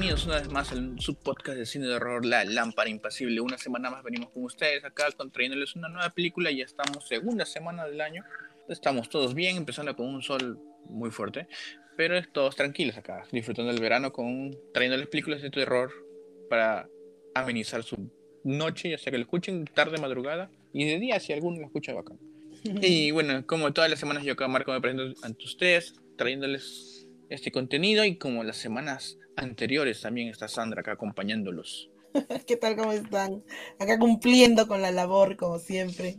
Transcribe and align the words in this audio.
Bienvenidos 0.00 0.24
una 0.24 0.38
vez 0.38 0.48
más 0.48 0.72
al 0.72 0.98
subpodcast 0.98 1.58
de 1.58 1.66
cine 1.66 1.86
de 1.86 1.96
horror 1.96 2.24
La 2.24 2.42
Lámpara 2.46 2.88
Impasible. 2.88 3.38
Una 3.42 3.58
semana 3.58 3.90
más 3.90 4.02
venimos 4.02 4.30
con 4.30 4.44
ustedes 4.44 4.82
acá 4.82 5.06
trayéndoles 5.30 5.76
una 5.76 5.90
nueva 5.90 6.08
película. 6.08 6.50
Ya 6.50 6.64
estamos 6.64 7.06
segunda 7.06 7.44
semana 7.44 7.84
del 7.84 8.00
año. 8.00 8.24
Estamos 8.66 9.10
todos 9.10 9.34
bien, 9.34 9.58
empezando 9.58 9.94
con 9.94 10.06
un 10.06 10.22
sol 10.22 10.58
muy 10.86 11.10
fuerte, 11.10 11.48
pero 11.98 12.18
todos 12.32 12.56
tranquilos 12.56 12.96
acá, 12.96 13.26
disfrutando 13.30 13.70
del 13.70 13.82
verano 13.82 14.10
con 14.10 14.56
trayéndoles 14.72 15.06
películas 15.08 15.42
de 15.42 15.50
terror 15.50 15.92
para 16.48 16.88
amenizar 17.34 17.82
su 17.82 18.10
noche, 18.42 18.88
ya 18.88 18.96
sea 18.96 19.10
que 19.10 19.18
lo 19.18 19.24
escuchen 19.24 19.66
tarde, 19.66 19.98
madrugada 19.98 20.50
y 20.72 20.86
de 20.86 20.98
día 20.98 21.20
si 21.20 21.34
alguno 21.34 21.60
lo 21.60 21.66
escucha 21.66 21.92
bacán. 21.92 22.18
Y 22.80 23.10
bueno, 23.10 23.46
como 23.46 23.74
todas 23.74 23.90
las 23.90 24.00
semanas 24.00 24.24
yo 24.24 24.32
acá 24.32 24.48
Marco 24.48 24.72
me 24.72 24.80
presento 24.80 25.20
ante 25.22 25.44
ustedes 25.44 25.92
trayéndoles 26.16 27.06
este 27.28 27.52
contenido 27.52 28.02
y 28.06 28.16
como 28.16 28.44
las 28.44 28.56
semanas 28.56 29.18
anteriores 29.40 30.00
también 30.00 30.28
está 30.28 30.48
Sandra 30.48 30.80
acá 30.80 30.92
acompañándolos. 30.92 31.90
¿Qué 32.46 32.56
tal? 32.56 32.76
¿Cómo 32.76 32.92
están? 32.92 33.42
Acá 33.78 33.98
cumpliendo 33.98 34.66
con 34.66 34.82
la 34.82 34.90
labor, 34.90 35.36
como 35.36 35.58
siempre. 35.58 36.18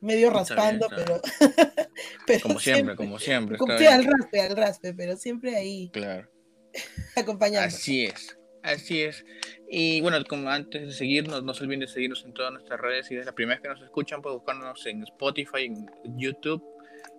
Medio 0.00 0.30
raspando, 0.30 0.86
pero, 2.26 2.40
Como 2.42 2.60
siempre, 2.60 2.96
como 2.96 3.18
siempre. 3.18 3.56
Cumplí 3.56 3.86
al 3.86 4.04
raspe, 4.04 4.40
al 4.40 4.56
raspe, 4.56 4.94
pero 4.94 5.16
siempre 5.16 5.56
ahí. 5.56 5.90
Claro. 5.92 6.28
acompañando. 7.16 7.68
Así 7.68 8.04
es, 8.04 8.36
así 8.62 9.02
es. 9.02 9.24
Y 9.70 10.02
bueno, 10.02 10.22
como 10.28 10.50
antes 10.50 10.82
de 10.82 10.92
seguirnos, 10.92 11.42
no 11.42 11.54
se 11.54 11.64
olviden 11.64 11.80
de 11.80 11.88
seguirnos 11.88 12.22
en 12.24 12.34
todas 12.34 12.52
nuestras 12.52 12.80
redes. 12.80 13.06
Si 13.06 13.16
es 13.16 13.24
la 13.24 13.32
primera 13.32 13.56
vez 13.56 13.62
que 13.62 13.68
nos 13.68 13.82
escuchan, 13.82 14.20
pueden 14.20 14.38
buscarnos 14.38 14.84
en 14.86 15.02
Spotify, 15.04 15.64
en 15.64 16.18
YouTube 16.18 16.62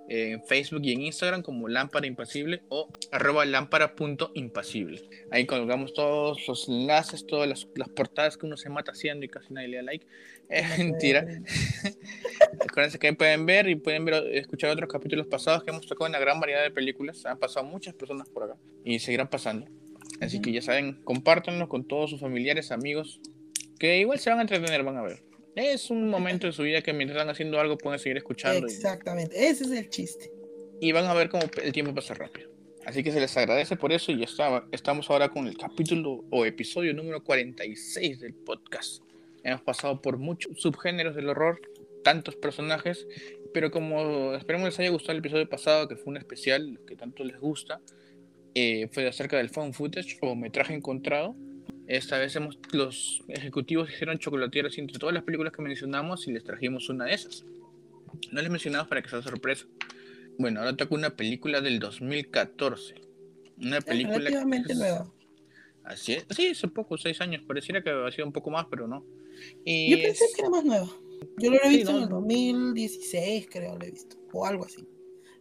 en 0.08 0.44
Facebook 0.44 0.81
y 0.84 0.94
en 0.94 1.02
Instagram 1.02 1.42
como 1.42 1.67
Lámpara 1.67 2.08
Impasible 2.08 2.61
o 2.70 2.92
arroba 3.11 3.45
lámpara.impasible. 3.45 5.02
Ahí 5.31 5.45
colgamos 5.45 5.94
todos 5.94 6.48
los 6.48 6.67
enlaces, 6.70 7.25
todas 7.25 7.48
las, 7.50 7.89
portadas 7.89 8.38
que 8.38 8.45
uno 8.45 8.58
se 8.58 8.70
mata 8.70 8.92
haciendo 8.92 9.26
y 9.26 9.30
casi 9.30 9.53
nadie 9.53 9.70
le 9.70 9.78
da 9.78 9.83
like. 9.83 10.08
Es 10.48 10.78
mentira. 10.78 11.26
Acuérdense 12.70 13.00
que 13.00 13.08
ahí 13.08 13.16
pueden 13.16 13.48
ver 13.48 13.67
y 13.67 13.76
pueden 13.76 14.06
ver, 14.06 14.28
escuchar 14.36 14.70
otros 14.70 14.92
capítulos 14.92 15.26
pasados 15.26 15.64
que 15.64 15.72
hemos 15.72 15.88
tocado 15.88 16.08
una 16.08 16.20
gran 16.20 16.39
variedad 16.39 16.61
de 16.61 16.70
películas. 16.70 17.26
Han 17.26 17.39
pasado 17.39 17.66
muchas 17.66 17.95
personas 17.95 18.30
por 18.30 18.44
acá 18.44 18.56
y 18.83 19.00
seguirán 19.00 19.28
pasando. 19.28 19.67
Así 20.22 20.42
que 20.42 20.52
ya 20.52 20.61
saben, 20.61 21.02
compártanlo 21.03 21.67
con 21.67 21.88
todos 21.88 22.11
sus 22.11 22.20
familiares, 22.20 22.72
amigos, 22.72 23.22
que 23.80 24.00
igual 24.00 24.20
se 24.20 24.30
van 24.30 24.39
a 24.39 24.42
entretener, 24.44 24.83
van 24.83 24.98
a 24.98 25.02
ver. 25.02 25.23
Es 25.56 25.89
un 25.89 26.09
momento 26.09 26.48
de 26.48 26.53
su 26.53 26.64
vida 26.64 26.81
que 26.81 26.92
mientras 26.92 27.17
están 27.17 27.30
haciendo 27.30 27.59
algo 27.59 27.78
pueden 27.78 27.98
seguir 28.00 28.17
escuchando. 28.17 28.67
Exactamente, 28.67 29.48
ese 29.48 29.64
es 29.64 29.72
el 29.72 29.89
chiste. 29.89 30.31
Y 30.81 30.92
van 30.92 31.06
a 31.06 31.14
ver 31.14 31.30
cómo 31.30 31.44
el 31.64 31.72
tiempo 31.72 31.95
pasa 31.95 32.14
rápido. 32.14 32.50
Así 32.86 33.03
que 33.03 33.11
se 33.11 33.20
les 33.20 33.36
agradece 33.38 33.78
por 33.78 33.92
eso 33.92 34.11
y 34.11 34.20
ya 34.20 34.26
está, 34.26 34.67
estamos 34.72 35.09
ahora 35.09 35.30
con 35.30 35.48
el 35.48 35.58
capítulo 35.58 36.26
o 36.30 36.45
episodio 36.45 36.94
número 36.94 37.23
46 37.23 38.20
del 38.20 38.33
podcast. 38.33 39.02
Hemos 39.44 39.61
pasado 39.61 40.02
por 40.02 40.17
muchos 40.17 40.59
subgéneros 40.59 41.16
del 41.16 41.30
horror, 41.30 41.61
tantos 42.03 42.36
personajes, 42.36 43.08
pero 43.53 43.72
como 43.72 44.33
esperemos 44.36 44.67
les 44.67 44.80
haya 44.80 44.89
gustado 44.89 45.14
el 45.14 45.20
episodio 45.20 45.48
pasado, 45.48 45.88
que 45.88 45.95
fue 45.95 46.11
un 46.11 46.17
especial 46.17 46.80
que 46.86 46.95
tanto 46.95 47.23
les 47.23 47.39
gusta, 47.39 47.80
eh, 48.54 48.87
fue 48.92 49.08
acerca 49.08 49.37
del 49.37 49.49
phone 49.49 49.73
footage 49.73 50.17
o 50.22 50.36
metraje 50.36 50.73
encontrado. 50.73 51.36
Esta 51.88 52.18
vez 52.18 52.36
hemos, 52.36 52.58
los 52.72 53.23
ejecutivos 53.28 53.92
hicieron 53.92 54.18
chocolatiers 54.18 54.78
entre 54.78 54.98
todas 54.98 55.14
las 55.14 55.23
películas 55.23 55.54
que 55.54 55.62
mencionamos 55.62 56.28
y 56.28 56.32
les 56.32 56.44
trajimos 56.44 56.90
una 56.90 57.06
de 57.06 57.14
esas. 57.14 57.46
No 58.32 58.42
les 58.42 58.50
mencionamos 58.50 58.88
para 58.88 59.02
que 59.02 59.10
sea 59.10 59.22
sorpresa. 59.22 59.66
Bueno, 60.38 60.60
ahora 60.60 60.76
toca 60.76 60.96
una 60.96 61.16
película 61.16 61.62
del 61.62 61.80
2014. 61.80 62.96
Una 63.62 63.82
película. 63.82 64.18
Relativamente 64.18 64.76
nueva. 64.76 65.12
Así 65.84 66.14
es. 66.14 66.26
Sí, 66.32 66.48
hace 66.48 66.68
poco, 66.68 66.98
seis 66.98 67.22
años. 67.22 67.44
Pareciera 67.48 67.84
que 67.84 67.92
había 67.92 68.12
sido 68.12 68.26
un 68.26 68.34
poco 68.34 68.50
más, 68.50 68.66
pero 68.70 68.88
no. 68.88 69.06
Y 69.64 69.92
Yo 69.92 70.02
pensé 70.02 70.26
que 70.36 70.42
era 70.42 70.50
más 70.50 70.66
nueva. 70.66 70.90
Yo 71.38 71.52
lo 71.52 71.64
he 71.64 71.70
visto 71.70 71.92
en 71.92 72.04
el 72.04 72.10
2016, 72.10 73.48
creo, 73.50 73.78
lo 73.78 73.86
he 73.86 73.92
visto. 73.92 74.17
O 74.34 74.46
algo 74.46 74.66
así. 74.66 74.86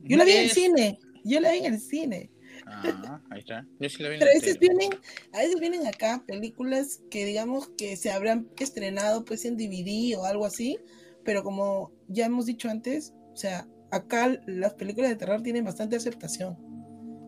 Yo 0.00 0.16
la 0.16 0.25
vi 0.25 0.32
en 0.32 0.44
el 0.44 0.50
cine. 0.50 0.99
Yo 1.25 1.41
la 1.41 1.53
vi 1.53 1.59
en 1.59 1.75
el 1.75 1.81
cine. 1.81 2.31
Ah, 2.66 3.20
ahí 3.30 3.41
está. 3.41 3.66
Pero 3.78 4.06
a 4.06 4.34
veces, 4.34 4.58
vienen, 4.58 4.91
a 5.32 5.38
veces 5.38 5.60
vienen 5.60 5.86
acá 5.86 6.22
películas 6.26 7.02
que 7.10 7.25
digamos 7.25 7.69
que 7.76 7.97
se 7.97 8.10
habrán 8.10 8.48
estrenado 8.58 9.25
pues 9.25 9.44
en 9.44 9.56
DVD 9.56 10.16
o 10.19 10.25
algo 10.25 10.47
así, 10.47 10.78
pero 11.25 11.42
como 11.42 11.92
ya 12.08 12.26
hemos 12.26 12.47
dicho 12.47 12.69
antes, 12.69 13.12
o 13.32 13.36
sea, 13.36 13.66
acá 13.91 14.41
las 14.47 14.75
películas 14.75 15.10
de 15.10 15.16
terror 15.16 15.42
tienen 15.42 15.64
bastante 15.64 15.97
aceptación. 15.97 16.56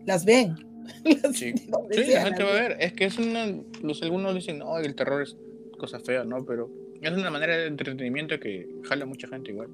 Las 0.07 0.25
ven. 0.25 0.57
sí, 1.33 1.53
la 1.69 2.23
gente 2.23 2.43
va 2.45 2.51
a 2.51 2.61
ver. 2.61 2.77
Es 2.81 2.93
que 2.93 3.05
es 3.05 3.19
una, 3.19 3.47
los 3.83 4.03
algunos 4.03 4.35
dicen, 4.35 4.59
no, 4.59 4.79
el 4.79 4.95
terror 4.95 5.23
es 5.23 5.37
cosa 5.79 6.01
fea, 6.01 6.25
¿no? 6.25 6.45
Pero 6.45 6.71
es 7.01 7.13
una 7.13 7.31
manera 7.31 7.57
de 7.57 7.67
entretenimiento 7.67 8.39
que 8.41 8.69
jala 8.85 9.07
mucha 9.07 9.29
gente 9.29 9.51
igual. 9.51 9.69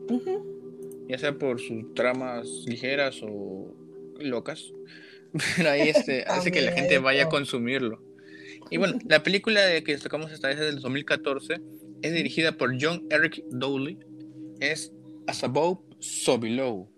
Ya 1.09 1.19
sea 1.19 1.37
por 1.37 1.61
sus 1.61 1.95
tramas 1.95 2.47
ligeras 2.67 3.21
o 3.23 3.75
locas. 4.19 4.73
Pero 5.57 5.71
ahí 5.71 5.89
este, 5.89 6.25
hace 6.27 6.51
que 6.51 6.61
la 6.61 6.73
gente 6.73 6.99
vaya 6.99 7.25
a 7.25 7.29
consumirlo. 7.29 8.03
Y 8.71 8.79
bueno, 8.79 8.99
la 9.07 9.23
película 9.23 9.63
de 9.63 9.83
que 9.85 9.97
tocamos 9.99 10.33
esta 10.33 10.49
vez 10.49 10.59
es 10.59 10.67
del 10.67 10.81
2014. 10.81 11.61
Es 12.03 12.13
dirigida 12.13 12.53
por 12.53 12.77
John 12.81 13.07
Eric 13.11 13.43
Dowley. 13.51 13.99
Es 14.61 14.93
As 15.27 15.45
Above, 15.45 15.79
So 15.99 16.39
Below. 16.39 16.91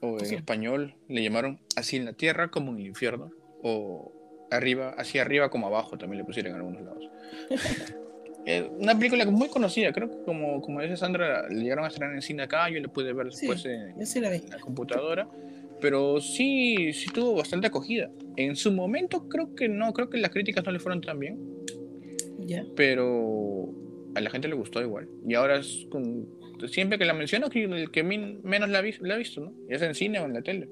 O 0.00 0.18
en 0.18 0.34
español 0.34 0.94
le 1.08 1.22
llamaron 1.24 1.60
Así 1.74 1.96
en 1.96 2.04
la 2.04 2.12
tierra 2.12 2.50
como 2.50 2.72
en 2.72 2.78
el 2.78 2.86
infierno. 2.86 3.30
O 3.62 4.12
arriba, 4.50 4.94
así 4.96 5.18
arriba 5.18 5.50
como 5.50 5.66
abajo 5.66 5.98
también 5.98 6.18
le 6.18 6.24
pusieron 6.24 6.52
en 6.52 6.58
algunos 6.58 6.82
lados. 6.82 7.10
una 8.78 8.96
película 8.96 9.26
muy 9.26 9.48
conocida, 9.48 9.92
creo 9.92 10.10
que 10.10 10.22
como, 10.24 10.62
como 10.62 10.80
dice 10.80 10.96
Sandra, 10.96 11.48
le 11.48 11.62
llegaron 11.62 11.84
a 11.84 11.88
estrenar 11.88 12.14
en 12.14 12.22
cine 12.22 12.44
acá, 12.44 12.70
yo 12.70 12.80
le 12.80 12.88
pude 12.88 13.12
ver 13.12 13.26
después 13.26 13.64
en, 13.66 13.94
en, 14.00 14.50
la 14.50 14.58
computadora 14.58 15.28
pero 15.80 16.20
sí, 16.20 16.92
sí 16.92 17.10
tuvo 17.12 17.34
bastante 17.34 17.66
acogida. 17.66 18.10
En 18.36 18.56
su 18.56 18.72
momento 18.72 19.28
creo 19.28 19.54
que 19.54 19.68
no, 19.68 19.92
creo 19.92 20.10
que 20.10 20.18
las 20.18 20.30
críticas 20.30 20.64
no 20.64 20.72
le 20.72 20.78
fueron 20.78 21.00
tan 21.00 21.18
bien. 21.18 21.38
Ya. 22.40 22.64
Pero 22.76 23.68
a 24.14 24.20
la 24.20 24.30
gente 24.30 24.48
le 24.48 24.54
gustó 24.54 24.80
igual. 24.80 25.08
Y 25.26 25.34
ahora 25.34 25.58
es 25.58 25.86
con, 25.90 26.28
siempre 26.66 26.98
que 26.98 27.04
la 27.04 27.14
menciono, 27.14 27.48
el 27.52 27.90
que 27.90 28.02
menos 28.02 28.68
la, 28.68 28.82
la 29.00 29.14
ha 29.14 29.18
visto, 29.18 29.40
¿no? 29.40 29.52
Ya 29.68 29.76
es 29.76 29.82
en 29.82 29.94
cine 29.94 30.20
o 30.20 30.24
en 30.24 30.34
la 30.34 30.42
tele. 30.42 30.68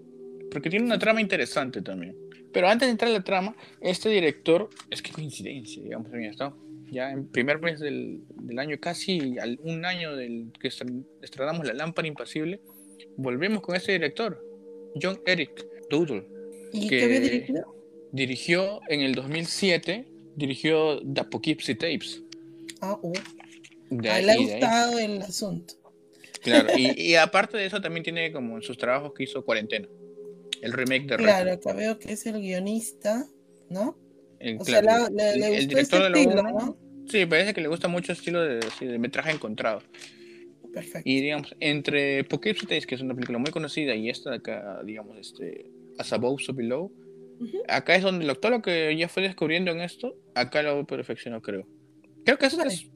Porque 0.51 0.71
tiene 0.71 0.87
una 0.87 0.99
trama 0.99 1.21
interesante 1.21 1.83
también. 1.83 2.17
Pero 2.53 2.69
antes 2.69 2.89
de 2.89 2.93
entrar 2.93 3.11
a 3.11 3.15
la 3.15 3.25
trama, 3.25 3.55
este 3.81 4.09
director, 4.09 4.71
es 4.91 5.03
que 5.03 5.13
coincidencia, 5.13 5.83
digamos, 5.83 6.11
ya 6.11 6.31
está. 6.31 6.55
Ya 6.91 7.11
en 7.11 7.27
primer 7.27 7.61
mes 7.61 7.81
del, 7.81 8.21
del 8.31 8.59
año, 8.59 8.79
casi 8.81 9.39
al, 9.39 9.59
un 9.63 9.85
año 9.85 10.17
del 10.17 10.53
que 10.59 10.69
estrenamos 10.69 11.67
La 11.67 11.75
Lámpara 11.75 12.09
Impasible, 12.09 12.61
volvemos 13.17 13.61
con 13.61 13.75
este 13.75 13.93
director, 13.93 14.43
John 15.01 15.21
Eric 15.27 15.67
Doodle. 15.91 16.27
¿Y 16.73 16.89
que 16.89 16.99
qué 16.99 17.05
había 17.05 17.21
dirigido? 17.21 17.75
Dirigió 18.13 18.81
en 18.89 19.01
el 19.01 19.15
2007, 19.15 20.07
dirigió 20.37 21.01
The 21.01 21.25
Poughkeepsie 21.25 21.75
Tapes. 21.75 22.23
Ah, 22.81 22.99
uh. 23.03 23.13
le 23.91 24.11
ha 24.11 24.37
gustado 24.37 24.99
el 24.99 25.23
asunto. 25.23 25.75
Claro, 26.43 26.69
y, 26.77 27.15
aparte 27.15 27.57
de 27.57 27.67
eso 27.67 27.81
también 27.81 28.05
tiene 28.05 28.33
como 28.33 28.57
en 28.57 28.63
sus 28.63 28.79
trabajos 28.79 29.13
que 29.15 29.25
hizo 29.25 29.45
Cuarentena, 29.45 29.89
el 30.63 30.73
remake 30.73 31.07
de 31.07 31.17
Claro, 31.17 31.53
acá 31.53 31.73
veo 31.73 31.99
que 31.99 32.13
es 32.13 32.27
el 32.27 32.41
guionista, 32.41 33.27
¿no? 33.69 33.99
El, 34.39 34.59
o 34.61 34.65
sea, 34.65 34.83
le, 34.83 35.57
el 35.57 35.67
director 35.67 36.13
de 36.13 36.21
estilo, 36.21 36.43
¿no? 36.43 36.77
Sí, 37.09 37.25
parece 37.27 37.55
que 37.55 37.61
le 37.61 37.69
gusta 37.69 37.89
mucho 37.89 38.13
el 38.13 38.19
estilo 38.19 38.43
de, 38.43 38.61
de 38.81 38.99
metraje 38.99 39.31
encontrado. 39.31 39.83
Y 41.05 41.21
digamos, 41.21 41.55
entre 41.61 42.25
Poughkeepsie 42.25 42.67
Tapes, 42.67 42.87
que 42.87 42.95
es 42.95 43.01
una 43.01 43.15
película 43.15 43.39
muy 43.39 43.51
conocida, 43.51 43.95
y 43.95 44.11
esta 44.11 44.31
de 44.31 44.37
acá, 44.37 44.81
digamos, 44.85 45.17
este, 45.19 45.67
As 45.99 46.13
Above, 46.13 46.43
So 46.43 46.53
Below, 46.53 46.93
acá 47.69 47.97
es 47.97 48.03
donde 48.03 48.33
todo 48.35 48.53
lo 48.53 48.63
que 48.63 48.97
ya 48.97 49.09
fue 49.09 49.23
descubriendo 49.23 49.71
en 49.71 49.81
esto, 49.81 50.17
acá 50.35 50.63
lo 50.63 50.87
perfeccionó, 50.87 51.41
creo. 51.43 51.67
Creo 52.25 52.39
que 52.39 52.47
eso 52.47 52.63
es. 52.63 52.87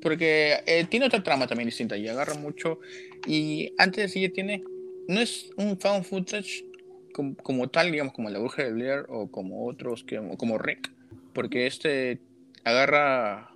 Porque 0.00 0.56
eh, 0.66 0.86
tiene 0.88 1.06
otra 1.06 1.22
trama 1.22 1.46
también 1.46 1.68
distinta 1.68 1.96
y 1.96 2.08
agarra 2.08 2.34
mucho. 2.34 2.80
Y 3.26 3.74
antes 3.78 4.04
de 4.04 4.08
sí, 4.08 4.28
tiene. 4.30 4.62
No 5.08 5.20
es 5.20 5.50
un 5.56 5.78
found 5.78 6.04
footage 6.04 6.64
como, 7.12 7.34
como, 7.36 7.68
tal, 7.68 7.90
digamos, 7.90 8.14
como 8.14 8.30
La 8.30 8.38
Bruja 8.38 8.62
de 8.62 8.72
Blair 8.72 9.04
o 9.08 9.30
como 9.30 9.66
otros, 9.66 10.04
que, 10.04 10.20
como 10.38 10.56
Rick. 10.56 10.90
Porque 11.34 11.66
este 11.66 12.20
agarra 12.64 13.49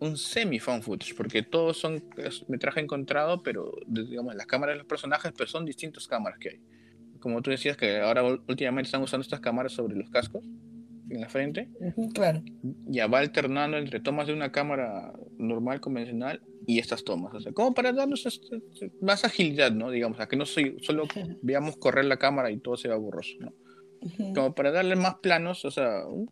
un 0.00 0.16
semi-found 0.16 0.82
footage, 0.82 1.14
porque 1.14 1.42
todos 1.42 1.78
son 1.78 2.02
metraje 2.48 2.80
encontrado, 2.80 3.42
pero 3.42 3.72
digamos, 3.86 4.34
las 4.34 4.46
cámaras 4.46 4.74
de 4.74 4.78
los 4.78 4.86
personajes, 4.86 5.32
pero 5.36 5.48
son 5.48 5.64
distintas 5.64 6.06
cámaras 6.08 6.38
que 6.38 6.48
hay. 6.50 6.60
Como 7.20 7.42
tú 7.42 7.50
decías, 7.50 7.76
que 7.76 7.98
ahora 8.00 8.24
últimamente 8.24 8.88
están 8.88 9.02
usando 9.02 9.22
estas 9.22 9.40
cámaras 9.40 9.72
sobre 9.72 9.94
los 9.94 10.08
cascos, 10.10 10.42
en 11.10 11.20
la 11.20 11.28
frente. 11.28 11.68
claro. 12.14 12.42
Ya 12.86 13.06
va 13.06 13.18
alternando 13.18 13.76
entre 13.76 14.00
tomas 14.00 14.26
de 14.26 14.32
una 14.32 14.52
cámara 14.52 15.12
normal, 15.36 15.80
convencional, 15.80 16.40
y 16.66 16.78
estas 16.78 17.04
tomas. 17.04 17.34
O 17.34 17.40
sea, 17.40 17.52
como 17.52 17.74
para 17.74 17.92
darnos 17.92 18.24
este, 18.26 18.62
más 19.02 19.24
agilidad, 19.24 19.72
¿no? 19.72 19.90
Digamos, 19.90 20.20
a 20.20 20.28
que 20.28 20.36
no 20.36 20.46
soy, 20.46 20.76
solo 20.82 21.04
veamos 21.42 21.76
correr 21.76 22.04
la 22.04 22.16
cámara 22.16 22.50
y 22.50 22.58
todo 22.58 22.76
se 22.76 22.88
va 22.88 22.96
borroso, 22.96 23.34
¿no? 23.40 23.52
Como 24.34 24.54
para 24.54 24.70
darle 24.70 24.96
más 24.96 25.16
planos, 25.16 25.64
o 25.66 25.70
sea, 25.70 26.06
un 26.06 26.30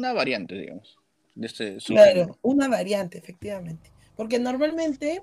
una 0.00 0.14
variante, 0.14 0.54
digamos, 0.54 0.99
de 1.34 1.46
este 1.46 1.78
Claro, 1.78 2.38
una 2.42 2.68
variante, 2.68 3.18
efectivamente. 3.18 3.90
Porque 4.16 4.38
normalmente, 4.38 5.22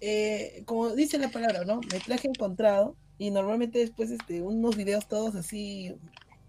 eh, 0.00 0.62
como 0.64 0.90
dice 0.90 1.18
la 1.18 1.28
palabra, 1.28 1.64
¿no? 1.64 1.80
Metraje 1.92 2.28
encontrado, 2.28 2.96
y 3.18 3.30
normalmente 3.30 3.78
después 3.78 4.10
este, 4.10 4.42
unos 4.42 4.76
videos 4.76 5.08
todos 5.08 5.34
así 5.36 5.94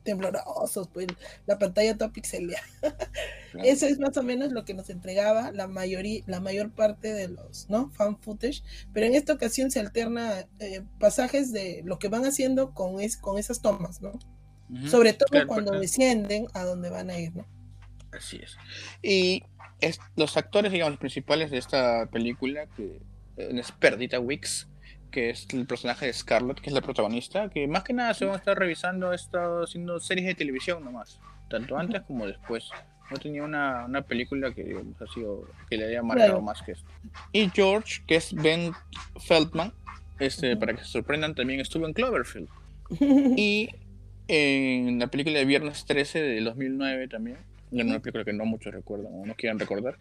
temblorosos, 0.04 0.88
pues 0.94 1.08
la 1.48 1.58
pantalla 1.58 1.98
toda 1.98 2.14
pixelada. 2.14 2.62
Eso 3.64 3.88
es 3.88 4.00
más 4.00 4.16
o 4.18 4.24
menos 4.24 4.52
lo 4.52 4.64
que 4.64 4.74
nos 4.74 4.90
entregaba 4.90 5.52
la 5.52 5.68
mayoría, 5.68 6.24
la 6.28 6.40
mayor 6.40 6.72
parte 6.72 7.14
de 7.14 7.28
los, 7.28 7.70
¿no? 7.70 7.90
Fan 7.92 8.18
footage, 8.20 8.64
pero 8.94 9.08
en 9.08 9.16
esta 9.16 9.34
ocasión 9.34 9.72
se 9.72 9.80
alterna 9.80 10.48
eh, 10.60 10.84
pasajes 11.00 11.52
de 11.52 11.82
lo 11.86 12.00
que 12.00 12.08
van 12.08 12.26
haciendo 12.26 12.74
con, 12.74 13.02
es, 13.02 13.18
con 13.18 13.38
esas 13.38 13.62
tomas, 13.62 14.02
¿no? 14.02 14.14
Sobre 14.88 15.14
todo 15.14 15.46
cuando 15.48 15.80
descienden 15.80 16.48
a 16.54 16.64
donde 16.64 16.90
van 16.90 17.12
a 17.12 17.20
ir, 17.20 17.36
¿no? 17.36 17.46
Así 18.18 18.40
es. 18.42 18.58
Y 19.02 19.44
los 20.16 20.38
actores, 20.38 20.72
digamos, 20.72 20.98
principales 20.98 21.52
de 21.52 21.58
esta 21.58 22.08
película, 22.08 22.66
que 22.76 23.00
eh, 23.38 23.50
es 23.54 23.72
Perdita 23.72 24.20
Wicks, 24.20 24.68
que 25.12 25.30
es 25.30 25.48
el 25.54 25.66
personaje 25.66 26.08
de 26.08 26.14
Scarlett, 26.14 26.60
que 26.60 26.70
es 26.70 26.74
la 26.74 26.82
protagonista, 26.82 27.50
que 27.50 27.68
más 27.68 27.84
que 27.84 27.94
nada, 27.94 28.14
según 28.14 28.36
está 28.36 28.54
revisando, 28.54 29.12
ha 29.12 29.16
estado 29.16 29.64
haciendo 29.64 30.00
series 30.00 30.28
de 30.28 30.36
televisión 30.36 30.84
nomás, 30.84 31.20
tanto 31.50 31.78
antes 31.78 32.02
como 32.04 32.28
después. 32.28 32.70
No 33.12 33.18
tenía 33.18 33.44
una, 33.44 33.86
una 33.86 34.02
película 34.02 34.52
que 34.52 34.64
digamos, 34.64 35.00
ha 35.00 35.06
sido, 35.08 35.48
que 35.70 35.78
le 35.78 35.86
haya 35.86 36.02
marcado 36.02 36.42
más 36.42 36.62
que 36.64 36.72
esto. 36.72 36.90
Y 37.32 37.50
George, 37.54 38.02
que 38.08 38.16
es 38.16 38.34
Ben 38.34 38.74
Feldman, 39.20 39.72
este, 40.20 40.58
para 40.58 40.74
que 40.74 40.84
se 40.84 40.90
sorprendan, 40.90 41.36
también 41.36 41.60
estuvo 41.60 41.86
en 41.86 41.94
Cloverfield. 41.94 42.50
y 43.00 43.70
en 44.28 45.00
la 45.00 45.08
película 45.08 45.38
de 45.38 45.46
Viernes 45.46 45.86
13 45.86 46.22
de 46.22 46.42
2009 46.42 47.08
también. 47.08 47.38
Una 47.84 48.00
película 48.00 48.24
que 48.24 48.34
no 48.34 48.46
muchos 48.46 48.74
recuerdan 48.74 49.14
o 49.14 49.26
no 49.26 49.36
quieran 49.36 49.60
recordar. 49.60 49.98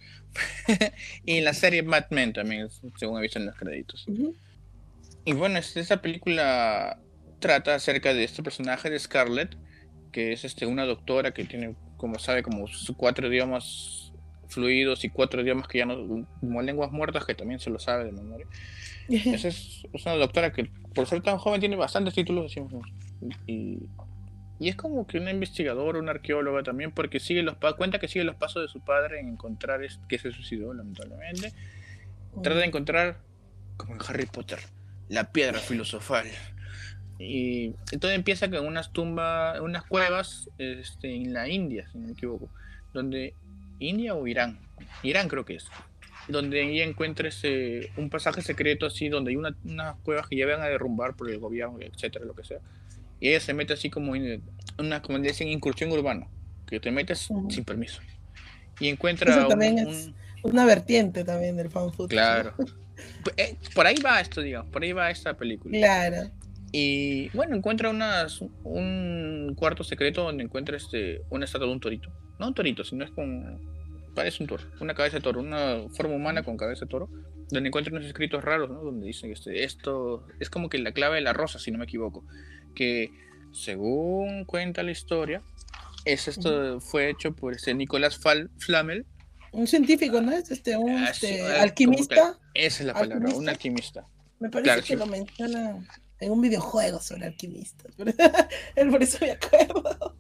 y 1.25 1.39
en 1.39 1.45
la 1.45 1.55
serie 1.55 1.83
Mad 1.83 2.07
Men 2.11 2.33
también, 2.33 2.69
según 2.97 3.19
he 3.19 3.23
visto 3.23 3.39
en 3.39 3.47
los 3.47 3.57
créditos. 3.57 4.07
Y 5.25 5.33
bueno, 5.33 5.59
esta 5.59 6.01
película 6.01 7.01
trata 7.41 7.75
acerca 7.75 8.15
de 8.15 8.25
este 8.25 8.43
personaje 8.43 8.91
de 8.91 8.99
Scarlett, 8.99 9.57
que 10.13 10.33
es 10.33 10.45
este, 10.45 10.67
una 10.67 10.85
doctora 10.85 11.33
que 11.33 11.45
tiene, 11.45 11.75
como 11.97 12.19
sabe, 12.19 12.43
como 12.43 12.67
cuatro 12.97 13.27
idiomas 13.29 14.13
fluidos 14.49 15.05
y 15.05 15.11
cuatro 15.11 15.43
idiomas 15.43 15.67
que 15.67 15.79
ya 15.79 15.87
no, 15.87 16.27
como 16.41 16.63
lenguas 16.63 16.93
muertas, 16.93 17.25
que 17.25 17.35
también 17.35 17.59
se 17.59 17.71
lo 17.71 17.79
sabe 17.79 18.05
de 18.05 18.13
memoria. 18.13 18.47
es, 19.09 19.45
es, 19.45 19.85
una 20.07 20.15
doctora 20.15 20.53
que, 20.53 20.71
por 20.95 21.07
ser 21.07 21.23
tan 21.23 21.39
joven, 21.39 21.61
tiene 21.61 21.77
bastantes 21.77 22.15
títulos. 22.15 22.55
Y, 23.47 23.79
y 24.59 24.69
es 24.69 24.77
como 24.77 25.07
que 25.07 25.19
una 25.19 25.31
investigadora, 25.31 25.99
una 25.99 26.13
arqueóloga 26.13 26.63
también, 26.63 26.93
porque 26.93 27.19
sigue 27.19 27.43
los 27.43 27.57
cuenta 27.77 27.99
que 27.99 28.09
sigue 28.09 28.25
los 28.25 28.37
pasos 28.37 28.63
de 28.63 28.69
su 28.69 28.81
padre 28.81 29.19
en 29.19 29.29
encontrar 29.29 29.81
que 30.09 30.19
se 30.19 30.31
suicidó, 30.31 30.73
lamentablemente. 30.73 31.53
Trata 32.43 32.61
de 32.61 32.67
encontrar, 32.67 33.19
como 33.77 33.95
en 33.95 34.01
Harry 34.07 34.27
Potter, 34.27 34.61
la 35.09 35.33
piedra 35.33 35.59
filosofal. 35.59 36.27
Y 37.19 37.73
todo 38.01 38.11
empieza 38.11 38.51
con 38.51 38.67
unas 38.67 38.93
tumbas, 38.93 39.61
unas 39.61 39.85
cuevas 39.85 40.51
este, 40.59 41.15
en 41.15 41.33
la 41.33 41.49
India, 41.49 41.89
si 41.91 41.99
no 41.99 42.07
me 42.07 42.13
equivoco, 42.13 42.49
donde 42.93 43.35
India 43.79 44.15
o 44.15 44.27
Irán, 44.27 44.59
Irán 45.03 45.29
creo 45.29 45.45
que 45.45 45.57
es, 45.57 45.67
donde 46.29 46.63
ella 46.63 46.85
encuentra 46.85 47.29
ese, 47.29 47.91
un 47.97 48.11
pasaje 48.11 48.43
secreto 48.43 48.87
así, 48.87 49.09
donde 49.09 49.31
hay 49.31 49.37
unas 49.37 49.97
cuevas 50.03 50.29
que 50.29 50.37
ya 50.37 50.47
van 50.47 50.61
a 50.61 50.67
derrumbar 50.67 51.15
por 51.15 51.31
el 51.31 51.39
gobierno, 51.39 51.79
etcétera, 51.81 52.25
lo 52.25 52.35
que 52.35 52.45
sea. 52.45 52.59
Y 53.21 53.29
ella 53.29 53.41
se 53.41 53.55
mete 53.55 53.73
así 53.73 53.91
como 53.91 54.15
en 54.17 54.43
una, 54.79 55.03
como 55.03 55.19
dicen, 55.19 55.49
incursión 55.49 55.91
urbana, 55.93 56.27
que 56.67 56.81
te 56.81 56.91
metes 56.91 57.29
sin 57.49 57.65
permiso. 57.65 58.01
Y 58.81 58.89
encuentra 58.89 59.49
una 60.43 60.67
vertiente 60.67 61.25
también 61.25 61.57
del 61.57 61.71
fan 61.71 61.93
food. 61.93 62.09
Claro. 62.09 62.55
Eh, 63.37 63.57
por 63.75 63.87
ahí 63.87 63.97
va 63.97 64.21
esto, 64.21 64.41
digamos, 64.41 64.71
por 64.71 64.85
ahí 64.85 64.93
va 64.93 65.11
esta 65.11 65.37
película. 65.37 65.77
Claro. 65.77 66.31
Y 66.71 67.29
bueno, 67.31 67.57
encuentra 67.57 67.91
unas, 67.91 68.41
un 68.63 69.55
cuarto 69.57 69.85
secreto 69.85 70.23
donde 70.23 70.45
encuentra 70.45 70.77
este, 70.77 71.23
una 71.31 71.45
estatua 71.45 71.67
de 71.67 71.73
un 71.73 71.81
torito. 71.81 72.11
No 72.39 72.49
un 72.49 72.55
torito, 72.55 72.85
sino 72.85 73.05
es 73.05 73.11
con. 73.11 73.61
Parece 74.15 74.43
un 74.43 74.49
toro, 74.49 74.65
una 74.81 74.95
cabeza 74.95 75.17
de 75.17 75.23
toro, 75.23 75.41
una 75.41 75.89
forma 75.97 76.15
humana 76.15 76.45
con 76.45 76.57
cabeza 76.57 76.85
de 76.85 76.91
toro, 76.91 77.09
donde 77.51 77.69
encuentra 77.69 77.93
unos 77.93 78.07
escritos 78.07 78.45
raros, 78.45 78.71
¿no? 78.71 78.83
Donde 78.83 79.07
dicen 79.07 79.33
este, 79.33 79.65
esto 79.65 80.27
es 80.39 80.51
como 80.51 80.69
que 80.69 80.79
la 80.79 80.93
clave 80.93 81.17
de 81.17 81.23
la 81.23 81.33
rosa, 81.33 81.59
si 81.59 81.71
no 81.71 81.79
me 81.79 81.85
equivoco. 81.85 82.25
Que 82.75 83.11
según 83.53 84.45
cuenta 84.45 84.83
la 84.83 84.91
historia, 84.91 85.43
es 86.05 86.29
esto 86.29 86.81
fue 86.81 87.11
hecho 87.11 87.35
por 87.35 87.55
este 87.55 87.75
Nicolás 87.75 88.19
Flamel, 88.59 89.07
un 89.55 89.67
científico, 89.69 90.21
¿no? 90.21 90.33
Es 90.33 90.51
este, 90.51 90.77
un 90.77 90.91
ah, 90.91 91.11
este, 91.11 91.43
alquimista. 91.43 92.39
Esa 92.55 92.83
es 92.83 92.87
la 92.87 92.95
palabra, 92.95 93.35
un 93.35 93.49
alquimista. 93.49 94.07
Me 94.41 94.51
parece 94.51 94.83
que 94.83 94.97
lo 94.97 95.07
menciona 95.07 95.79
en 96.19 96.33
un 96.33 96.41
videojuego 96.41 97.01
sobre 97.01 97.27
alquimistas. 97.27 97.95
por 98.91 99.03
eso 99.03 99.19
me 99.21 99.31
acuerdo. 99.31 100.17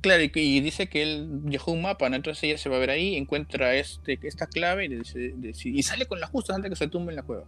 Claro, 0.00 0.22
y, 0.22 0.60
dice 0.60 0.88
que 0.88 1.02
él 1.02 1.26
dejó 1.44 1.72
un 1.72 1.82
mapa, 1.82 2.08
¿no? 2.08 2.16
Entonces 2.16 2.44
ella 2.44 2.58
se 2.58 2.68
va 2.68 2.76
a 2.76 2.78
ver 2.78 2.90
ahí, 2.90 3.16
encuentra 3.16 3.74
este, 3.74 4.18
esta 4.22 4.46
clave 4.46 4.86
y, 4.86 5.48
y 5.64 5.82
sale 5.82 6.06
con 6.06 6.20
la 6.20 6.28
justa 6.28 6.54
antes 6.54 6.70
de 6.70 6.74
que 6.74 6.76
se 6.76 6.88
tumbe 6.88 7.10
en 7.10 7.16
la 7.16 7.22
cueva. 7.22 7.44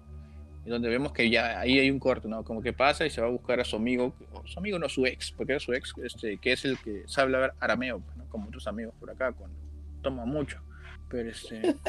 Donde 0.64 0.88
vemos 0.88 1.12
que 1.12 1.30
ya 1.30 1.58
ahí 1.58 1.78
hay 1.78 1.90
un 1.90 1.98
corte, 1.98 2.28
¿no? 2.28 2.44
Como 2.44 2.60
que 2.62 2.72
pasa 2.72 3.06
y 3.06 3.10
se 3.10 3.20
va 3.20 3.28
a 3.28 3.30
buscar 3.30 3.60
a 3.60 3.64
su 3.64 3.76
amigo, 3.76 4.14
su 4.44 4.58
amigo 4.58 4.78
no 4.78 4.88
su 4.88 5.06
ex, 5.06 5.32
porque 5.32 5.52
era 5.52 5.60
su 5.60 5.72
ex, 5.72 5.94
este, 6.04 6.36
que 6.36 6.52
es 6.52 6.64
el 6.64 6.78
que 6.78 7.04
sabe 7.06 7.34
hablar 7.34 7.54
arameo, 7.60 8.02
¿no? 8.16 8.24
como 8.28 8.48
otros 8.48 8.66
amigos 8.66 8.94
por 9.00 9.10
acá, 9.10 9.32
cuando 9.32 9.56
toma 10.02 10.24
mucho. 10.24 10.60
Pero 11.08 11.30
este. 11.30 11.74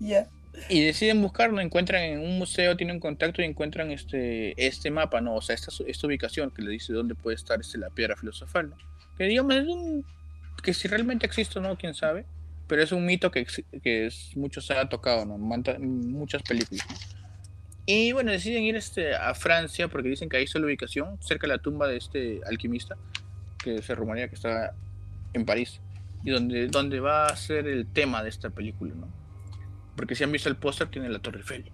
Ya. 0.00 0.28
Y 0.68 0.84
deciden 0.84 1.22
buscarlo, 1.22 1.60
encuentran 1.60 2.02
en 2.02 2.18
un 2.20 2.38
museo, 2.38 2.76
tienen 2.76 2.98
contacto 2.98 3.40
y 3.40 3.44
encuentran 3.44 3.90
este, 3.92 4.54
este 4.64 4.90
mapa, 4.90 5.20
¿no? 5.20 5.36
O 5.36 5.40
sea, 5.40 5.54
esta, 5.54 5.70
esta 5.86 6.06
ubicación 6.06 6.50
que 6.50 6.62
le 6.62 6.72
dice 6.72 6.92
dónde 6.92 7.14
puede 7.14 7.36
estar 7.36 7.60
este, 7.60 7.78
la 7.78 7.88
piedra 7.90 8.16
filosofal, 8.16 8.70
¿no? 8.70 8.76
Que 9.16 9.24
digamos 9.24 9.54
es 9.54 9.68
un. 9.68 10.04
que 10.62 10.74
si 10.74 10.88
realmente 10.88 11.26
existe 11.26 11.58
o 11.58 11.62
no, 11.62 11.76
quién 11.76 11.94
sabe. 11.94 12.24
Pero 12.66 12.82
es 12.82 12.92
un 12.92 13.04
mito 13.04 13.30
que, 13.30 13.46
que 13.82 14.06
es, 14.06 14.36
mucho 14.36 14.60
se 14.60 14.74
ha 14.74 14.88
tocado, 14.88 15.24
¿no? 15.24 15.36
muchas 15.38 16.42
películas. 16.42 16.86
Y 17.86 18.12
bueno, 18.12 18.30
deciden 18.30 18.62
ir 18.62 18.76
este, 18.76 19.14
a 19.14 19.34
Francia 19.34 19.88
porque 19.88 20.08
dicen 20.08 20.28
que 20.28 20.36
ahí 20.36 20.44
está 20.44 20.58
la 20.58 20.66
ubicación, 20.66 21.20
cerca 21.22 21.46
de 21.46 21.54
la 21.54 21.58
tumba 21.58 21.88
de 21.88 21.96
este 21.96 22.40
alquimista, 22.46 22.96
que 23.62 23.82
se 23.82 23.94
rumorea 23.94 24.28
que 24.28 24.34
está 24.34 24.74
en 25.32 25.44
París 25.44 25.80
y 26.22 26.30
donde, 26.30 26.68
donde 26.68 27.00
va 27.00 27.26
a 27.26 27.36
ser 27.36 27.66
el 27.66 27.86
tema 27.86 28.22
de 28.22 28.28
esta 28.28 28.50
película, 28.50 28.94
¿no? 28.94 29.08
Porque 29.96 30.14
si 30.14 30.24
han 30.24 30.32
visto 30.32 30.48
el 30.48 30.56
póster, 30.56 30.88
tiene 30.88 31.08
la 31.08 31.18
Torre 31.18 31.40
Eiffel. 31.40 31.72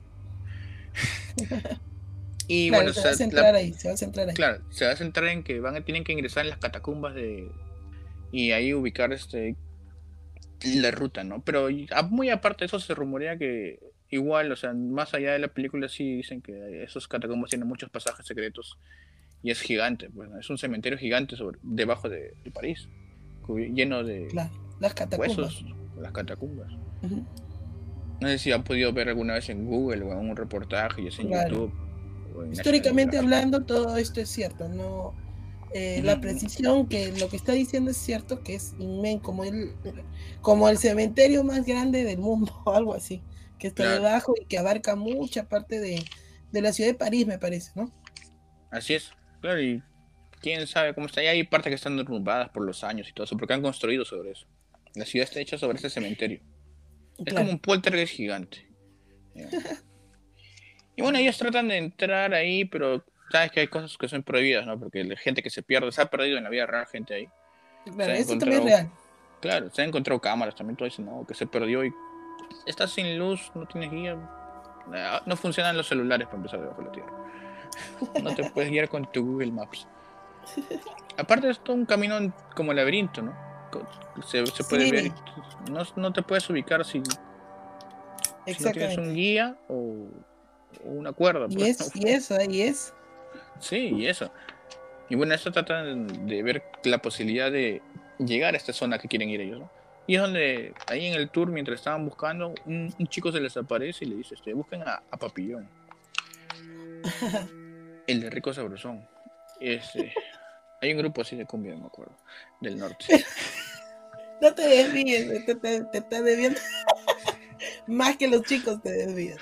y 2.49 2.71
bueno, 2.71 2.93
se 2.93 3.03
va 3.03 3.11
a 3.11 3.15
centrar 3.15 3.55
ahí, 3.55 3.73
se 3.73 3.89
va 3.89 3.95
a 3.95 3.97
centrar 3.97 4.29
ahí. 4.29 4.35
Claro, 4.35 4.63
se 4.71 4.87
va 4.87 4.93
a 4.93 4.97
centrar 4.97 5.29
en 5.29 5.43
que 5.43 5.61
van 5.61 5.77
a, 5.77 5.81
tienen 5.83 6.05
que 6.05 6.13
ingresar 6.13 6.45
en 6.45 6.51
las 6.51 6.59
catacumbas 6.59 7.15
de 7.15 7.51
y 8.33 8.53
ahí 8.53 8.75
ubicar 8.75 9.13
este 9.13 9.57
la 10.65 10.91
ruta, 10.91 11.23
¿no? 11.23 11.43
Pero 11.43 11.69
muy 12.11 12.31
aparte 12.31 12.61
de 12.61 12.67
eso 12.67 12.81
se 12.81 12.95
rumorea 12.95 13.37
que 13.37 13.79
igual, 14.11 14.53
o 14.53 14.57
sea, 14.57 14.73
más 14.73 15.15
allá 15.15 15.33
de 15.33 15.39
la 15.39 15.49
película 15.49 15.89
sí 15.89 16.17
dicen 16.17 16.41
que 16.41 16.83
esos 16.85 17.09
catacumbas 17.09 17.51
tienen 17.51 17.69
muchos 17.69 17.91
pasajes 17.91 18.27
secretos 18.27 18.79
y 19.43 19.51
es 19.51 19.61
gigante, 19.61 20.11
pues, 20.11 20.31
es 20.39 20.51
un 20.51 20.59
cementerio 20.59 20.99
gigante 20.99 21.37
sobre 21.37 21.59
debajo 21.63 22.09
de 22.09 22.35
París 22.55 22.89
lleno 23.55 24.05
de 24.05 24.29
las 24.81 24.95
catacumbas. 24.95 25.39
huesos, 25.39 25.65
las 26.01 26.13
catacumbas. 26.13 26.73
No 28.21 28.29
sé 28.29 28.39
si 28.39 28.53
han 28.53 28.65
podido 28.65 28.93
ver 28.93 29.09
alguna 29.09 29.35
vez 29.35 29.49
en 29.51 29.67
Google 29.67 30.03
o 30.05 30.13
en 30.13 30.31
un 30.31 30.37
reportaje, 30.37 31.03
y 31.03 31.07
en 31.07 31.31
YouTube. 31.31 31.73
Históricamente 32.51 33.19
hablando, 33.19 33.65
todo 33.65 33.97
esto 33.97 34.21
es 34.21 34.29
cierto, 34.29 34.69
no 34.69 35.15
eh, 35.73 36.01
la 36.03 36.21
precisión 36.21 36.87
que 36.87 37.13
lo 37.19 37.29
que 37.29 37.37
está 37.37 37.53
diciendo 37.53 37.91
es 37.91 37.97
cierto, 37.97 38.43
que 38.43 38.55
es 38.55 38.75
inmenso, 38.79 39.23
como 39.23 39.45
el, 39.45 39.73
como 40.41 40.69
el 40.69 40.79
cementerio 40.79 41.45
más 41.45 41.65
grande 41.65 42.05
del 42.05 42.19
mundo, 42.19 42.53
o 42.65 42.71
algo 42.75 42.95
así, 42.95 43.23
que 43.59 43.69
está 43.69 43.91
debajo 43.93 44.35
y 44.41 44.47
que 44.47 44.59
abarca 44.59 44.97
mucha 44.97 45.49
parte 45.49 45.81
de, 45.81 46.05
de 46.53 46.63
la 46.63 46.73
ciudad 46.73 46.91
de 46.91 46.99
París, 46.99 47.27
me 47.27 47.39
parece, 47.39 47.73
¿no? 47.75 47.93
Así 48.71 48.95
es, 48.95 49.13
claro, 49.41 49.61
y 49.61 49.83
quién 50.41 50.67
sabe 50.67 50.95
cómo 50.95 51.07
está. 51.07 51.23
Y 51.23 51.27
hay 51.27 51.45
partes 51.45 51.71
que 51.71 51.75
están 51.75 51.97
derrumbadas 51.97 52.51
por 52.51 52.65
los 52.65 52.85
años 52.85 53.09
y 53.09 53.13
todo 53.13 53.25
eso, 53.25 53.37
porque 53.37 53.55
han 53.55 53.63
construido 53.63 54.05
sobre 54.05 54.33
eso. 54.33 54.47
La 54.95 55.05
ciudad 55.05 55.29
está 55.29 55.41
hecha 55.41 55.59
sobre 55.59 55.79
ese 55.79 55.91
cementerio. 55.91 56.41
Es 57.25 57.35
como 57.35 57.51
un 57.51 57.59
poltergeist 57.59 58.13
gigante. 58.13 58.67
y 60.97 61.03
bueno, 61.03 61.19
ellos 61.19 61.37
tratan 61.39 61.69
de 61.69 61.77
entrar 61.79 62.35
ahí, 62.35 62.65
pero 62.65 63.05
sabes 63.31 63.51
que 63.51 63.61
hay 63.61 63.69
cosas 63.69 63.97
que 63.97 64.09
son 64.09 64.23
prohibidas, 64.23 64.67
¿no? 64.67 64.79
Porque 64.79 65.05
la 65.05 65.17
gente 65.17 65.43
que 65.43 65.51
se 65.51 65.63
pierde, 65.63 65.91
se 65.93 66.03
ha 66.03 66.07
perdido 66.07 66.39
en 66.39 66.45
la 66.45 66.51
vida 66.51 66.67
real 66.67 66.87
gente 66.87 67.15
ahí. 67.15 67.29
Claro, 67.85 68.13
eso 68.13 68.39
también 68.39 68.61
es 68.61 68.65
real. 68.65 68.91
Claro, 69.41 69.71
se 69.71 69.83
han 69.83 69.89
encontrado 69.89 70.21
cámaras 70.21 70.55
también, 70.55 70.77
todo 70.77 70.89
eso, 70.89 71.03
¿no? 71.03 71.27
Que 71.27 71.35
se 71.35 71.47
perdió 71.47 71.85
y 71.85 71.93
estás 72.65 72.91
sin 72.91 73.19
luz, 73.19 73.51
no 73.55 73.67
tienes 73.67 73.91
guía. 73.91 74.17
No 75.27 75.37
funcionan 75.37 75.77
los 75.77 75.89
celulares 75.89 76.27
para 76.27 76.39
empezar 76.39 76.61
debajo 76.61 76.81
de 76.81 76.87
la 76.87 76.93
tierra. 76.93 77.13
No 78.23 78.35
te 78.35 78.49
puedes 78.51 78.71
guiar 78.71 78.89
con 78.89 79.11
tu 79.11 79.25
Google 79.25 79.53
Maps. 79.53 79.87
Aparte 81.17 81.51
es 81.51 81.59
todo 81.59 81.75
un 81.75 81.87
camino 81.87 82.33
como 82.55 82.73
laberinto, 82.73 83.23
¿no? 83.23 83.35
se, 84.27 84.45
puede 84.65 84.91
ver. 84.91 85.13
No, 85.71 85.83
no, 85.97 86.13
te 86.13 86.23
puedes 86.23 86.49
ubicar 86.49 86.85
si, 86.85 87.03
si 88.47 88.65
no 88.65 88.71
tienes 88.71 88.97
un 88.97 89.15
guía 89.15 89.57
o, 89.69 90.09
una 90.85 91.13
cuerda. 91.13 91.47
Y, 91.49 91.57
pues, 91.57 91.81
es, 91.81 91.97
y 91.97 92.09
eso, 92.09 92.37
ahí 92.37 92.63
es. 92.63 92.95
Sí, 93.61 93.93
y 93.97 94.07
eso. 94.07 94.31
Y 95.09 95.15
bueno, 95.15 95.35
esto 95.35 95.53
trata 95.53 95.83
de 95.83 96.43
ver 96.43 96.65
la 96.85 96.99
posibilidad 96.99 97.51
de 97.51 97.83
llegar 98.19 98.55
a 98.55 98.57
esta 98.57 98.73
zona 98.73 98.99
que 98.99 99.09
quieren 99.09 99.29
ir 99.31 99.41
ellos, 99.41 99.61
¿no? 99.61 99.71
Y 100.07 100.15
es 100.15 100.21
donde, 100.21 100.73
ahí 100.87 101.07
en 101.07 101.15
el 101.15 101.31
tour, 101.31 101.49
mientras 101.49 101.81
estaban 101.81 102.05
buscando, 102.05 102.55
un, 102.65 102.95
chico 103.09 103.33
se 103.33 103.41
les 103.41 103.57
aparece 103.57 104.05
y 104.05 104.09
le 104.09 104.17
dice, 104.17 104.35
este, 104.35 104.55
busquen 104.55 104.83
a, 104.83 105.03
Papillón. 105.19 105.69
el 108.07 108.21
de 108.21 108.31
Rico 108.31 108.53
Sabrosón. 108.53 109.07
Este, 109.61 110.13
hay 110.81 110.93
un 110.93 110.99
grupo 110.99 111.23
así 111.23 111.35
de 111.35 111.47
cumbia, 111.47 111.73
no 111.75 111.81
me 111.81 111.87
acuerdo, 111.87 112.17
del 112.61 112.79
norte. 112.79 113.05
no 114.41 114.55
te 114.55 114.63
desvíes, 114.63 115.45
te, 115.45 115.55
te, 115.57 115.85
te 115.85 115.99
estás 115.99 116.25
debiendo. 116.25 116.61
Más 117.87 118.17
que 118.17 118.29
los 118.29 118.43
chicos 118.43 118.81
te 118.83 118.91
desvían. 118.91 119.39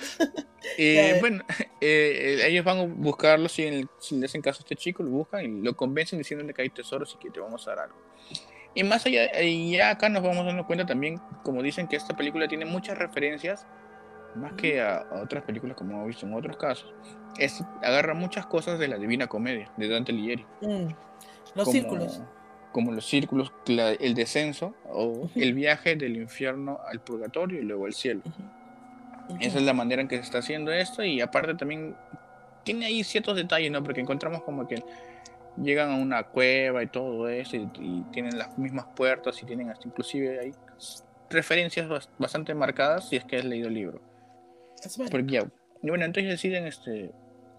Eh, 0.78 1.18
bueno, 1.21 1.44
eh, 1.80 2.40
ellos 2.47 2.64
van 2.64 2.78
a 2.78 2.85
buscarlo, 2.87 3.49
si, 3.49 3.64
en 3.64 3.88
si 4.00 4.16
le 4.16 4.26
hacen 4.26 4.40
caso 4.40 4.61
a 4.61 4.62
este 4.62 4.76
chico, 4.76 5.02
lo 5.02 5.11
buscan 5.11 5.44
y 5.44 5.62
lo 5.62 5.76
convencen 5.76 6.18
diciéndole 6.18 6.54
que 6.54 6.62
hay 6.62 6.71
tesoros 6.71 7.14
y 7.14 7.23
que 7.23 7.30
te 7.30 7.40
vamos 7.40 7.66
a 7.66 7.71
dar 7.71 7.85
algo. 7.85 7.97
Y 8.75 8.83
más 8.83 9.07
allá, 9.07 9.40
y 9.40 9.73
ya 9.73 9.90
acá 9.90 10.09
nos 10.09 10.23
vamos 10.23 10.45
dando 10.47 10.66
cuenta 10.66 10.85
también, 10.85 11.21
como 11.43 11.62
dicen, 11.62 11.87
que 11.87 11.97
esta 11.97 12.16
película 12.16 12.49
tiene 12.49 12.64
muchas 12.64 12.99
referencias, 12.99 13.66
más 14.35 14.52
que 14.54 14.83
a, 14.83 15.07
otras 15.23 15.45
películas 15.45 15.76
como 15.76 15.93
hemos 15.93 16.09
visto 16.09 16.26
en 16.26 16.35
otros 16.35 16.57
casos. 16.57 16.93
Es, 17.38 17.62
agarra 17.83 18.14
muchas 18.14 18.47
cosas 18.47 18.78
de 18.78 18.88
la 18.88 18.99
Divina 18.99 19.28
Comedia, 19.28 19.71
de 19.76 19.88
Dante 19.88 20.12
Alighieri. 20.12 20.45
Mm, 20.61 20.88
los 21.54 21.71
círculos. 21.71 22.23
Como 22.73 22.90
los 22.90 23.07
círculos, 23.07 23.52
el 23.69 24.14
descenso 24.14 24.75
o 24.88 25.31
el 25.37 25.54
viaje 25.54 25.95
del 25.95 26.16
infierno 26.16 26.81
al 26.85 27.00
purgatorio 27.00 27.61
y 27.61 27.64
luego 27.64 27.87
al 27.87 27.95
cielo. 27.95 28.23
Esa 29.40 29.59
es 29.59 29.64
la 29.64 29.73
manera 29.73 30.02
en 30.02 30.09
que 30.09 30.16
se 30.16 30.23
está 30.23 30.38
haciendo 30.38 30.73
esto 30.73 31.04
y 31.04 31.21
aparte 31.21 31.54
también 31.54 31.95
tiene 32.64 32.87
ahí 32.87 33.04
ciertos 33.04 33.37
detalles, 33.37 33.71
¿no? 33.71 33.83
Porque 33.85 34.00
encontramos 34.00 34.43
como 34.43 34.66
que 34.66 34.83
llegan 35.56 35.90
a 35.90 35.96
una 35.96 36.25
cueva 36.25 36.82
y 36.82 36.87
todo 36.87 37.28
eso 37.28 37.56
y, 37.56 38.04
tienen 38.12 38.38
las 38.38 38.58
mismas 38.58 38.87
puertas 38.96 39.42
y 39.42 39.46
tienen 39.46 39.70
hasta 39.70 39.87
inclusive 39.87 40.40
hay 40.40 40.52
referencias 41.30 41.88
bastante 42.18 42.54
marcadas 42.54 43.08
si 43.08 43.16
es 43.16 43.25
que 43.25 43.37
has 43.37 43.44
leído 43.44 43.68
el 43.68 43.75
libro. 43.75 44.00
Porque 45.11 45.32
ya, 45.32 45.40
y 45.82 45.88
bueno, 45.88 46.04
entonces 46.04 46.30
deciden 46.30 46.66
este 46.66 47.12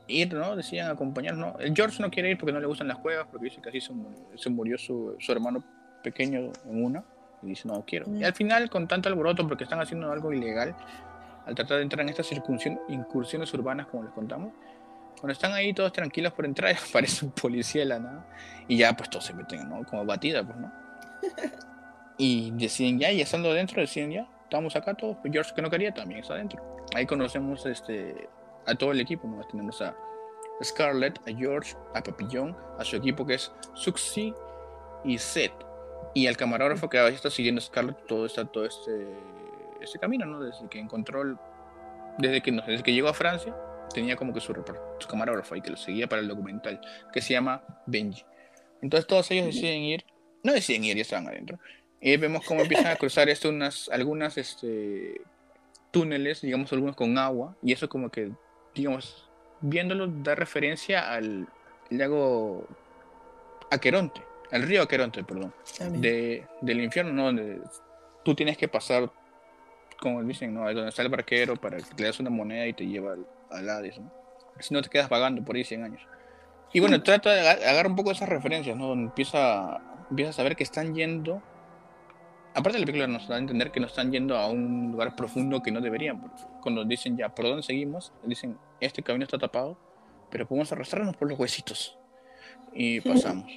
ir, 0.08 0.34
¿no? 0.34 0.56
Deciden 0.56 0.88
acompañarnos. 0.88 1.56
El 1.60 1.76
George 1.76 2.02
no 2.02 2.10
quiere 2.10 2.32
ir 2.32 2.38
porque 2.38 2.54
no 2.54 2.60
le 2.60 2.68
gustan 2.68 2.88
las 2.88 2.98
cuevas, 3.00 3.28
porque 3.32 3.46
dice 3.46 3.62
que 3.62 3.70
así 3.70 3.82
se, 3.82 4.50
murió 4.50 4.78
su, 4.78 5.16
su, 5.20 5.32
hermano 5.32 5.64
pequeño 6.04 6.52
en 6.66 6.84
una. 6.84 7.04
Y 7.42 7.48
dice, 7.48 7.68
no 7.68 7.84
quiero. 7.86 8.06
Y 8.08 8.22
mm. 8.22 8.24
al 8.24 8.34
final, 8.34 8.70
con 8.70 8.88
tanto 8.88 9.10
alboroto, 9.10 9.48
porque 9.48 9.64
están 9.64 9.80
haciendo 9.80 10.12
algo 10.12 10.32
ilegal, 10.34 10.76
al 11.46 11.56
tratar 11.56 11.78
de 11.78 11.84
entrar 11.84 12.02
en 12.02 12.10
estas 12.10 12.32
incursiones 12.32 13.54
urbanas, 13.54 13.88
como 13.88 14.04
les 14.04 14.12
contamos, 14.14 14.54
cuando 15.20 15.34
están 15.34 15.54
ahí 15.54 15.74
todos 15.74 15.92
tranquilos 15.92 16.34
por 16.34 16.46
entrar, 16.46 16.76
aparece 16.90 17.26
un 17.26 17.32
policía 17.32 17.82
de 17.82 17.88
la 17.88 18.00
nada. 18.00 18.26
Y 18.68 18.78
ya, 18.78 18.96
pues 18.96 19.10
todos 19.10 19.26
se 19.26 19.34
meten, 19.34 19.70
¿no? 19.70 19.84
Como 19.86 20.06
batida, 20.06 20.44
pues, 20.44 20.58
¿no? 20.58 20.72
Y 22.18 22.52
deciden 22.52 22.98
ya, 22.98 23.12
y 23.12 23.20
estando 23.20 23.50
adentro, 23.50 23.82
deciden 23.82 24.10
ya, 24.10 24.30
estamos 24.44 24.74
acá 24.78 24.94
todos. 24.94 25.18
Pues 25.18 25.34
George, 25.34 25.52
que 25.54 25.62
no 25.62 25.70
quería, 25.70 25.94
también 25.94 26.22
está 26.22 26.36
adentro. 26.36 26.86
Ahí 26.96 27.06
conocemos 27.06 27.66
este, 27.66 28.30
a 28.66 28.74
todo 28.74 28.94
el 28.94 29.02
equipo, 29.02 29.28
¿no? 29.28 29.44
Tenemos 29.44 29.82
a 29.82 29.94
Scarlett, 30.64 31.20
a 31.28 31.36
George, 31.36 31.76
a 31.94 32.02
Papillón, 32.02 32.56
a 32.80 32.86
su 32.86 32.96
equipo 32.96 33.26
que 33.26 33.34
es 33.34 33.52
Suxi 33.74 34.34
y 35.04 35.18
Seth. 35.18 35.52
Y 36.14 36.28
al 36.28 36.38
camarógrafo 36.38 36.90
que 36.90 37.06
está 37.10 37.30
siguiendo 37.30 37.60
a 37.60 37.64
Scarlett 37.66 38.06
todo, 38.08 38.26
está, 38.26 38.46
todo 38.46 38.66
este, 38.66 39.10
este 39.82 40.00
camino, 40.00 40.26
¿no? 40.26 40.40
Desde 40.40 40.70
que 40.70 40.80
encontró, 40.80 41.38
desde, 42.18 42.42
que, 42.42 42.54
desde 42.54 42.82
que 42.82 42.94
llegó 42.94 43.10
a 43.10 43.14
Francia 43.14 43.54
tenía 43.94 44.16
como 44.16 44.34
que 44.34 44.40
su, 44.40 44.54
su 45.00 45.08
camarógrafo 45.08 45.56
y 45.56 45.62
que 45.62 45.72
lo 45.72 45.78
seguía 45.78 46.08
para 46.08 46.22
el 46.22 46.28
documental, 46.28 46.80
que 47.12 47.22
se 47.22 47.34
llama 47.34 47.64
Benji. 47.86 48.24
Entonces 48.82 49.08
todos 49.08 49.30
ellos 49.32 49.48
deciden 49.48 49.82
ir, 49.82 50.06
no 50.44 50.54
deciden 50.54 50.84
ir, 50.84 50.96
ya 50.96 51.02
estaban 51.02 51.28
adentro. 51.28 51.60
Y 52.00 52.18
vemos 52.18 52.46
cómo 52.46 52.62
empiezan 52.62 52.88
a 52.88 52.96
cruzar 52.98 53.30
esto 53.30 53.50
unas, 53.50 53.90
algunas 53.90 54.38
este, 54.38 55.22
túneles, 55.92 56.42
digamos 56.42 56.72
algunos 56.72 56.96
con 56.96 57.18
agua, 57.18 57.56
y 57.64 57.72
eso 57.72 57.90
como 57.90 58.10
que, 58.10 58.32
digamos, 58.76 59.28
viéndolo 59.62 60.08
da 60.08 60.36
referencia 60.36 61.12
al 61.12 61.48
lago 61.90 62.68
Aqueronte, 63.72 64.22
al 64.52 64.64
río 64.64 64.84
Aqueronte, 64.84 65.24
perdón, 65.24 65.54
de, 65.94 66.46
del 66.62 66.82
infierno, 66.82 67.14
¿no? 67.14 67.26
Donde 67.26 67.62
tú 68.24 68.36
tienes 68.36 68.58
que 68.58 68.68
pasar, 68.68 69.10
como 70.00 70.24
dicen, 70.24 70.54
¿no? 70.54 70.66
Donde 70.66 70.90
está 70.90 71.02
el 71.02 71.10
barquero 71.10 71.56
para 71.56 71.78
que 71.78 71.86
le 71.98 72.06
das 72.06 72.20
una 72.20 72.30
moneda 72.30 72.68
y 72.68 72.74
te 72.74 72.86
lleva 72.86 73.14
al, 73.14 73.26
al 73.52 73.70
Hades, 73.70 74.00
¿no? 74.00 74.12
Si 74.60 74.74
no 74.74 74.82
te 74.82 74.90
quedas 74.90 75.10
pagando 75.10 75.44
por 75.44 75.56
ahí 75.56 75.64
100 75.64 75.84
años. 75.84 76.02
Y 76.74 76.80
bueno, 76.80 77.02
trata 77.04 77.32
de 77.32 77.48
agarrar 77.48 77.88
un 77.88 77.96
poco 77.96 78.12
esas 78.12 78.28
referencias, 78.28 78.76
¿no? 78.76 78.88
Donde 78.88 79.06
empieza, 79.06 79.80
empieza 80.10 80.32
a 80.32 80.34
saber 80.34 80.56
que 80.56 80.64
están 80.64 80.94
yendo. 80.94 81.42
Aparte 82.54 82.74
de 82.74 82.80
la 82.80 82.86
película 82.86 83.08
nos 83.08 83.28
da 83.28 83.36
a 83.36 83.40
entender 83.40 83.72
que 83.72 83.80
no 83.80 83.88
están 83.88 84.12
yendo 84.12 84.38
a 84.38 84.48
un 84.48 84.92
lugar 84.92 85.16
profundo 85.16 85.62
que 85.62 85.72
no 85.72 85.82
deberían. 85.82 86.22
Porque 86.22 86.42
cuando 86.62 86.84
dicen 86.84 87.18
ya, 87.18 87.34
¿por 87.34 87.46
dónde 87.46 87.64
seguimos? 87.64 88.14
Dicen, 88.24 88.58
este 88.80 89.04
camino 89.04 89.24
está 89.24 89.38
tapado, 89.38 89.78
pero 90.30 90.48
podemos 90.48 90.72
arrastrarnos 90.72 91.16
por 91.16 91.30
los 91.30 91.40
huesitos. 91.40 91.98
Y 92.74 93.02
pasamos. 93.02 93.52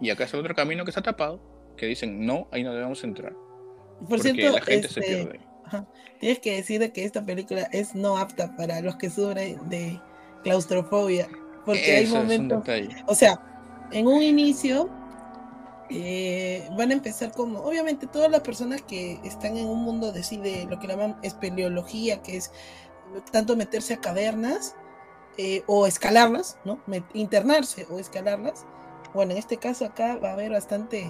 Y 0.00 0.10
acá 0.10 0.24
es 0.24 0.34
el 0.34 0.40
otro 0.40 0.54
camino 0.54 0.84
que 0.84 0.90
está 0.90 1.02
tapado, 1.02 1.40
que 1.76 1.86
dicen, 1.86 2.26
no, 2.26 2.48
ahí 2.50 2.62
no 2.62 2.72
debemos 2.72 3.02
entrar. 3.04 3.32
Por 3.32 4.18
porque 4.18 4.50
la 4.50 4.60
gente 4.60 4.88
se 4.88 5.00
este, 5.00 5.16
pierde. 5.16 5.40
Tienes 6.20 6.38
que 6.40 6.56
decir 6.56 6.92
que 6.92 7.04
esta 7.04 7.24
película 7.24 7.68
es 7.72 7.94
no 7.94 8.16
apta 8.18 8.54
para 8.56 8.80
los 8.80 8.96
que 8.96 9.10
sufren 9.10 9.68
de 9.68 10.00
claustrofobia. 10.42 11.28
Porque 11.64 11.96
hay 11.96 12.06
momentos. 12.06 12.62
O 13.06 13.14
sea, 13.14 13.40
en 13.90 14.06
un 14.06 14.22
inicio 14.22 14.88
eh, 15.90 16.68
van 16.76 16.90
a 16.90 16.94
empezar 16.94 17.32
como. 17.32 17.60
Obviamente, 17.60 18.06
todas 18.06 18.30
las 18.30 18.40
personas 18.40 18.82
que 18.82 19.20
están 19.24 19.56
en 19.56 19.66
un 19.66 19.82
mundo 19.82 20.12
de, 20.12 20.22
sí, 20.22 20.36
de 20.36 20.66
lo 20.66 20.78
que 20.78 20.86
llaman 20.86 21.16
espeleología, 21.22 22.22
que 22.22 22.36
es 22.36 22.52
tanto 23.30 23.56
meterse 23.56 23.94
a 23.94 24.00
cavernas 24.00 24.74
eh, 25.38 25.62
o 25.66 25.86
escalarlas, 25.86 26.58
¿no? 26.64 26.80
internarse 27.14 27.86
o 27.90 27.98
escalarlas. 27.98 28.64
Bueno, 29.14 29.32
en 29.32 29.38
este 29.38 29.56
caso 29.56 29.84
acá 29.84 30.16
va 30.16 30.30
a 30.30 30.32
haber 30.32 30.50
bastante 30.52 31.08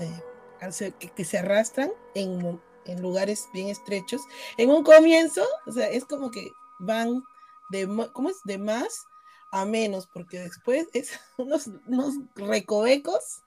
eh, 0.00 0.92
que, 0.98 1.08
que, 1.10 1.24
se 1.24 1.38
arrastran 1.38 1.90
en 2.14 2.60
en 2.92 3.02
lugares 3.02 3.48
bien 3.52 3.68
estrechos. 3.68 4.22
En 4.56 4.70
un 4.70 4.82
comienzo, 4.82 5.44
o 5.66 5.72
sea, 5.72 5.88
es 5.88 6.04
como 6.04 6.30
que 6.30 6.50
van 6.78 7.22
de, 7.70 7.86
¿cómo 8.12 8.30
es? 8.30 8.36
De 8.44 8.58
más 8.58 9.06
a 9.52 9.64
menos, 9.64 10.06
porque 10.12 10.38
después 10.38 10.86
es 10.92 11.18
unos, 11.36 11.68
unos 11.86 12.14
recovecos 12.34 13.42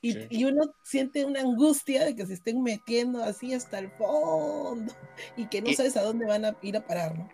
y, 0.00 0.16
y, 0.30 0.44
uno 0.44 0.72
siente 0.84 1.24
una 1.24 1.40
angustia 1.40 2.04
de 2.04 2.14
que 2.14 2.24
se 2.24 2.34
estén 2.34 2.62
metiendo 2.62 3.22
así 3.24 3.52
hasta 3.52 3.80
el 3.80 3.90
fondo 3.90 4.94
y 5.36 5.46
que 5.46 5.60
no 5.60 5.72
sabes 5.72 5.96
a 5.96 6.02
dónde 6.02 6.24
van 6.24 6.44
a 6.44 6.56
ir 6.62 6.76
a 6.76 6.86
parar, 6.86 7.18
¿no? 7.18 7.28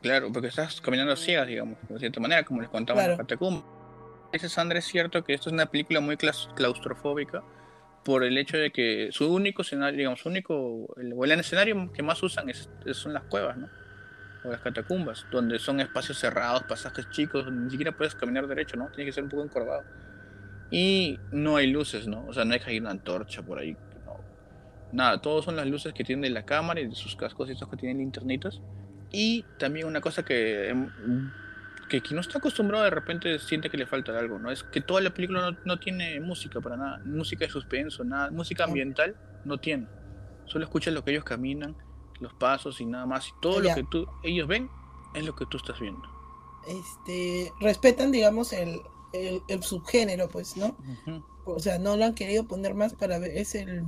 Claro, 0.00 0.30
porque 0.30 0.48
estás 0.48 0.80
caminando 0.80 1.16
ciegas, 1.16 1.48
digamos, 1.48 1.78
de 1.88 1.98
cierta 1.98 2.20
manera, 2.20 2.44
como 2.44 2.60
les 2.60 2.70
contaba 2.70 3.02
en 3.02 3.10
la 3.12 3.16
catacumba. 3.16 3.64
Ese 4.32 4.48
Sandra 4.48 4.78
es 4.78 4.84
cierto 4.84 5.24
que 5.24 5.32
esto 5.32 5.48
es 5.48 5.54
una 5.54 5.66
película 5.66 6.00
muy 6.00 6.16
claustrofóbica, 6.16 7.42
por 8.04 8.22
el 8.22 8.36
hecho 8.36 8.58
de 8.58 8.70
que 8.70 9.08
su 9.10 9.32
único 9.32 9.62
escenario, 9.62 9.98
digamos, 9.98 10.20
su 10.20 10.28
único, 10.28 10.94
el, 10.98 11.12
el 11.12 11.40
escenario 11.40 11.90
que 11.92 12.02
más 12.02 12.22
usan 12.22 12.50
es, 12.50 12.68
son 12.92 13.14
las 13.14 13.24
cuevas, 13.24 13.56
¿no? 13.56 13.68
O 14.44 14.50
las 14.50 14.60
catacumbas, 14.60 15.26
donde 15.30 15.58
son 15.58 15.80
espacios 15.80 16.18
cerrados, 16.18 16.64
pasajes 16.64 17.08
chicos, 17.10 17.50
ni 17.50 17.70
siquiera 17.70 17.92
puedes 17.92 18.14
caminar 18.14 18.46
derecho, 18.46 18.76
¿no? 18.76 18.88
Tienes 18.88 19.06
que 19.06 19.12
ser 19.12 19.24
un 19.24 19.30
poco 19.30 19.42
encorvado. 19.42 19.84
Y 20.70 21.18
no 21.32 21.56
hay 21.56 21.68
luces, 21.68 22.06
¿no? 22.06 22.26
O 22.26 22.32
sea, 22.34 22.44
no 22.44 22.52
hay 22.52 22.60
que 22.60 22.74
ir 22.74 22.82
una 22.82 22.90
antorcha 22.90 23.42
por 23.42 23.58
ahí. 23.58 23.76
No. 24.04 24.20
Nada, 24.92 25.22
todos 25.22 25.46
son 25.46 25.56
las 25.56 25.66
luces 25.66 25.94
que 25.94 26.04
tiene 26.04 26.28
la 26.28 26.44
cámara 26.44 26.80
y 26.80 26.88
de 26.88 26.94
sus 26.94 27.16
cascos 27.16 27.48
y 27.48 27.52
estos 27.52 27.68
que 27.68 27.76
tienen 27.76 27.98
linternitas. 27.98 28.60
Y 29.10 29.44
también 29.58 29.86
una 29.86 30.02
cosa 30.02 30.24
que 30.24 30.68
em, 30.68 30.90
que 31.94 32.08
quien 32.08 32.16
no 32.16 32.22
está 32.22 32.38
acostumbrado 32.38 32.82
de 32.82 32.90
repente 32.90 33.38
siente 33.38 33.70
que 33.70 33.76
le 33.76 33.86
falta 33.86 34.18
algo, 34.18 34.38
¿no? 34.38 34.50
Es 34.50 34.64
que 34.64 34.80
toda 34.80 35.00
la 35.00 35.14
película 35.14 35.56
no, 35.64 35.78
tiene 35.78 36.18
música 36.18 36.60
para 36.60 36.76
nada, 36.76 37.00
música 37.04 37.44
de 37.44 37.52
suspenso, 37.52 38.02
nada, 38.02 38.30
música 38.32 38.64
ambiental 38.64 39.14
no 39.44 39.58
tiene. 39.58 39.86
Solo 40.46 40.64
escuchas 40.64 40.92
lo 40.92 41.04
que 41.04 41.12
ellos 41.12 41.22
caminan, 41.22 41.76
los 42.18 42.34
pasos 42.34 42.80
y 42.80 42.86
nada 42.86 43.06
más. 43.06 43.28
Y 43.28 43.32
todo 43.40 43.60
lo 43.60 43.72
que 43.74 43.84
tú, 43.84 44.08
ellos 44.24 44.48
ven 44.48 44.68
es 45.14 45.24
lo 45.24 45.36
que 45.36 45.46
tú 45.46 45.56
estás 45.56 45.78
viendo. 45.78 46.02
Este, 46.66 47.52
respetan, 47.60 48.10
digamos, 48.10 48.52
el, 48.52 48.80
subgénero, 49.62 50.28
pues, 50.28 50.56
¿no? 50.56 50.76
O 51.44 51.60
sea, 51.60 51.78
no 51.78 51.96
lo 51.96 52.06
han 52.06 52.14
querido 52.14 52.48
poner 52.48 52.74
más 52.74 52.94
para 52.94 53.20
ver, 53.20 53.36
es 53.36 53.54
el... 53.54 53.84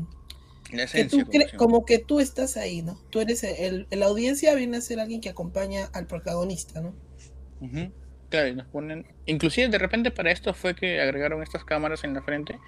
como, 1.57 1.85
que 1.85 1.99
tú 1.99 2.21
estás 2.21 2.57
ahí, 2.57 2.83
¿no? 2.83 2.97
Tú 3.11 3.21
eres 3.21 3.43
el, 3.43 3.89
la 3.91 4.07
audiencia 4.07 4.55
viene 4.55 4.77
a 4.77 4.81
ser 4.81 5.01
alguien 5.01 5.21
que 5.21 5.29
acompaña 5.29 5.87
al 5.93 6.07
protagonista, 6.07 6.81
¿no? 6.81 6.95
Claro, 8.29 8.49
y 8.49 8.55
nos 8.55 8.67
ponen. 8.67 9.07
Inclusive 9.27 9.69
de 9.69 9.79
repente 9.79 10.11
para 10.11 10.31
esto 10.31 10.53
fue 10.53 10.75
que 10.75 11.01
agregaron 11.01 11.43
estas 11.43 11.65
cámaras 11.65 12.05
en 12.05 12.15
la 12.15 12.23
frente 12.23 12.59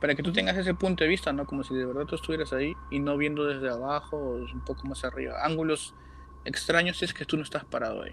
para 0.00 0.14
que 0.14 0.22
tú 0.22 0.32
tengas 0.32 0.56
ese 0.56 0.74
punto 0.74 1.04
de 1.04 1.08
vista, 1.08 1.32
¿no? 1.32 1.46
Como 1.46 1.64
si 1.64 1.74
de 1.74 1.86
verdad 1.86 2.04
tú 2.04 2.16
estuvieras 2.16 2.52
ahí 2.52 2.74
y 2.90 2.98
no 2.98 3.16
viendo 3.16 3.46
desde 3.46 3.70
abajo 3.70 4.16
o 4.16 4.36
un 4.36 4.64
poco 4.64 4.86
más 4.86 5.04
arriba. 5.04 5.42
Ángulos 5.42 5.94
extraños 6.44 6.98
si 6.98 7.06
es 7.06 7.14
que 7.14 7.24
tú 7.24 7.36
no 7.36 7.42
estás 7.42 7.64
parado 7.64 8.02
ahí. 8.02 8.12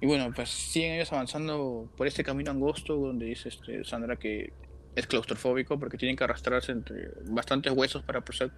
Y 0.00 0.06
bueno, 0.06 0.32
pues 0.34 0.50
siguen 0.50 0.94
ellos 0.94 1.12
avanzando 1.12 1.88
por 1.96 2.06
este 2.06 2.24
camino 2.24 2.50
angosto 2.50 2.96
donde 2.96 3.26
dice 3.26 3.50
este 3.50 3.84
Sandra 3.84 4.16
que 4.16 4.52
es 4.96 5.06
claustrofóbico 5.06 5.78
porque 5.78 5.96
tienen 5.96 6.16
que 6.16 6.24
arrastrarse 6.24 6.72
entre 6.72 7.10
bastantes 7.26 7.72
huesos 7.72 8.02
para 8.02 8.20
pasar 8.22 8.50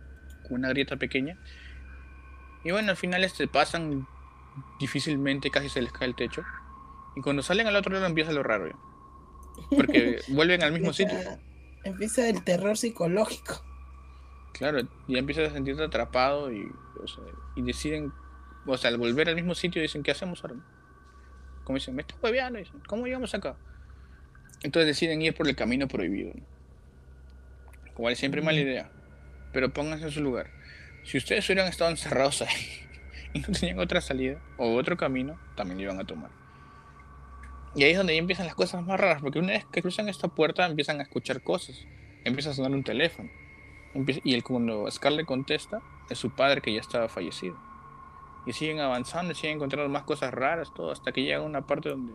una 0.50 0.68
grieta 0.70 0.96
pequeña. 0.96 1.38
Y 2.64 2.70
bueno, 2.70 2.90
al 2.90 2.96
final 2.96 3.24
este 3.24 3.46
pasan 3.46 4.06
difícilmente, 4.78 5.50
casi 5.50 5.68
se 5.68 5.82
les 5.82 5.92
cae 5.92 6.08
el 6.08 6.14
techo. 6.14 6.42
Y 7.16 7.20
cuando 7.20 7.42
salen 7.42 7.66
al 7.66 7.76
otro 7.76 7.92
lado 7.92 8.06
empieza 8.06 8.32
lo 8.32 8.42
raro. 8.42 8.76
Porque 9.70 10.20
vuelven 10.28 10.62
al 10.62 10.72
mismo 10.72 10.92
sitio. 10.92 11.18
Empieza 11.84 12.28
el 12.28 12.42
terror 12.42 12.76
psicológico. 12.76 13.64
Claro, 14.52 14.80
ya 15.08 15.18
empiezas 15.18 15.50
a 15.50 15.54
sentirte 15.54 15.82
atrapado 15.82 16.52
y, 16.52 16.70
y 17.56 17.62
deciden, 17.62 18.12
o 18.66 18.76
sea, 18.76 18.90
al 18.90 18.98
volver 18.98 19.28
al 19.28 19.34
mismo 19.34 19.54
sitio 19.54 19.82
dicen, 19.82 20.02
¿qué 20.02 20.12
hacemos 20.12 20.42
ahora? 20.44 20.56
Como 21.64 21.76
dicen, 21.76 21.94
me 21.94 22.02
estás 22.02 22.18
hueveando, 22.22 22.58
dicen, 22.58 22.80
¿cómo 22.86 23.06
llegamos 23.06 23.34
acá? 23.34 23.56
Entonces 24.62 24.86
deciden 24.86 25.22
ir 25.22 25.34
por 25.34 25.48
el 25.48 25.56
camino 25.56 25.88
prohibido. 25.88 26.32
Como 27.94 28.12
siempre 28.14 28.42
mala 28.42 28.60
idea. 28.60 28.90
Pero 29.52 29.72
pónganse 29.72 30.06
en 30.06 30.10
su 30.10 30.20
lugar. 30.20 30.50
Si 31.04 31.18
ustedes 31.18 31.46
hubieran 31.48 31.68
estado 31.68 31.90
encerrados 31.90 32.42
ahí 32.42 32.83
y 33.34 33.40
no 33.40 33.48
tenían 33.48 33.78
otra 33.78 34.00
salida 34.00 34.40
o 34.56 34.74
otro 34.74 34.96
camino, 34.96 35.38
también 35.56 35.78
lo 35.78 35.84
iban 35.84 36.00
a 36.00 36.04
tomar. 36.04 36.30
Y 37.74 37.82
ahí 37.82 37.90
es 37.90 37.96
donde 37.96 38.14
ya 38.14 38.20
empiezan 38.20 38.46
las 38.46 38.54
cosas 38.54 38.86
más 38.86 38.98
raras, 38.98 39.20
porque 39.20 39.40
una 39.40 39.52
vez 39.52 39.66
que 39.66 39.82
cruzan 39.82 40.08
esta 40.08 40.28
puerta 40.28 40.64
empiezan 40.64 41.00
a 41.00 41.02
escuchar 41.02 41.42
cosas. 41.42 41.86
Empieza 42.24 42.50
a 42.50 42.54
sonar 42.54 42.70
un 42.70 42.84
teléfono. 42.84 43.28
y 43.94 44.34
el, 44.34 44.44
cuando 44.44 44.88
Scarlett 44.90 45.26
contesta, 45.26 45.82
es 46.08 46.18
su 46.18 46.30
padre 46.30 46.60
que 46.62 46.72
ya 46.72 46.80
estaba 46.80 47.08
fallecido. 47.08 47.56
Y 48.46 48.52
siguen 48.52 48.78
avanzando, 48.78 49.34
siguen 49.34 49.56
encontrando 49.56 49.88
más 49.88 50.04
cosas 50.04 50.32
raras, 50.32 50.72
todo, 50.72 50.92
hasta 50.92 51.10
que 51.10 51.22
llegan 51.22 51.42
a 51.42 51.44
una 51.44 51.66
parte 51.66 51.88
donde 51.88 52.12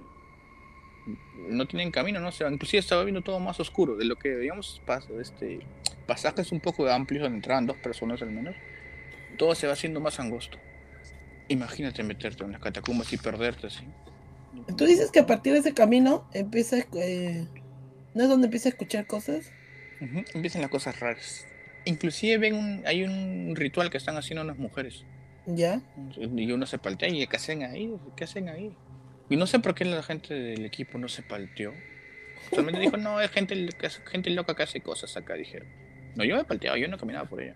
no 1.50 1.66
tienen 1.66 1.92
camino, 1.92 2.20
¿no? 2.20 2.32
se 2.32 2.44
va 2.44 2.52
inclusive 2.52 2.80
estaba 2.80 3.04
viendo 3.04 3.22
todo 3.22 3.40
más 3.40 3.60
oscuro, 3.60 3.96
de 3.96 4.06
lo 4.06 4.16
que, 4.16 4.36
digamos, 4.36 4.82
este, 5.20 5.60
pasajes 6.06 6.52
un 6.52 6.60
poco 6.60 6.88
amplios 6.88 7.24
donde 7.24 7.38
entraban 7.38 7.66
dos 7.66 7.78
personas 7.78 8.22
al 8.22 8.30
menos, 8.30 8.56
todo 9.38 9.56
se 9.56 9.66
va 9.66 9.74
haciendo 9.74 10.00
más 10.00 10.20
angosto. 10.20 10.60
Imagínate 11.50 12.04
meterte 12.04 12.44
en 12.44 12.54
las 12.54 12.62
catacumbas 12.62 13.12
y 13.12 13.18
perderte 13.18 13.68
así. 13.68 13.84
Tú 14.78 14.86
dices 14.86 15.12
que 15.12 15.20
a 15.20 15.26
partir 15.26 15.54
de 15.54 15.60
ese 15.60 15.74
camino 15.74 16.28
empieza, 16.34 16.78
eh, 16.94 17.46
¿no 18.14 18.24
es 18.24 18.30
donde 18.30 18.46
empieza 18.46 18.70
a 18.70 18.72
escuchar 18.72 19.08
cosas? 19.08 19.52
Empiezan 20.34 20.62
las 20.62 20.70
cosas 20.70 21.00
raras. 21.00 21.46
Inclusive 21.86 22.38
ven 22.38 22.56
un, 22.56 22.84
hay 22.86 23.04
un 23.04 23.56
ritual 23.56 23.90
que 23.90 23.98
están 23.98 24.18
haciendo 24.18 24.44
unas 24.44 24.58
mujeres. 24.58 25.04
¿Ya? 25.46 25.82
Y 26.20 26.52
uno 26.52 26.66
se 26.66 26.78
paltea 26.78 27.10
y 27.10 27.26
¿qué 27.26 27.36
hacen 27.36 27.64
ahí? 27.64 27.96
¿Qué 28.16 28.24
hacen 28.24 28.50
ahí? 28.50 28.76
Y 29.30 29.36
no 29.36 29.48
sé 29.48 29.60
por 29.60 29.76
qué 29.76 29.86
la 29.86 30.04
gente 30.04 30.34
del 30.34 30.66
equipo 30.66 30.98
no 30.98 31.08
se 31.08 31.24
palteó. 31.24 31.74
Solamente 32.52 32.80
dijo, 32.80 32.98
no, 32.98 33.20
es 33.22 33.32
gente, 33.32 33.70
gente 34.10 34.30
loca 34.32 34.56
que 34.56 34.64
hace 34.64 34.82
cosas 34.82 35.16
acá, 35.18 35.34
dijeron. 35.36 35.68
No, 36.16 36.24
yo 36.24 36.36
me 36.36 36.44
palteaba, 36.44 36.78
yo 36.78 36.88
no 36.88 36.98
caminaba 36.98 37.28
por 37.28 37.42
ella. 37.42 37.56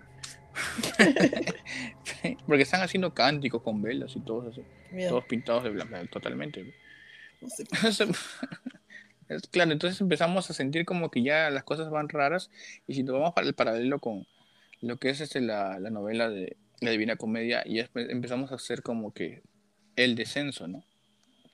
Porque 2.47 2.63
están 2.63 2.81
haciendo 2.81 3.13
cánticos 3.13 3.61
con 3.61 3.81
velas 3.81 4.15
y 4.15 4.19
todos 4.19 4.53
así. 4.53 4.61
Todos 5.07 5.25
pintados 5.25 5.63
de 5.63 5.71
blanco, 5.71 5.95
totalmente. 6.11 6.73
es 9.29 9.47
claro, 9.51 9.71
entonces 9.71 9.99
empezamos 9.99 10.49
a 10.49 10.53
sentir 10.53 10.85
como 10.85 11.09
que 11.09 11.23
ya 11.23 11.49
las 11.49 11.63
cosas 11.63 11.89
van 11.89 12.09
raras. 12.09 12.49
Y 12.87 12.93
si 12.93 13.03
nos 13.03 13.13
vamos 13.13 13.33
para 13.33 13.47
el 13.47 13.53
paralelo 13.53 13.99
con 13.99 14.27
lo 14.81 14.97
que 14.97 15.09
es 15.09 15.21
este, 15.21 15.41
la, 15.41 15.79
la 15.79 15.89
novela 15.89 16.29
de 16.29 16.57
la 16.81 16.91
Divina 16.91 17.15
Comedia, 17.15 17.63
y 17.65 17.79
empezamos 17.95 18.51
a 18.51 18.55
hacer 18.55 18.81
como 18.83 19.13
que 19.13 19.41
el 19.95 20.15
descenso, 20.15 20.67
¿no? 20.67 20.83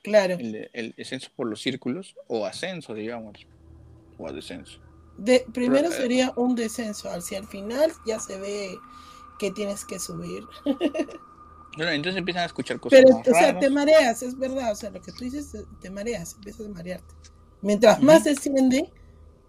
Claro. 0.02 0.38
El, 0.38 0.94
descenso 0.96 1.30
por 1.36 1.46
los 1.46 1.60
círculos 1.60 2.16
o 2.26 2.46
ascenso, 2.46 2.94
digamos, 2.94 3.46
o 4.18 4.32
descenso. 4.32 4.80
De, 5.20 5.46
primero 5.52 5.88
eh, 5.88 5.92
sería 5.92 6.32
un 6.36 6.54
descenso, 6.54 7.10
hacia 7.10 7.38
el 7.38 7.46
final 7.46 7.92
ya 8.06 8.18
se 8.18 8.38
ve 8.38 8.78
que 9.38 9.50
tienes 9.50 9.84
que 9.84 9.98
subir. 9.98 10.44
entonces 11.76 12.16
empiezan 12.16 12.44
a 12.44 12.46
escuchar 12.46 12.80
cosas. 12.80 13.00
Pero, 13.04 13.18
o 13.18 13.38
sea, 13.38 13.58
te 13.58 13.68
mareas, 13.68 14.22
es 14.22 14.38
verdad, 14.38 14.72
o 14.72 14.74
sea, 14.74 14.90
lo 14.90 15.00
que 15.02 15.12
tú 15.12 15.24
dices, 15.24 15.52
te 15.80 15.90
mareas, 15.90 16.34
empiezas 16.34 16.66
a 16.66 16.70
marearte. 16.70 17.14
Mientras 17.60 18.02
más 18.02 18.24
desciende, 18.24 18.90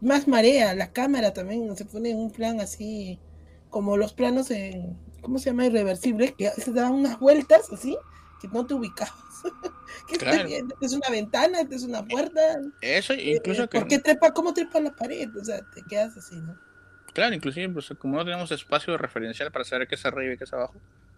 más 0.02 0.28
marea. 0.28 0.74
La 0.76 0.92
cámara 0.92 1.34
también 1.34 1.76
se 1.78 1.86
pone 1.86 2.10
en 2.10 2.18
un 2.18 2.32
plan 2.32 2.60
así, 2.60 3.20
como 3.70 3.96
los 3.96 4.12
planos 4.14 4.52
en, 4.52 5.00
¿cómo 5.22 5.40
se 5.40 5.52
llama? 5.52 5.68
Irreversible, 5.68 6.34
que 6.34 6.50
se 6.50 6.74
dan 6.74 6.92
unas 6.92 7.20
vueltas 7.20 7.72
así, 7.72 7.98
que 8.42 8.50
no 8.50 8.66
te 8.66 8.74
ubicabas. 8.74 9.14
¿Qué 10.08 10.18
claro. 10.18 10.50
¿Es 10.82 10.94
una 10.94 11.10
ventana? 11.10 11.60
¿Es 11.70 11.84
una 11.84 12.06
puerta? 12.06 12.42
Eso, 12.82 13.14
incluso 13.14 13.64
eh, 13.64 13.68
que... 13.68 13.80
¿Por 13.80 13.88
qué 13.88 14.00
trepa? 14.00 14.32
¿Cómo 14.32 14.54
trepa 14.54 14.80
la 14.80 14.92
pared? 14.92 15.30
O 15.36 15.44
sea, 15.44 15.62
te 15.74 15.84
quedas 15.84 16.18
así, 16.18 16.36
¿no? 16.36 16.58
Claro, 17.14 17.36
inclusive, 17.36 17.70
pues, 17.70 17.94
como 18.00 18.18
no 18.18 18.26
tenemos 18.26 18.52
espacio 18.52 18.98
referencial 18.98 19.52
para 19.52 19.66
saber 19.66 19.88
qué 19.88 19.96
es 19.96 20.06
arriba 20.06 20.34
y 20.34 20.38
qué 20.38 20.46
es 20.46 20.54
abajo, 20.54 20.76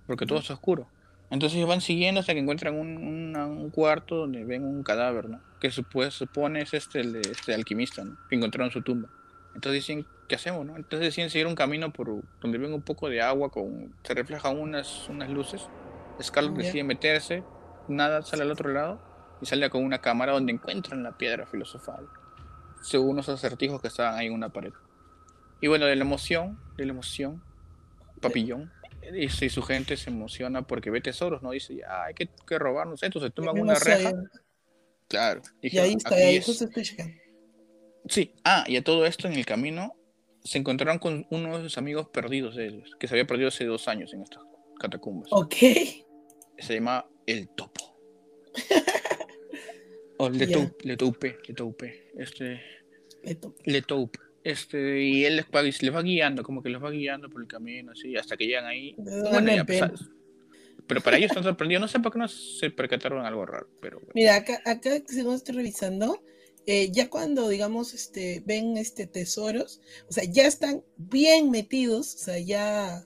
porque 0.08 0.26
todo 0.26 0.40
es 0.40 0.50
oscuro. 0.50 0.88
Entonces 1.30 1.66
van 1.66 1.82
siguiendo 1.82 2.20
hasta 2.20 2.34
que 2.34 2.40
encuentran 2.40 2.76
un, 2.76 3.36
un, 3.36 3.70
cuarto 3.72 4.18
donde 4.18 4.44
ven 4.44 4.64
un 4.64 4.84
cadáver, 4.84 5.30
¿no? 5.30 5.42
Que 5.60 5.72
supone, 5.72 6.12
supone 6.12 6.62
es 6.62 6.74
este, 6.74 7.00
el 7.00 7.14
de 7.14 7.22
este 7.22 7.54
alquimista, 7.54 8.04
¿no? 8.04 8.18
Que 8.30 8.36
encontraron 8.36 8.72
su 8.72 8.82
tumba. 8.82 9.10
Entonces 9.56 9.86
dicen, 9.86 10.06
¿qué 10.28 10.36
hacemos, 10.36 10.66
no? 10.66 10.76
Entonces 10.76 11.08
deciden 11.08 11.30
seguir 11.30 11.48
un 11.48 11.56
camino 11.56 11.92
por 11.92 12.22
donde 12.42 12.58
ven 12.58 12.74
un 12.74 12.82
poco 12.82 13.10
de 13.10 13.22
agua, 13.22 13.50
con 13.50 13.96
se 14.04 14.14
reflejan 14.14 14.60
unas, 14.60 15.10
unas 15.10 15.30
luces. 15.30 15.68
Scarlett 16.22 16.54
decide 16.54 16.84
meterse, 16.84 17.44
nada, 17.88 18.22
sale 18.22 18.44
al 18.44 18.52
otro 18.52 18.72
lado 18.72 19.00
y 19.42 19.46
sale 19.46 19.70
con 19.70 19.84
una 19.84 20.00
cámara 20.00 20.34
donde 20.34 20.54
encuentran 20.54 21.04
la 21.04 21.18
piedra 21.18 21.46
filosofal, 21.46 22.08
según 22.82 23.12
unos 23.12 23.30
acertijos 23.30 23.82
que 23.82 23.88
estaban 23.88 24.18
ahí 24.18 24.28
en 24.28 24.34
una 24.34 24.50
pared. 24.50 24.74
Y 25.62 25.68
bueno, 25.68 25.86
de 25.86 25.96
la 25.96 26.04
emoción, 26.04 26.60
de 26.78 26.86
la 26.86 26.92
emoción, 26.92 27.42
Papillón, 28.22 28.72
y, 29.14 29.28
su 29.28 29.62
gente 29.62 29.98
se 29.98 30.10
emociona 30.10 30.62
porque 30.62 30.90
ve 30.90 31.02
tesoros, 31.02 31.42
¿no? 31.42 31.52
Dice, 31.52 31.76
ya, 31.76 32.06
hay 32.06 32.14
que, 32.14 32.30
que 32.48 32.60
robarnos 32.60 33.04
esto, 33.04 33.20
se 33.20 33.30
toman 33.30 33.60
una 33.60 33.76
reja. 33.76 34.14
Claro. 35.08 35.42
y 35.62 35.78
ahí 35.78 35.94
está, 35.94 36.16
ahí 36.16 36.42
justo 36.42 36.66
estoy 36.66 36.86
Sí, 38.08 38.34
ah, 38.44 38.64
y 38.68 38.78
a 38.78 38.84
todo 38.84 39.06
esto 39.06 39.28
en 39.28 39.34
el 39.34 39.46
camino 39.46 39.96
se 40.44 40.58
encontraron 40.58 41.00
con 41.00 41.26
uno 41.30 41.58
de 41.58 41.64
sus 41.64 41.78
amigos 41.78 42.10
perdidos 42.10 42.56
de 42.56 42.68
ellos, 42.68 42.96
que 43.00 43.08
se 43.08 43.14
había 43.14 43.28
perdido 43.28 43.48
hace 43.48 43.66
dos 43.66 43.88
años 43.88 44.14
en 44.14 44.24
estas 44.24 44.44
catacumbas. 44.80 45.30
Ok. 45.32 45.56
Se 46.58 46.74
llama 46.74 47.06
El 47.26 47.48
Topo. 47.50 47.73
o 50.18 50.30
Le, 50.30 50.48
yeah. 50.48 50.72
le 50.82 50.98
Toupe, 50.98 51.38
Le 51.48 51.54
Toupe. 51.54 52.10
Este. 52.18 52.62
Le 53.66 53.82
Toupe. 53.82 54.20
Este, 54.44 55.02
y 55.02 55.26
él 55.26 55.38
les 55.38 55.46
va, 55.46 55.62
les 55.62 55.96
va 55.96 56.02
guiando, 56.02 56.44
como 56.44 56.62
que 56.62 56.70
los 56.70 56.84
va 56.84 56.92
guiando 56.92 57.30
por 57.30 57.42
el 57.42 57.48
camino, 57.48 57.94
así, 57.94 58.16
hasta 58.18 58.36
que 58.36 58.46
llegan 58.46 58.66
ahí. 58.66 58.94
Bueno, 58.98 59.56
ya, 59.56 59.64
pues, 59.64 59.82
pero 60.86 61.02
para 61.02 61.18
ellos 61.18 61.32
están 61.32 61.44
sorprendidos, 61.44 61.82
no 61.82 61.88
sé 61.88 62.00
por 62.00 62.12
qué 62.12 62.20
no 62.20 62.28
se 62.28 62.70
percataron 62.70 63.26
algo 63.26 63.46
raro. 63.46 63.70
Pero, 63.82 64.02
Mira, 64.14 64.36
acá, 64.36 64.62
acá 64.66 65.02
según 65.08 65.36
estoy 65.36 65.56
revisando, 65.56 66.22
eh, 66.66 66.92
ya 66.92 67.10
cuando, 67.10 67.48
digamos, 67.48 67.94
este, 67.94 68.44
ven 68.46 68.76
este 68.76 69.08
tesoros, 69.08 69.82
o 70.10 70.14
sea, 70.14 70.26
ya 70.26 70.46
están 70.46 70.84
bien 70.98 71.50
metidos, 71.50 72.16
o 72.16 72.18
sea, 72.18 72.40
ya, 72.40 73.06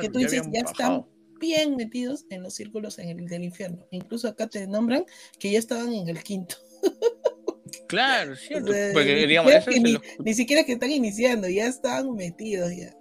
que 0.00 0.08
tú 0.08 0.20
dices, 0.20 0.42
ya 0.50 0.60
están 0.60 1.04
bien 1.38 1.76
metidos 1.76 2.24
en 2.30 2.42
los 2.42 2.54
círculos 2.54 2.98
en 2.98 3.20
el, 3.20 3.26
del 3.26 3.44
infierno. 3.44 3.86
Incluso 3.90 4.28
acá 4.28 4.48
te 4.48 4.66
nombran 4.66 5.04
que 5.38 5.50
ya 5.50 5.58
estaban 5.58 5.92
en 5.92 6.08
el 6.08 6.22
quinto. 6.22 6.56
Claro, 7.88 8.36
cierto. 8.36 8.72
Porque, 8.92 9.26
digamos, 9.26 9.52
ni, 10.24 10.34
siquiera 10.34 10.64
que 10.64 10.72
están 10.72 10.90
iniciando, 10.90 11.48
ya 11.48 11.66
están 11.66 12.14
metidos 12.14 12.70
ya. 12.76 12.94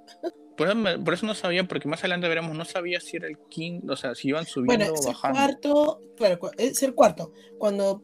Por 0.55 0.69
eso, 0.69 1.03
por 1.03 1.13
eso, 1.13 1.25
no 1.27 1.35
sabía, 1.35 1.67
porque 1.67 1.87
más 1.87 1.99
adelante 1.99 2.27
veremos, 2.27 2.57
no 2.57 2.65
sabía 2.65 2.99
si 2.99 3.17
era 3.17 3.27
el 3.27 3.37
quinto, 3.49 3.93
o 3.93 3.95
sea, 3.95 4.15
si 4.15 4.29
iban 4.29 4.45
subiendo 4.45 4.91
o 4.91 5.05
bajando. 5.05 5.39
El 5.39 5.45
cuarto, 5.45 6.01
bueno, 6.17 6.39
es 6.57 6.81
el 6.81 6.95
cuarto. 6.95 7.31
Cuando 7.59 8.03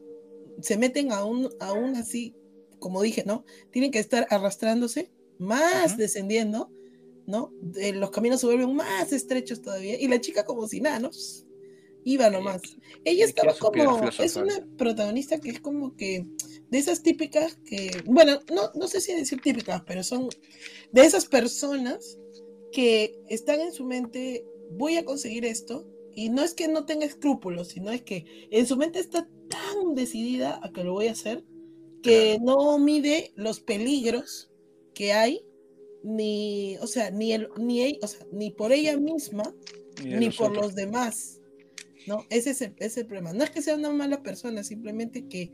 se 0.61 0.77
meten 0.77 1.11
a 1.11 1.23
un, 1.25 1.49
así, 1.95 2.35
como 2.79 3.01
dije, 3.01 3.23
¿no? 3.25 3.43
Tienen 3.71 3.89
que 3.89 3.99
estar 3.99 4.27
arrastrándose, 4.29 5.11
más 5.39 5.97
descendiendo, 5.97 6.71
¿no? 7.25 7.53
los 7.93 8.11
caminos 8.11 8.41
se 8.41 8.47
vuelven 8.47 8.75
más 8.75 9.11
estrechos 9.11 9.61
todavía. 9.61 9.99
Y 9.99 10.07
la 10.07 10.21
chica 10.21 10.45
como 10.45 10.67
si 10.67 10.81
nada, 10.81 10.99
¿no? 10.99 11.11
Iba 12.05 12.29
nomás. 12.29 12.61
Ella 13.05 13.25
estaba 13.25 13.53
como, 13.53 14.01
es 14.07 14.35
una 14.35 14.67
protagonista 14.77 15.39
que 15.39 15.51
es 15.51 15.61
como 15.61 15.95
que 15.95 16.25
de 16.69 16.77
esas 16.77 17.01
típicas 17.01 17.57
que, 17.65 17.91
bueno, 18.05 18.39
no, 18.53 18.71
no 18.75 18.87
sé 18.87 18.99
si 18.99 19.13
decir 19.13 19.41
típicas, 19.41 19.83
pero 19.85 20.03
son 20.03 20.29
de 20.91 21.05
esas 21.05 21.25
personas 21.25 22.17
que 22.71 23.21
están 23.29 23.61
en 23.61 23.71
su 23.71 23.85
mente, 23.85 24.45
voy 24.71 24.97
a 24.97 25.05
conseguir 25.05 25.45
esto, 25.45 25.87
y 26.15 26.29
no 26.29 26.43
es 26.43 26.53
que 26.53 26.67
no 26.67 26.85
tenga 26.85 27.05
escrúpulos, 27.05 27.69
sino 27.69 27.91
es 27.91 28.01
que 28.01 28.25
en 28.51 28.65
su 28.65 28.75
mente 28.75 28.99
está 28.99 29.27
tan 29.49 29.95
decidida 29.95 30.59
a 30.61 30.71
que 30.71 30.83
lo 30.83 30.93
voy 30.93 31.07
a 31.07 31.11
hacer 31.13 31.43
que 32.03 32.37
no 32.41 32.77
mide 32.77 33.31
los 33.35 33.61
peligros 33.61 34.51
que 34.93 35.13
hay, 35.13 35.43
ni, 36.03 36.77
o 36.77 36.87
sea, 36.87 37.09
ni, 37.09 37.33
el, 37.33 37.49
ni, 37.57 37.99
o 38.01 38.07
sea, 38.07 38.25
ni 38.31 38.51
por 38.51 38.71
ella 38.71 38.97
misma, 38.97 39.43
ni, 40.03 40.29
por 40.29 40.55
los 40.55 40.75
demás. 40.75 41.39
¿no? 42.05 42.25
Ese 42.29 42.51
es, 42.51 42.61
el, 42.61 42.75
ese 42.77 43.01
el, 43.01 43.07
problema. 43.07 43.33
No 43.33 43.43
es 43.43 43.49
que 43.49 43.61
sea 43.61 43.75
una 43.75 43.89
mala 43.89 44.21
persona, 44.21 44.63
simplemente 44.63 45.27
que 45.27 45.53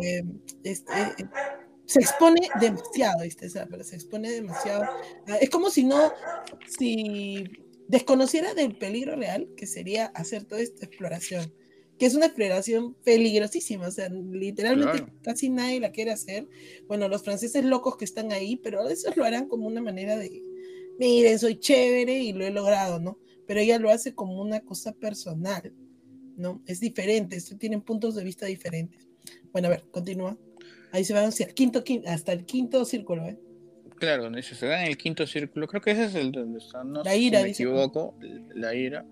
eh, 0.00 0.24
este, 0.62 0.92
eh, 0.92 1.26
se 1.84 2.00
expone 2.00 2.48
demasiado, 2.60 3.22
¿viste? 3.22 3.48
se 3.50 3.60
expone 3.94 4.30
demasiado. 4.30 4.84
Ah, 5.26 5.36
es 5.40 5.50
como 5.50 5.70
si 5.70 5.84
no, 5.84 6.12
si 6.78 7.44
desconociera 7.88 8.54
del 8.54 8.76
peligro 8.76 9.16
real 9.16 9.48
que 9.56 9.66
sería 9.66 10.06
hacer 10.06 10.44
toda 10.44 10.60
esta 10.60 10.86
exploración 10.86 11.52
que 11.98 12.06
es 12.06 12.14
una 12.14 12.26
exploración 12.26 12.94
peligrosísima, 13.04 13.88
o 13.88 13.90
sea, 13.90 14.08
literalmente 14.08 15.06
casi 15.22 15.48
nadie 15.48 15.80
la 15.80 15.92
quiere 15.92 16.10
hacer. 16.10 16.46
Bueno, 16.86 17.08
los 17.08 17.22
franceses 17.22 17.64
locos 17.64 17.96
que 17.96 18.04
están 18.04 18.32
ahí, 18.32 18.56
pero 18.56 18.88
eso 18.88 19.10
lo 19.16 19.24
harán 19.24 19.48
como 19.48 19.66
una 19.66 19.80
manera 19.80 20.16
de, 20.16 20.42
miren, 20.98 21.38
soy 21.38 21.58
chévere 21.58 22.18
y 22.18 22.32
lo 22.32 22.44
he 22.44 22.50
logrado, 22.50 23.00
¿no? 23.00 23.18
Pero 23.46 23.60
ella 23.60 23.78
lo 23.78 23.90
hace 23.90 24.14
como 24.14 24.40
una 24.42 24.60
cosa 24.60 24.92
personal, 24.92 25.72
¿no? 26.36 26.62
Es 26.66 26.80
diferente, 26.80 27.36
esto 27.36 27.56
tienen 27.56 27.80
puntos 27.80 28.14
de 28.14 28.24
vista 28.24 28.46
diferentes. 28.46 29.06
Bueno, 29.52 29.68
a 29.68 29.70
ver, 29.70 29.84
continúa. 29.90 30.36
Ahí 30.92 31.04
se 31.04 31.14
van 31.14 31.26
hacia 31.26 31.46
el 31.46 31.54
quinto, 31.54 31.82
hasta 32.06 32.32
el 32.32 32.44
quinto 32.44 32.84
círculo, 32.84 33.26
¿eh? 33.26 33.38
Claro, 33.96 34.24
donde 34.24 34.42
se 34.42 34.66
da 34.66 34.82
en 34.82 34.88
el 34.88 34.98
quinto 34.98 35.26
círculo, 35.26 35.66
creo 35.66 35.80
que 35.80 35.92
ese 35.92 36.04
es 36.04 36.14
el 36.14 36.30
donde 36.30 36.58
está, 36.58 36.84
no 36.84 37.02
la 37.02 37.16
ira, 37.16 37.38
si 37.38 37.44
me 37.44 37.50
equivoco, 37.52 38.14
la 38.54 38.74
ira 38.74 39.06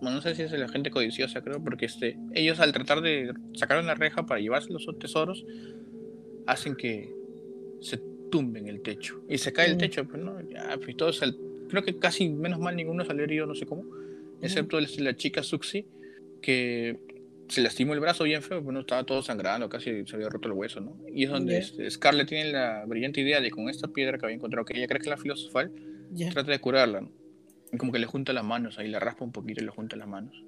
bueno, 0.00 0.16
no 0.16 0.22
sé 0.22 0.34
si 0.34 0.42
es 0.42 0.52
la 0.52 0.68
gente 0.68 0.90
codiciosa, 0.90 1.42
creo, 1.42 1.62
porque 1.62 1.86
este, 1.86 2.16
ellos 2.34 2.60
al 2.60 2.72
tratar 2.72 3.00
de 3.00 3.32
sacar 3.54 3.82
una 3.82 3.94
reja 3.94 4.26
para 4.26 4.40
llevarse 4.40 4.72
los 4.72 4.86
tesoros, 4.98 5.44
hacen 6.46 6.76
que 6.76 7.12
se 7.80 8.00
tumben 8.30 8.68
el 8.68 8.80
techo. 8.80 9.22
Y 9.28 9.38
se 9.38 9.52
cae 9.52 9.70
el 9.70 9.76
techo, 9.76 10.06
pues 10.06 10.22
no, 10.22 10.40
ya, 10.48 10.78
pues 10.82 10.96
todos, 10.96 11.20
creo 11.68 11.82
que 11.82 11.98
casi 11.98 12.28
menos 12.28 12.58
mal 12.58 12.76
ninguno 12.76 13.04
salió 13.04 13.24
herido, 13.24 13.46
no 13.46 13.54
sé 13.54 13.66
cómo, 13.66 13.84
excepto 14.40 14.78
la 14.80 15.16
chica 15.16 15.42
Suxi, 15.42 15.86
que 16.40 16.98
se 17.48 17.62
lastimó 17.62 17.94
el 17.94 18.00
brazo 18.00 18.24
bien 18.24 18.42
feo, 18.42 18.62
pues 18.62 18.74
no 18.74 18.80
estaba 18.80 19.04
todo 19.04 19.22
sangrando, 19.22 19.68
casi 19.68 20.04
se 20.06 20.16
había 20.16 20.28
roto 20.28 20.48
el 20.48 20.54
hueso, 20.54 20.80
¿no? 20.80 20.96
Y 21.12 21.24
es 21.24 21.30
donde 21.30 21.58
este, 21.58 21.90
Scarlett 21.90 22.28
tiene 22.28 22.52
la 22.52 22.84
brillante 22.86 23.20
idea 23.20 23.40
de 23.40 23.50
con 23.50 23.68
esta 23.68 23.88
piedra 23.88 24.18
que 24.18 24.26
había 24.26 24.36
encontrado, 24.36 24.64
que 24.64 24.76
ella 24.76 24.86
cree 24.86 24.98
que 24.98 25.06
es 25.06 25.10
la 25.10 25.16
filosofal, 25.16 25.72
trata 26.32 26.50
de 26.50 26.58
curarla, 26.60 27.00
¿no? 27.00 27.10
Como 27.76 27.92
que 27.92 27.98
le 27.98 28.06
junta 28.06 28.32
las 28.32 28.44
manos, 28.44 28.78
ahí 28.78 28.88
le 28.88 28.98
raspa 28.98 29.24
un 29.24 29.32
poquito 29.32 29.60
y 29.60 29.64
le 29.64 29.70
junta 29.70 29.96
las 29.96 30.08
manos. 30.08 30.42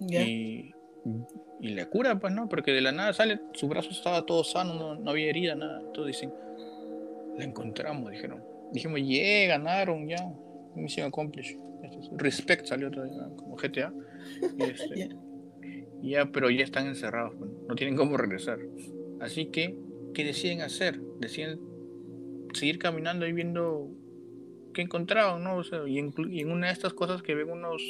Y, 0.00 0.72
y, 1.60 1.68
le 1.68 1.86
cura, 1.86 2.18
pues, 2.18 2.32
¿no? 2.32 2.48
Porque 2.48 2.72
de 2.72 2.80
la 2.80 2.92
nada 2.92 3.12
sale, 3.12 3.40
su 3.54 3.66
brazo 3.68 3.90
estaba 3.90 4.26
todo 4.26 4.44
sano, 4.44 4.94
no, 4.96 5.10
había 5.10 5.28
herida, 5.28 5.54
nada. 5.54 5.80
Todos 5.92 6.08
dicen, 6.08 6.32
la 7.36 7.44
encontramos, 7.44 8.10
dijeron. 8.10 8.42
Dijimos, 8.72 9.00
yeah, 9.00 9.48
ganaron 9.48 10.08
ya. 10.08 10.18
Misión 10.74 11.08
accomplished. 11.08 11.58
Respect 12.16 12.66
salió 12.66 12.90
todavía, 12.90 13.28
como 13.36 13.56
GTA. 13.56 13.92
Y 14.58 14.62
este, 14.62 15.08
Ya, 16.02 16.26
pero 16.26 16.50
ya 16.50 16.62
están 16.62 16.86
encerrados, 16.86 17.34
pues, 17.38 17.50
no 17.68 17.74
tienen 17.74 17.96
cómo 17.96 18.16
regresar. 18.16 18.58
Así 19.20 19.46
que, 19.46 19.76
¿qué 20.14 20.24
deciden 20.24 20.60
hacer? 20.60 21.00
Deciden 21.20 21.58
seguir 22.52 22.78
caminando 22.78 23.26
y 23.26 23.32
viendo 23.32 23.90
que 24.76 24.82
encontraron, 24.82 25.42
¿no? 25.42 25.56
O 25.56 25.64
sea, 25.64 25.88
y, 25.88 25.98
en, 25.98 26.12
una 26.50 26.66
de 26.66 26.72
estas 26.74 26.92
cosas 26.92 27.22
que 27.22 27.34
ven 27.34 27.50
unos 27.50 27.82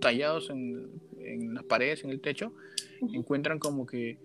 tallados 0.00 0.50
en, 0.50 0.90
en 1.20 1.54
las 1.54 1.62
paredes, 1.62 2.02
en 2.02 2.10
el 2.10 2.20
techo, 2.20 2.52
encuentran 3.12 3.60
como 3.60 3.86
que 3.86 4.18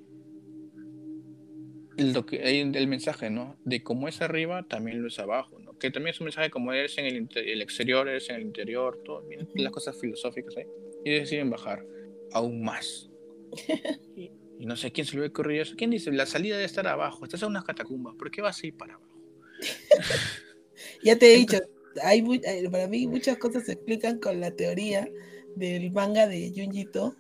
lo 1.98 2.26
que 2.26 2.42
hay 2.44 2.62
el 2.62 2.88
mensaje, 2.88 3.30
¿no? 3.30 3.58
De 3.64 3.84
cómo 3.84 4.08
es 4.08 4.22
arriba, 4.22 4.64
también 4.64 5.04
lo 5.04 5.08
es 5.08 5.20
abajo, 5.20 5.60
¿no? 5.60 5.78
Que 5.78 5.92
también 5.92 6.16
es 6.16 6.20
un 6.20 6.26
mensaje 6.26 6.50
como 6.50 6.74
eres 6.74 6.98
en 6.98 7.06
el, 7.06 7.30
el 7.36 7.62
exterior, 7.62 8.08
eres 8.08 8.28
en 8.32 8.38
el 8.38 8.42
interior, 8.42 9.00
todo, 9.06 9.24
las 9.54 9.72
cosas 9.72 10.00
filosóficas 10.00 10.58
ahí. 10.58 10.66
Y 11.06 11.12
deciden 11.12 11.52
bajar 11.52 11.86
aún 12.32 12.64
más. 12.64 13.12
y, 14.16 14.32
no 14.66 14.76
sé 14.76 14.92
quién 14.92 15.06
se 15.06 15.18
le 15.18 15.28
ocurrido 15.28 15.62
eso. 15.62 15.76
¿Quién 15.78 15.92
dice? 15.92 16.12
La 16.12 16.26
salida 16.26 16.56
debe 16.56 16.66
estar 16.66 16.88
abajo. 16.88 17.24
Estás 17.24 17.44
en 17.44 17.50
unas 17.50 17.66
catacumbas. 17.66 18.16
¿Por 18.16 18.32
qué 18.32 18.42
vas 18.42 18.64
a 18.64 18.68
ir 18.68 18.76
para 18.76 18.96
abajo? 18.96 19.22
ya 21.04 21.18
te 21.18 21.34
he 21.34 21.38
dicho, 21.38 21.60
hay, 22.04 22.22
para 22.70 22.88
mí 22.88 23.08
muchas 23.08 23.38
cosas 23.38 23.66
se 23.66 23.74
explican 23.74 24.20
con 24.20 24.40
la 24.40 24.52
teoría 24.52 25.10
del 25.56 25.92
manga 25.92 26.28
de 26.28 26.52
Junjito, 26.56 27.16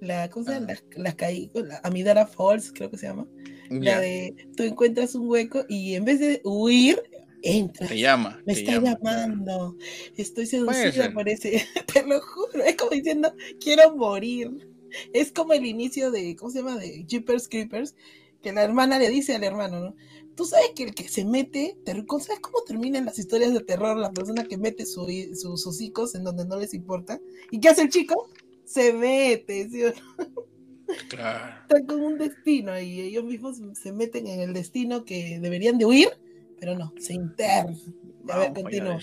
la 0.00 0.28
cosa, 0.30 0.56
ah. 0.56 0.60
las, 0.60 0.84
las 0.96 1.16
la 1.54 1.80
Amidara 1.82 2.26
Falls, 2.26 2.72
creo 2.72 2.90
que 2.90 2.98
se 2.98 3.06
llama. 3.06 3.26
La 3.68 4.00
de 4.00 4.34
tú 4.56 4.64
encuentras 4.64 5.14
un 5.14 5.28
hueco 5.28 5.64
y 5.68 5.94
en 5.94 6.04
vez 6.04 6.18
de 6.18 6.40
huir, 6.44 7.00
entras. 7.42 7.88
Te 7.88 7.98
llama. 7.98 8.40
Me 8.44 8.52
está 8.54 8.80
llamando. 8.80 9.76
Estoy 10.16 10.46
seducida 10.46 11.12
por 11.12 11.28
ese. 11.28 11.64
Te 11.92 12.02
lo 12.02 12.20
juro. 12.20 12.64
Es 12.64 12.76
como 12.76 12.90
diciendo, 12.90 13.32
quiero 13.60 13.94
morir. 13.96 14.50
Es 15.12 15.30
como 15.30 15.52
el 15.52 15.66
inicio 15.66 16.10
de, 16.10 16.34
¿cómo 16.34 16.50
se 16.50 16.58
llama? 16.58 16.76
De 16.78 17.04
Jeepers 17.06 17.48
Creepers, 17.48 17.94
que 18.42 18.52
la 18.52 18.64
hermana 18.64 18.98
le 18.98 19.08
dice 19.08 19.36
al 19.36 19.44
hermano, 19.44 19.80
¿no? 19.80 19.96
Tú 20.40 20.46
sabes 20.46 20.70
que 20.74 20.84
el 20.84 20.94
que 20.94 21.06
se 21.06 21.26
mete, 21.26 21.76
¿sabes 21.84 22.40
cómo 22.40 22.62
terminan 22.66 23.04
las 23.04 23.18
historias 23.18 23.52
de 23.52 23.60
terror? 23.60 23.98
La 23.98 24.10
persona 24.10 24.44
que 24.44 24.56
mete 24.56 24.86
sus 24.86 25.66
hocicos 25.66 26.14
en 26.14 26.24
donde 26.24 26.46
no 26.46 26.58
les 26.58 26.72
importa. 26.72 27.20
¿Y 27.50 27.60
qué 27.60 27.68
hace 27.68 27.82
el 27.82 27.90
chico? 27.90 28.30
Se 28.64 28.94
mete, 28.94 29.68
¿sí 29.68 29.82
Claro. 31.10 31.60
Están 31.60 31.84
con 31.84 32.00
un 32.00 32.16
destino 32.16 32.80
y 32.80 33.00
ellos 33.00 33.24
mismos 33.24 33.60
se 33.74 33.92
meten 33.92 34.26
en 34.28 34.40
el 34.40 34.54
destino 34.54 35.04
que 35.04 35.38
deberían 35.40 35.76
de 35.76 35.84
huir, 35.84 36.08
pero 36.58 36.74
no, 36.74 36.94
se 36.98 37.12
internan. 37.12 37.76
A 38.30 38.38
ver, 38.38 38.54
continúa. 38.54 38.98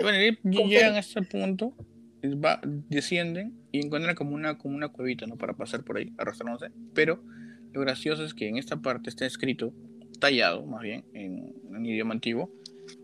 Bueno, 0.00 0.38
llegan 0.44 0.94
a 0.94 1.00
este 1.00 1.22
punto, 1.22 1.74
va, 2.22 2.60
descienden 2.88 3.58
y 3.72 3.84
encuentran 3.84 4.14
como 4.14 4.36
una, 4.36 4.58
como 4.58 4.76
una 4.76 4.90
cuevita, 4.90 5.26
¿no? 5.26 5.36
Para 5.36 5.54
pasar 5.54 5.82
por 5.82 5.96
ahí, 5.96 6.12
arrastrándose. 6.18 6.68
Pero 6.94 7.20
lo 7.72 7.80
gracioso 7.80 8.24
es 8.24 8.32
que 8.32 8.48
en 8.48 8.58
esta 8.58 8.76
parte 8.76 9.10
está 9.10 9.26
escrito 9.26 9.74
tallado 10.22 10.64
más 10.64 10.82
bien 10.82 11.04
en, 11.14 11.52
un 11.68 11.84
idioma 11.84 12.14
antiguo 12.14 12.48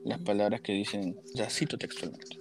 las 0.05 0.21
palabras 0.21 0.61
que 0.61 0.73
dicen, 0.73 1.17
ya 1.35 1.51
cito 1.51 1.77
textualmente, 1.77 2.39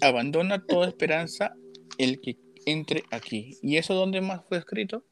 abandona 0.00 0.64
toda 0.64 0.88
esperanza 0.88 1.54
el 1.96 2.20
que 2.20 2.36
entre 2.66 3.04
aquí. 3.10 3.56
¿Y 3.62 3.78
eso 3.78 3.94
dónde 3.94 4.20
más 4.20 4.42
fue 4.46 4.58
escrito? 4.58 5.04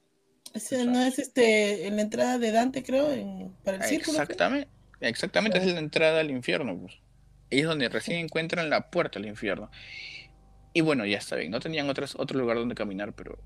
no 0.86 1.02
es 1.02 1.18
este 1.18 1.86
en 1.86 1.96
la 1.96 2.02
entrada 2.02 2.38
de 2.38 2.52
Dante, 2.52 2.82
creo, 2.82 3.08
para 3.64 3.78
el 3.78 3.82
círculo. 3.84 4.20
Exactamente, 4.20 4.68
exactamente, 5.00 5.58
es 5.58 5.66
la 5.66 5.78
entrada 5.78 6.20
al 6.20 6.30
infierno. 6.30 6.78
Pues. 6.78 6.94
es 7.48 7.64
donde 7.64 7.88
recién 7.88 8.18
encuentran 8.18 8.68
la 8.68 8.90
puerta 8.90 9.18
al 9.18 9.26
infierno. 9.26 9.70
Y 10.74 10.82
bueno, 10.82 11.06
ya 11.06 11.18
está 11.18 11.36
bien, 11.36 11.50
no 11.50 11.60
tenían 11.60 11.88
otras, 11.88 12.14
otro 12.16 12.38
lugar 12.38 12.58
donde 12.58 12.74
caminar, 12.74 13.14
pero 13.14 13.38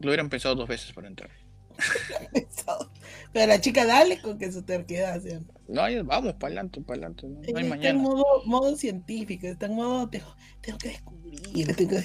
lo 0.00 0.08
hubieran 0.08 0.28
pensado 0.28 0.56
dos 0.56 0.68
veces 0.68 0.92
para 0.92 1.06
entrar. 1.06 1.30
Pero 3.32 3.46
la 3.46 3.60
chica, 3.60 3.86
dale 3.86 4.20
con 4.20 4.38
que 4.38 4.50
su 4.50 4.62
terquedad. 4.62 5.22
No, 5.68 5.82
vamos, 6.04 6.34
para 6.34 6.46
adelante, 6.46 6.80
para 6.80 7.06
adelante. 7.06 7.28
No, 7.28 7.58
hay 7.58 7.70
está 7.70 7.88
en 7.90 7.98
modo, 7.98 8.24
modo, 8.44 8.76
científico, 8.76 9.46
está 9.46 9.66
en 9.66 9.74
modo, 9.74 10.08
tengo, 10.08 10.34
tengo 10.60 10.78
que 10.78 10.88
descubrir. 10.88 11.76
Tengo 11.76 11.90
que... 11.90 12.04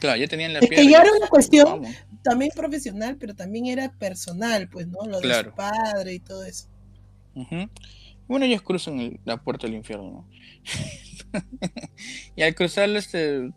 Claro, 0.00 0.18
ya 0.18 0.28
tenían 0.28 0.52
la 0.52 0.60
es 0.60 0.68
que 0.68 0.88
ya 0.88 1.02
era 1.02 1.12
una 1.12 1.28
cuestión 1.28 1.82
también 2.22 2.50
profesional, 2.54 3.16
pero 3.18 3.34
también 3.34 3.66
era 3.66 3.92
personal, 3.92 4.68
pues, 4.68 4.86
¿no? 4.86 5.06
Lo 5.06 5.20
de 5.20 5.44
su 5.44 5.54
padre 5.54 6.14
y 6.14 6.20
todo 6.20 6.44
eso. 6.44 6.68
Bueno, 8.26 8.46
ellos 8.46 8.62
cruzan 8.62 9.18
la 9.24 9.42
puerta 9.42 9.66
del 9.66 9.76
infierno, 9.76 10.10
¿no? 10.10 10.28
y 12.36 12.42
al 12.42 12.54
cruzar 12.54 12.88
este, 12.90 13.50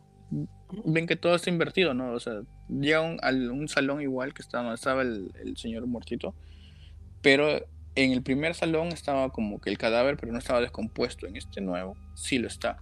ven 0.85 1.07
que 1.07 1.15
todo 1.15 1.35
está 1.35 1.49
invertido, 1.49 1.93
¿no? 1.93 2.13
O 2.13 2.19
sea, 2.19 2.41
llega 2.69 3.01
un, 3.01 3.19
al, 3.21 3.51
un 3.51 3.67
salón 3.67 4.01
igual 4.01 4.33
que 4.33 4.41
estaba 4.41 4.63
donde 4.63 4.75
estaba 4.75 5.01
el, 5.01 5.31
el, 5.43 5.57
señor 5.57 5.85
muertito, 5.87 6.35
pero 7.23 7.65
en 7.95 8.11
el 8.11 8.21
primer 8.21 8.53
salón 8.53 8.89
estaba 8.89 9.31
como 9.31 9.59
que 9.59 9.71
el 9.71 9.79
cadáver, 9.79 10.17
pero 10.17 10.31
no 10.31 10.37
estaba 10.37 10.61
descompuesto. 10.61 11.25
En 11.25 11.35
este 11.35 11.61
nuevo 11.61 11.97
sí 12.13 12.37
lo 12.37 12.47
está. 12.47 12.77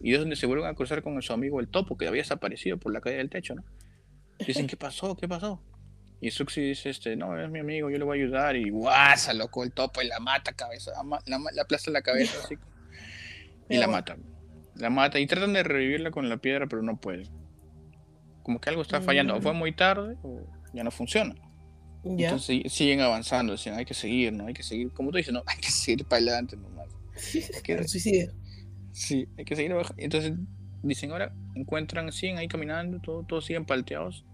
Y 0.00 0.14
es 0.14 0.18
donde 0.18 0.34
se 0.34 0.46
vuelven 0.46 0.66
a 0.66 0.74
cruzar 0.74 1.02
con 1.02 1.22
su 1.22 1.32
amigo 1.32 1.60
el 1.60 1.68
topo, 1.68 1.96
que 1.96 2.08
había 2.08 2.22
desaparecido 2.22 2.76
por 2.78 2.92
la 2.92 3.00
caída 3.00 3.18
del 3.18 3.30
techo, 3.30 3.54
¿no? 3.54 3.64
Dicen, 4.44 4.66
¿qué 4.66 4.76
pasó? 4.76 5.16
¿Qué 5.16 5.28
pasó? 5.28 5.62
Y 6.20 6.32
Suxi 6.32 6.60
dice, 6.60 6.90
este, 6.90 7.14
no, 7.14 7.40
es 7.40 7.48
mi 7.48 7.60
amigo, 7.60 7.88
yo 7.88 7.98
le 7.98 8.04
voy 8.04 8.18
a 8.18 8.22
ayudar. 8.24 8.56
Y 8.56 8.70
guasa, 8.70 9.32
loco, 9.32 9.62
el 9.62 9.70
topo 9.70 10.02
y 10.02 10.08
la 10.08 10.18
mata 10.18 10.52
cabeza, 10.52 10.90
la, 11.26 11.38
la 11.52 11.62
aplasta 11.62 11.92
la 11.92 12.02
cabeza 12.02 12.38
así. 12.42 12.56
Y 13.70 13.78
la 13.78 13.86
mata 13.86 14.18
la 14.76 14.90
mata 14.90 15.18
y 15.20 15.26
tratan 15.26 15.52
de 15.52 15.62
revivirla 15.62 16.10
con 16.10 16.28
la 16.28 16.36
piedra, 16.38 16.66
pero 16.66 16.82
no 16.82 16.96
pueden. 16.96 17.28
Como 18.42 18.60
que 18.60 18.70
algo 18.70 18.82
está 18.82 19.00
fallando, 19.00 19.36
o 19.36 19.40
fue 19.40 19.52
mm. 19.52 19.56
muy 19.56 19.72
tarde 19.72 20.16
o 20.22 20.40
ya 20.72 20.84
no 20.84 20.90
funciona. 20.90 21.34
Entonces 22.04 22.72
siguen 22.72 23.00
avanzando, 23.00 23.52
dicen, 23.52 23.74
hay 23.74 23.84
que 23.84 23.94
seguir, 23.94 24.32
¿no? 24.32 24.46
Hay 24.46 24.54
que 24.54 24.62
seguir, 24.62 24.90
como 24.92 25.10
tú 25.10 25.16
dices, 25.16 25.32
no, 25.32 25.42
hay 25.46 25.58
que 25.58 25.70
seguir 25.70 26.04
para 26.04 26.20
adelante 26.20 26.56
nomás. 26.56 26.88
que 27.64 27.88
suicidio. 27.88 28.32
Sí, 28.92 29.26
hay 29.38 29.44
que 29.44 29.56
seguir 29.56 29.72
abajo. 29.72 29.94
Entonces 29.96 30.32
dicen, 30.82 31.10
ahora 31.10 31.34
encuentran, 31.54 32.12
siguen 32.12 32.38
ahí 32.38 32.48
caminando, 32.48 33.00
todo, 33.00 33.24
todos 33.24 33.46
siguen 33.46 33.64
palteados. 33.64 34.24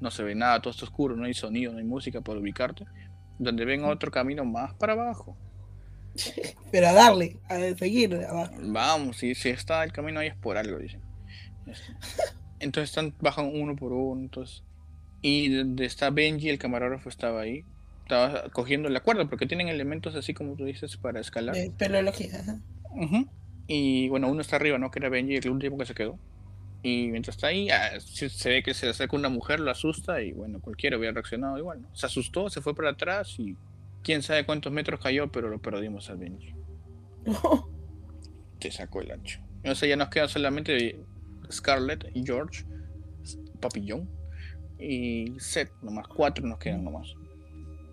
No 0.00 0.10
se 0.10 0.22
ve 0.22 0.34
nada, 0.34 0.60
todo 0.60 0.72
está 0.72 0.84
oscuro, 0.84 1.14
no 1.14 1.24
hay 1.24 1.34
sonido, 1.34 1.72
no 1.72 1.78
hay 1.78 1.84
música 1.84 2.20
para 2.20 2.38
ubicarte. 2.38 2.84
Donde 3.38 3.64
ven 3.64 3.84
otro 3.84 4.10
camino 4.10 4.44
más 4.44 4.74
para 4.74 4.94
abajo. 4.94 5.36
Pero 6.72 6.88
a 6.88 6.92
darle, 6.92 7.38
a 7.48 7.58
seguir. 7.76 8.18
Vamos, 8.62 9.18
si, 9.18 9.34
si 9.34 9.50
está 9.50 9.84
el 9.84 9.92
camino 9.92 10.20
ahí 10.20 10.28
es 10.28 10.36
por 10.36 10.56
algo, 10.56 10.78
dicen. 10.78 11.00
Entonces 12.58 12.90
están, 12.90 13.14
bajan 13.20 13.50
uno 13.54 13.76
por 13.76 13.92
uno. 13.92 14.20
Entonces, 14.20 14.64
y 15.22 15.54
donde 15.54 15.84
está 15.84 16.10
Benji, 16.10 16.48
el 16.48 16.58
camarógrafo 16.58 17.08
estaba 17.08 17.42
ahí. 17.42 17.64
Estaba 18.02 18.48
cogiendo 18.50 18.88
la 18.88 19.00
cuerda, 19.00 19.26
porque 19.28 19.46
tienen 19.46 19.68
elementos 19.68 20.14
así 20.14 20.34
como 20.34 20.56
tú 20.56 20.64
dices 20.64 20.96
para 20.96 21.20
escalar. 21.20 21.56
Eh, 21.56 21.70
Peleología, 21.76 22.60
Y 23.66 24.08
bueno, 24.08 24.28
uno 24.28 24.40
está 24.40 24.56
arriba, 24.56 24.78
¿no? 24.78 24.90
Que 24.90 24.98
era 24.98 25.08
Benji, 25.08 25.36
el 25.36 25.50
último 25.50 25.78
que 25.78 25.86
se 25.86 25.94
quedó. 25.94 26.18
Y 26.82 27.08
mientras 27.08 27.36
está 27.36 27.48
ahí, 27.48 27.68
ah, 27.70 28.00
se 28.00 28.48
ve 28.48 28.62
que 28.62 28.72
se 28.72 28.86
le 28.86 28.92
acerca 28.92 29.14
una 29.14 29.28
mujer, 29.28 29.60
lo 29.60 29.70
asusta 29.70 30.22
y 30.22 30.32
bueno, 30.32 30.60
cualquiera 30.60 30.96
hubiera 30.96 31.12
reaccionado 31.12 31.58
igual. 31.58 31.82
¿no? 31.82 31.94
Se 31.94 32.06
asustó, 32.06 32.48
se 32.48 32.62
fue 32.62 32.74
para 32.74 32.90
atrás 32.90 33.38
y 33.38 33.54
quién 34.02 34.22
sabe 34.22 34.46
cuántos 34.46 34.72
metros 34.72 34.98
cayó, 34.98 35.30
pero 35.30 35.50
lo 35.50 35.60
perdimos 35.60 36.08
al 36.08 36.16
Benji. 36.16 36.54
Te 38.58 38.70
sacó 38.70 39.02
el 39.02 39.12
ancho. 39.12 39.40
O 39.64 39.74
sea, 39.74 39.90
ya 39.90 39.96
nos 39.96 40.08
queda 40.08 40.26
solamente 40.26 40.98
Scarlett 41.52 42.10
y 42.14 42.24
George, 42.24 42.64
Papillón 43.60 44.08
y 44.80 45.34
Seth, 45.38 45.70
nomás 45.82 46.08
cuatro 46.08 46.46
nos 46.46 46.58
quedan 46.58 46.84
nomás. 46.84 47.14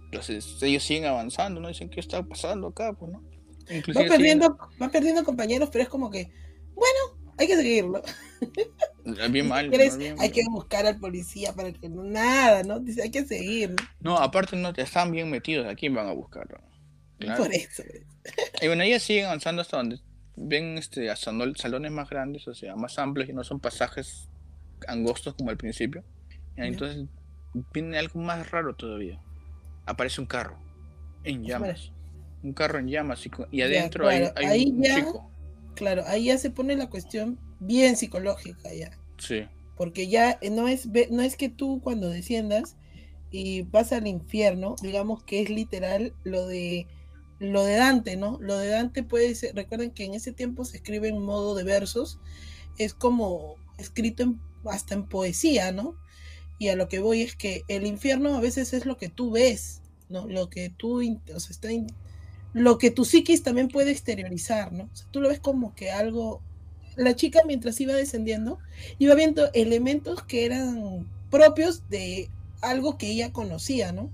Entonces 0.06 0.58
ellos 0.62 0.84
siguen 0.84 1.06
avanzando, 1.06 1.60
¿no? 1.60 1.68
Dicen, 1.68 1.90
¿qué 1.90 2.00
está 2.00 2.24
pasando 2.24 2.68
acá? 2.68 2.94
Pues, 2.94 3.12
¿no? 3.12 3.22
Va 3.70 4.06
perdiendo, 4.08 4.58
va 4.82 4.90
perdiendo 4.90 5.24
compañeros, 5.24 5.70
pero 5.72 5.84
es 5.84 5.90
como 5.90 6.10
que, 6.10 6.32
bueno, 6.74 7.34
hay 7.38 7.48
que 7.48 7.56
seguirlo. 7.56 8.02
Bien 9.30 9.48
mal. 9.48 9.72
hay 10.20 10.32
que 10.32 10.44
buscar 10.50 10.86
al 10.86 11.00
policía 11.00 11.54
para 11.54 11.72
que 11.72 11.90
no, 11.90 12.04
nada, 12.04 12.64
¿no? 12.64 12.80
Dice, 12.80 13.04
hay 13.04 13.12
que 13.12 13.26
seguir. 13.26 13.76
No, 14.00 14.18
aparte 14.18 14.56
no 14.56 14.70
están 14.76 15.12
bien 15.12 15.30
metidos, 15.30 15.66
¿a 15.66 15.76
quién 15.76 15.94
van 15.94 16.08
a 16.08 16.12
buscar? 16.12 16.48
Por 17.38 17.54
eso. 17.54 17.84
Y 18.62 18.68
bueno, 18.68 18.84
ellos 18.84 19.02
siguen 19.02 19.26
avanzando 19.26 19.62
hasta 19.62 19.78
donde 19.78 20.00
ven 20.36 20.78
este, 20.78 21.14
salones 21.16 21.92
más 21.92 22.10
grandes, 22.10 22.48
o 22.48 22.54
sea, 22.54 22.76
más 22.76 23.00
amplios 23.00 23.30
y 23.30 23.34
no 23.34 23.44
son 23.44 23.60
pasajes 23.60 24.30
angostos 24.88 25.34
como 25.34 25.50
al 25.50 25.58
principio. 25.58 26.04
Entonces 26.58 27.06
viene 27.74 27.98
algo 27.98 28.20
más 28.20 28.50
raro 28.52 28.76
todavía. 28.76 29.20
Aparece 29.86 30.22
un 30.22 30.28
carro 30.28 30.58
en 31.24 31.44
llamas. 31.44 31.92
Un 32.44 32.54
carro 32.54 32.80
en 32.80 32.88
llamas 32.88 33.28
y, 33.52 33.62
adentro 33.62 34.08
hay, 34.08 34.72
un 34.72 34.84
chico. 34.84 35.32
Claro, 35.76 36.04
ahí 36.08 36.26
ya 36.26 36.38
se 36.38 36.50
pone 36.50 36.76
la 36.76 36.90
cuestión 36.90 37.40
bien 37.60 37.96
psicológica 37.96 38.74
ya. 38.74 38.92
Sí. 39.18 39.46
Porque 39.76 40.08
ya 40.08 40.40
no 40.52 40.68
es, 40.68 40.88
no 41.12 41.22
es 41.22 41.36
que 41.36 41.50
tú 41.50 41.82
cuando 41.84 42.10
desciendas 42.10 42.76
y 43.32 43.64
vas 43.64 43.92
al 43.94 44.08
infierno, 44.08 44.76
digamos 44.82 45.24
que 45.24 45.42
es 45.42 45.50
literal 45.50 46.14
lo 46.24 46.48
de 46.48 46.88
lo 47.40 47.64
de 47.64 47.76
Dante, 47.76 48.18
¿no? 48.18 48.40
Lo 48.42 48.58
de 48.58 48.70
Dante 48.70 49.04
puede 49.04 49.36
ser, 49.36 49.56
recuerden 49.56 49.92
que 49.92 50.06
en 50.06 50.16
ese 50.16 50.32
tiempo 50.32 50.66
se 50.66 50.78
escribe 50.78 51.10
en 51.10 51.22
modo 51.22 51.54
de 51.54 51.64
versos, 51.64 52.20
es 52.80 52.96
como 52.96 53.56
escrito 53.78 54.34
hasta 54.66 54.96
en 54.96 55.06
poesía, 55.06 55.72
¿no? 55.72 55.96
Y 56.60 56.70
a 56.70 56.76
lo 56.76 56.88
que 56.88 57.00
voy 57.00 57.22
es 57.22 57.36
que 57.36 57.64
el 57.68 57.86
infierno 57.86 58.36
a 58.36 58.42
veces 58.42 58.74
es 58.74 58.86
lo 58.86 58.98
que 58.98 59.10
tú 59.10 59.32
ves, 59.32 59.82
¿no? 60.10 60.28
Lo 60.28 60.50
que 60.50 60.70
tú, 60.70 61.02
o 61.02 61.40
sea, 61.40 61.52
está 61.52 61.70
lo 62.54 62.78
que 62.78 62.92
tu 62.92 63.06
psiquis 63.06 63.44
también 63.44 63.68
puede 63.68 63.92
exteriorizar, 63.92 64.74
¿no? 64.74 64.86
O 64.86 64.96
sea, 64.96 65.08
tú 65.12 65.22
lo 65.22 65.30
ves 65.30 65.40
como 65.40 65.76
que 65.76 65.92
algo, 65.92 66.42
la 66.96 67.16
chica 67.16 67.42
mientras 67.46 67.80
iba 67.80 67.94
descendiendo, 67.94 68.58
iba 68.98 69.14
viendo 69.16 69.52
elementos 69.54 70.24
que 70.24 70.46
eran 70.46 71.08
propios 71.30 71.88
de 71.90 72.30
algo 72.62 72.98
que 72.98 73.12
ella 73.12 73.32
conocía, 73.32 73.92
¿no? 73.92 74.12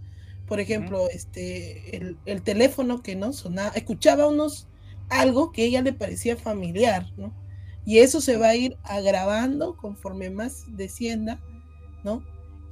Por 0.48 0.60
ejemplo, 0.60 1.10
este, 1.10 1.96
el, 2.26 2.42
teléfono 2.42 3.02
que 3.02 3.16
no 3.16 3.32
sonaba, 3.32 3.70
escuchaba 3.76 4.28
unos, 4.28 4.68
algo 5.10 5.52
que 5.52 5.64
a 5.64 5.66
ella 5.66 5.82
le 5.82 5.94
parecía 5.94 6.36
familiar, 6.36 7.08
¿no? 7.18 7.34
Y 7.86 8.00
eso 8.00 8.22
se 8.22 8.38
va 8.38 8.50
a 8.50 8.56
ir 8.56 8.78
agravando 8.84 9.78
conforme 9.78 10.30
más 10.30 10.66
descienda, 10.76 11.40
¿no? 12.04 12.24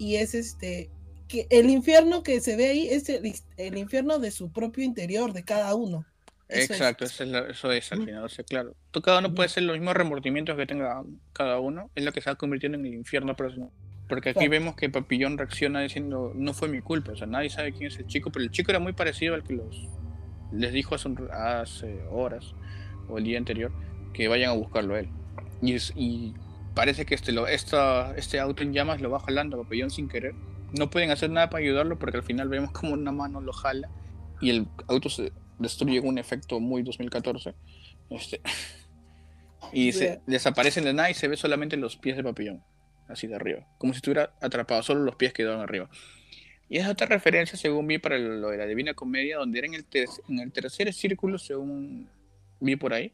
Y 0.02 0.16
es 0.16 0.34
este, 0.34 0.90
que 1.28 1.46
el 1.52 1.70
infierno 1.70 2.24
que 2.24 2.42
se 2.42 2.56
ve 2.56 2.70
ahí 2.70 2.88
es 2.88 3.08
el, 3.08 3.78
infierno 3.78 4.18
de 4.18 4.32
su 4.32 4.52
propio 4.52 4.84
interior, 4.84 5.32
de 5.32 5.44
cada 5.44 5.76
uno. 5.76 6.08
Exacto, 6.50 7.06
Eso, 7.06 7.24
es, 7.72 7.92
al 7.92 8.04
final, 8.04 8.24
o 8.24 8.28
sea, 8.28 8.44
claro. 8.44 8.76
cada 9.04 9.20
uno 9.20 9.36
puede 9.36 9.48
ser 9.50 9.62
los 9.62 9.78
mismos 9.78 9.94
remordimientos 9.94 10.58
que 10.58 10.66
tenga 10.66 11.04
cada 11.34 11.60
uno, 11.60 11.92
es 11.94 12.04
lo 12.04 12.12
que 12.14 12.20
se 12.20 12.32
va 12.32 12.36
convirtiendo 12.36 12.80
en 12.80 12.86
el 12.88 12.96
infierno 12.96 13.36
personal. 13.36 13.70
Porque 14.10 14.32
aquí 14.32 14.48
vemos 14.48 14.76
que 14.76 14.90
Papillón 14.90 15.38
reacciona 15.38 15.82
diciendo, 15.82 16.32
no 16.34 16.56
fue 16.56 16.68
mi 16.68 16.82
culpa, 16.82 17.12
o 17.12 17.16
sea, 17.16 17.28
nadie 17.28 17.52
sabe 17.52 17.72
quién 17.72 17.92
es 17.92 18.00
el 18.00 18.08
chico, 18.08 18.32
pero 18.32 18.44
el 18.44 18.50
chico 18.50 18.72
era 18.72 18.80
muy 18.80 18.94
parecido 18.94 19.36
al 19.36 19.44
que 19.44 19.54
los 19.54 19.88
les 20.52 20.74
dijo 20.74 20.96
hace, 20.96 21.10
hace 21.32 22.02
horas 22.10 22.56
o 23.08 23.20
el 23.20 23.24
día 23.24 23.38
anterior 23.38 23.72
que 24.14 24.28
vayan 24.28 24.50
a 24.50 24.54
buscarlo 24.54 24.96
a 24.96 25.02
él. 25.02 25.10
Y, 25.62 25.76
y 25.96 26.34
parece 26.74 27.06
que 27.06 27.16
este, 27.16 27.32
lo, 27.32 27.48
esta, 27.48 28.16
este 28.16 28.40
auto 28.40 28.64
en 28.64 28.74
llamas 28.74 29.02
lo 29.02 29.10
va 29.10 29.20
jalando 29.20 29.60
a 29.60 29.64
Papillón 29.64 29.90
sin 29.90 30.08
querer. 30.08 30.34
No 30.78 30.90
pueden 30.90 31.12
hacer 31.12 31.30
nada 31.30 31.50
para 31.50 31.64
ayudarlo 31.64 32.00
porque 32.00 32.18
al 32.18 32.24
final 32.24 32.50
vemos 32.50 32.72
como 32.72 32.94
una 32.94 33.12
mano 33.12 33.42
lo 33.42 33.54
jala 33.54 33.90
y 34.40 34.50
el 34.50 34.68
auto 34.88 35.10
se 35.10 35.32
destruye 35.60 36.00
con 36.00 36.10
un 36.10 36.18
efecto 36.18 36.60
muy 36.60 36.84
2014. 36.84 37.54
Este, 38.10 38.42
y 39.74 39.92
se 39.92 40.22
desaparece 40.28 40.82
de 40.82 40.94
nada 40.94 41.10
y 41.10 41.14
se 41.14 41.28
ve 41.28 41.38
solamente 41.38 41.78
los 41.78 41.98
pies 41.98 42.18
de 42.18 42.24
Papillón 42.24 42.64
así 43.12 43.28
de 43.28 43.36
arriba, 43.36 43.68
como 43.78 43.94
si 43.94 43.98
estuviera 43.98 44.34
atrapado, 44.42 44.82
solo 44.84 45.04
los 45.04 45.16
pies 45.16 45.34
quedaban 45.34 45.62
arriba. 45.62 45.90
Y 46.70 46.78
es 46.78 46.88
otra 46.88 47.08
referencia, 47.08 47.58
según 47.58 47.86
vi, 47.88 47.98
para 47.98 48.18
lo 48.18 48.50
de 48.50 48.58
la 48.58 48.66
Divina 48.66 48.94
Comedia, 48.94 49.38
donde 49.38 49.60
era 49.60 49.68
en 49.68 49.74
el, 49.74 49.86
en 50.30 50.40
el 50.40 50.52
tercer 50.52 50.94
círculo, 50.94 51.38
según 51.38 52.10
vi 52.62 52.78
por 52.78 52.94
ahí, 52.94 53.12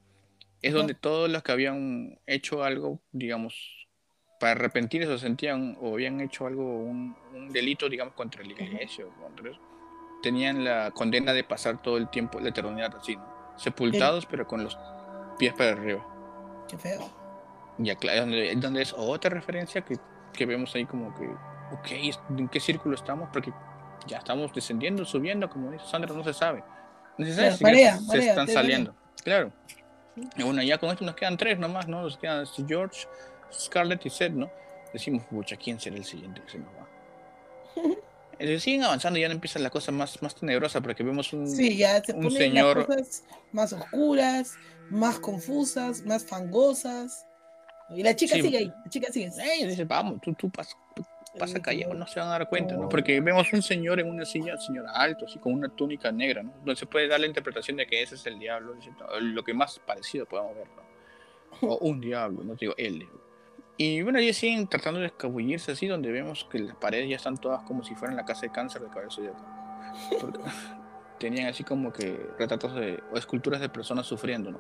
es 0.62 0.74
donde 0.74 0.94
todos 0.94 1.30
los 1.30 1.44
que 1.44 1.52
habían 1.52 2.20
hecho 2.26 2.64
algo, 2.64 3.00
digamos, 3.12 3.88
para 4.40 4.54
arrepentirse 4.54 5.10
o 5.10 5.18
sentían 5.18 5.78
o 5.82 5.94
habían 5.94 6.22
hecho 6.22 6.48
algo, 6.48 6.64
un, 6.64 7.16
delito, 7.52 7.90
digamos, 7.90 8.14
contra 8.14 8.44
la 8.44 8.52
iglesia 8.52 9.06
o 9.06 9.22
contra 9.22 9.52
eso, 9.52 9.60
tenían 10.22 10.64
la 10.64 10.92
condena 10.92 11.34
de 11.34 11.44
pasar 11.44 11.82
todo 11.82 11.98
el 11.98 12.10
tiempo, 12.10 12.40
la 12.40 12.50
eternidad 12.50 12.96
así, 12.96 13.18
sepultados, 13.56 14.26
pero 14.26 14.48
con 14.48 14.64
los 14.64 14.78
pies 15.38 15.54
para 15.54 15.72
arriba. 15.72 16.06
Qué 16.68 16.78
feo. 16.78 17.10
Ya, 17.78 17.96
claro, 17.96 18.22
donde, 18.22 18.82
es 18.82 18.94
otra 18.98 19.30
referencia 19.30 19.82
que, 19.82 19.98
que, 20.34 20.46
vemos 20.46 20.74
ahí 20.76 20.86
como 20.86 21.14
que, 21.16 21.28
ok, 21.28 22.16
¿en 22.38 22.50
qué 22.50 22.60
círculo 22.60 22.96
estamos? 22.96 23.30
Porque 23.32 23.54
ya 24.08 24.18
estamos 24.18 24.52
descendiendo, 24.54 25.06
subiendo, 25.06 25.50
como 25.50 25.72
dice 25.72 25.86
Sandra, 25.86 26.14
no 26.14 26.24
se 26.24 26.34
sabe. 26.34 26.64
No 27.18 27.26
se 27.26 27.34
sabe 27.34 27.52
si 27.52 28.08
se 28.08 28.30
están 28.30 28.48
saliendo. 28.48 28.96
Claro. 29.24 29.52
Y 30.36 30.44
bueno, 30.44 30.62
ya 30.64 30.78
con 30.78 30.90
esto 30.90 31.06
nos 31.06 31.16
quedan 31.16 31.38
tres 31.38 31.60
nomás, 31.60 31.88
¿no? 31.88 32.02
Nos 32.02 32.18
quedan 32.18 32.46
George, 32.68 33.08
Scarlett 33.52 34.06
y 34.06 34.10
Seth, 34.10 34.34
¿no? 34.34 34.52
Decimos, 34.94 35.24
pucha, 35.30 35.56
¿quién 35.58 35.80
será 35.80 35.96
el 35.98 36.06
siguiente 36.06 36.42
que 36.42 36.52
se 36.52 36.60
nos 36.60 36.70
va? 36.70 36.88
Eh, 38.40 38.60
siguen 38.60 38.84
avanzando 38.84 39.18
y 39.18 39.24
ya 39.24 39.30
empieza 39.30 39.58
la 39.58 39.72
cosa 39.72 39.92
más, 39.92 40.22
más 40.22 40.36
tenebrosa 40.36 40.80
porque 40.80 41.02
vemos 41.02 41.34
un, 41.34 41.48
sí, 41.48 41.76
ya 41.76 42.04
se 42.04 42.14
un 42.14 42.30
señor. 42.30 42.78
Las 42.78 42.86
cosas 42.86 43.24
más 43.52 43.74
oscuras, 43.74 44.54
más 44.92 45.20
confusas, 45.20 46.04
más 46.06 46.24
fangosas. 46.24 47.26
Y 47.90 48.04
la 48.04 48.16
chica 48.16 48.36
sigue 48.36 48.58
ahí, 48.60 48.68
la 48.68 48.90
chica 48.92 49.12
sigue. 49.12 49.32
dice, 49.66 49.86
vamos, 49.86 50.22
tú, 50.22 50.36
tú 50.36 50.52
pasa, 50.52 50.76
pasa 51.38 51.62
callado, 51.62 51.94
no 51.94 52.08
se 52.08 52.20
van 52.20 52.30
a 52.30 52.32
dar 52.32 52.50
cuenta, 52.50 52.76
¿no? 52.76 52.90
Porque 52.90 53.20
vemos 53.22 53.52
un 53.54 53.62
señor 53.62 54.00
en 54.00 54.10
una 54.10 54.26
silla, 54.26 54.58
señor 54.58 54.86
alto, 54.94 55.26
así 55.26 55.40
con 55.40 55.54
una 55.54 55.70
túnica 55.70 56.12
negra, 56.12 56.44
¿no? 56.44 56.52
Donde 56.58 56.76
se 56.76 56.86
puede 56.86 57.08
dar 57.08 57.20
la 57.20 57.28
interpretación 57.28 57.78
de 57.78 57.88
que 57.88 58.02
ese 58.02 58.16
es 58.16 58.26
el 58.26 58.40
diablo, 58.40 58.76
lo 59.20 59.44
que 59.44 59.54
más 59.54 59.80
parecido 59.80 60.26
podemos 60.26 60.56
ver, 60.56 60.68
¿no? 60.76 61.68
O 61.70 61.78
un 61.82 62.02
diablo, 62.02 62.44
no 62.44 62.56
digo 62.56 62.74
él. 62.78 63.08
Y 63.78 64.02
bueno, 64.02 64.20
ellos 64.20 64.36
siguen 64.36 64.68
tratando 64.68 65.00
de 65.00 65.08
escabullirse 65.08 65.72
así, 65.72 65.88
donde 65.88 66.12
vemos 66.12 66.48
que 66.52 66.60
las 66.60 66.76
paredes 66.76 67.10
ya 67.10 67.16
están 67.16 67.38
todas 67.38 67.62
como 67.64 67.84
si 67.84 67.94
fueran 67.96 68.18
la 68.18 68.26
casa 68.26 68.42
de 68.42 68.52
cáncer 68.52 68.82
de 68.82 68.90
cabeza 68.90 69.22
de 69.22 69.32
Porque 70.20 70.40
tenían 71.20 71.48
así 71.48 71.64
como 71.64 71.94
que 71.94 72.20
retratos 72.40 72.74
de, 72.74 73.02
o 73.12 73.18
esculturas 73.18 73.62
de 73.62 73.70
personas 73.70 74.08
sufriendo, 74.08 74.52
¿no? 74.52 74.60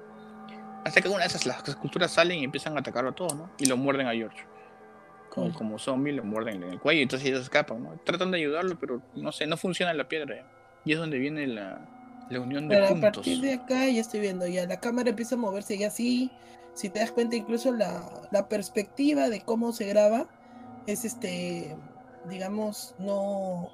Hasta 0.85 1.01
que 1.01 1.09
una 1.09 1.19
de 1.19 1.25
esas 1.25 1.45
las 1.45 1.67
esculturas 1.67 2.11
salen 2.11 2.39
y 2.39 2.43
empiezan 2.43 2.77
a 2.77 2.79
atacarlo 2.79 3.09
a 3.09 3.15
todos, 3.15 3.35
¿no? 3.35 3.49
Y 3.57 3.65
lo 3.65 3.75
muerden 3.75 4.07
a 4.07 4.13
George. 4.13 4.45
Como, 5.37 5.53
como 5.53 5.79
zombie, 5.79 6.13
lo 6.13 6.23
muerden 6.23 6.63
en 6.63 6.71
el 6.71 6.79
cuello 6.79 6.99
y 6.99 7.03
entonces 7.03 7.27
ellos 7.27 7.41
escapan, 7.41 7.83
¿no? 7.83 7.99
Tratan 8.03 8.31
de 8.31 8.37
ayudarlo, 8.37 8.77
pero 8.79 9.01
no 9.15 9.31
sé, 9.31 9.45
no 9.47 9.57
funciona 9.57 9.93
la 9.93 10.07
piedra. 10.07 10.45
Y 10.83 10.93
es 10.93 10.99
donde 10.99 11.17
viene 11.17 11.47
la, 11.47 11.79
la 12.29 12.39
unión 12.39 12.67
de 12.67 12.75
pero 12.75 12.87
puntos. 12.89 13.09
A 13.09 13.13
partir 13.13 13.41
de 13.41 13.53
acá 13.53 13.87
ya 13.87 14.01
estoy 14.01 14.19
viendo, 14.19 14.47
ya 14.47 14.65
la 14.65 14.79
cámara 14.79 15.09
empieza 15.09 15.35
a 15.35 15.37
moverse 15.37 15.75
y 15.75 15.83
así, 15.83 16.31
si 16.73 16.89
te 16.89 16.99
das 16.99 17.11
cuenta 17.11 17.35
incluso 17.35 17.71
la, 17.71 18.03
la 18.31 18.47
perspectiva 18.47 19.29
de 19.29 19.41
cómo 19.41 19.73
se 19.73 19.85
graba 19.87 20.27
es 20.87 21.05
este, 21.05 21.75
digamos, 22.29 22.95
no, 22.97 23.69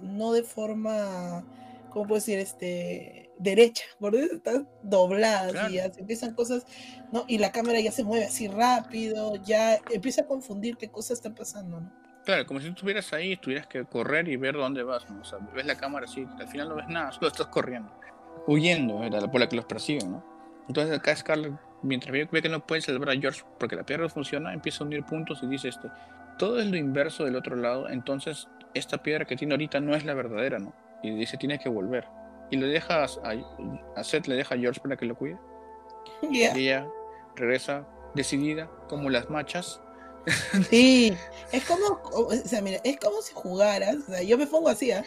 no 0.00 0.32
de 0.32 0.42
forma, 0.42 1.44
¿cómo 1.90 2.06
puedo 2.06 2.20
decir? 2.20 2.38
Este, 2.38 3.25
derecha, 3.38 3.84
por 3.98 4.14
eso 4.14 4.36
están 4.36 4.68
dobladas 4.82 5.70
y 5.70 5.74
ya 5.74 5.92
se 5.92 6.00
empiezan 6.00 6.34
cosas, 6.34 6.64
¿no? 7.12 7.24
Y 7.28 7.38
la 7.38 7.52
cámara 7.52 7.80
ya 7.80 7.92
se 7.92 8.04
mueve 8.04 8.26
así 8.26 8.48
rápido, 8.48 9.36
ya 9.44 9.78
empieza 9.90 10.22
a 10.22 10.26
confundir 10.26 10.76
qué 10.76 10.88
cosas 10.88 11.18
están 11.18 11.34
pasando, 11.34 11.80
¿no? 11.80 11.92
Claro, 12.24 12.44
como 12.44 12.58
si 12.58 12.66
tú 12.66 12.72
estuvieras 12.72 13.12
ahí, 13.12 13.36
tuvieras 13.36 13.68
que 13.68 13.84
correr 13.84 14.28
y 14.28 14.36
ver 14.36 14.56
dónde 14.56 14.82
vas, 14.82 15.08
¿no? 15.08 15.20
O 15.20 15.24
sea, 15.24 15.38
ves 15.54 15.64
la 15.64 15.76
cámara 15.76 16.06
así, 16.06 16.26
al 16.38 16.48
final 16.48 16.68
no 16.68 16.74
ves 16.74 16.88
nada, 16.88 17.12
solo 17.12 17.28
estás 17.28 17.46
corriendo. 17.46 17.92
huyendo, 18.46 19.02
era 19.04 19.20
la 19.20 19.48
que 19.48 19.56
los 19.56 19.64
persiguen, 19.64 20.12
¿no? 20.12 20.24
Entonces 20.68 20.98
acá 20.98 21.14
Scarlett, 21.14 21.52
mientras 21.82 22.12
ve, 22.12 22.42
que 22.42 22.48
no 22.48 22.66
puede 22.66 22.82
celebrar 22.82 23.16
a 23.16 23.20
George 23.20 23.42
porque 23.58 23.76
la 23.76 23.84
piedra 23.84 24.02
no 24.02 24.08
funciona, 24.08 24.52
empieza 24.52 24.82
a 24.82 24.86
unir 24.86 25.04
puntos 25.04 25.40
y 25.42 25.46
dice 25.46 25.68
este, 25.68 25.88
todo 26.38 26.58
es 26.58 26.66
lo 26.66 26.76
inverso 26.76 27.24
del 27.24 27.36
otro 27.36 27.54
lado, 27.54 27.88
entonces 27.88 28.48
esta 28.74 28.98
piedra 28.98 29.24
que 29.24 29.36
tiene 29.36 29.54
ahorita 29.54 29.80
no 29.80 29.94
es 29.94 30.04
la 30.04 30.14
verdadera, 30.14 30.58
¿no? 30.58 30.74
Y 31.02 31.10
dice, 31.10 31.36
tiene 31.36 31.58
que 31.58 31.68
volver. 31.68 32.06
Y 32.50 32.56
le 32.56 32.66
deja 32.66 33.04
a, 33.04 34.04
Seth, 34.04 34.26
le 34.26 34.36
deja 34.36 34.54
a 34.54 34.58
George 34.58 34.80
para 34.80 34.96
que 34.96 35.06
lo 35.06 35.16
cuide. 35.16 35.38
Y 36.30 36.42
ella 36.42 36.86
regresa 37.34 37.86
decidida, 38.14 38.70
como 38.88 39.10
las 39.10 39.28
machas. 39.28 39.80
Sí, 40.70 41.16
es 41.52 41.64
como, 41.64 42.00
o 42.12 42.32
sea, 42.32 42.60
mira, 42.62 42.80
es 42.84 42.98
como 42.98 43.20
si 43.22 43.32
jugaras, 43.34 43.96
o 43.96 44.12
sea, 44.12 44.22
yo 44.22 44.38
me 44.38 44.46
pongo 44.46 44.68
así, 44.68 44.90
¿eh? 44.90 45.04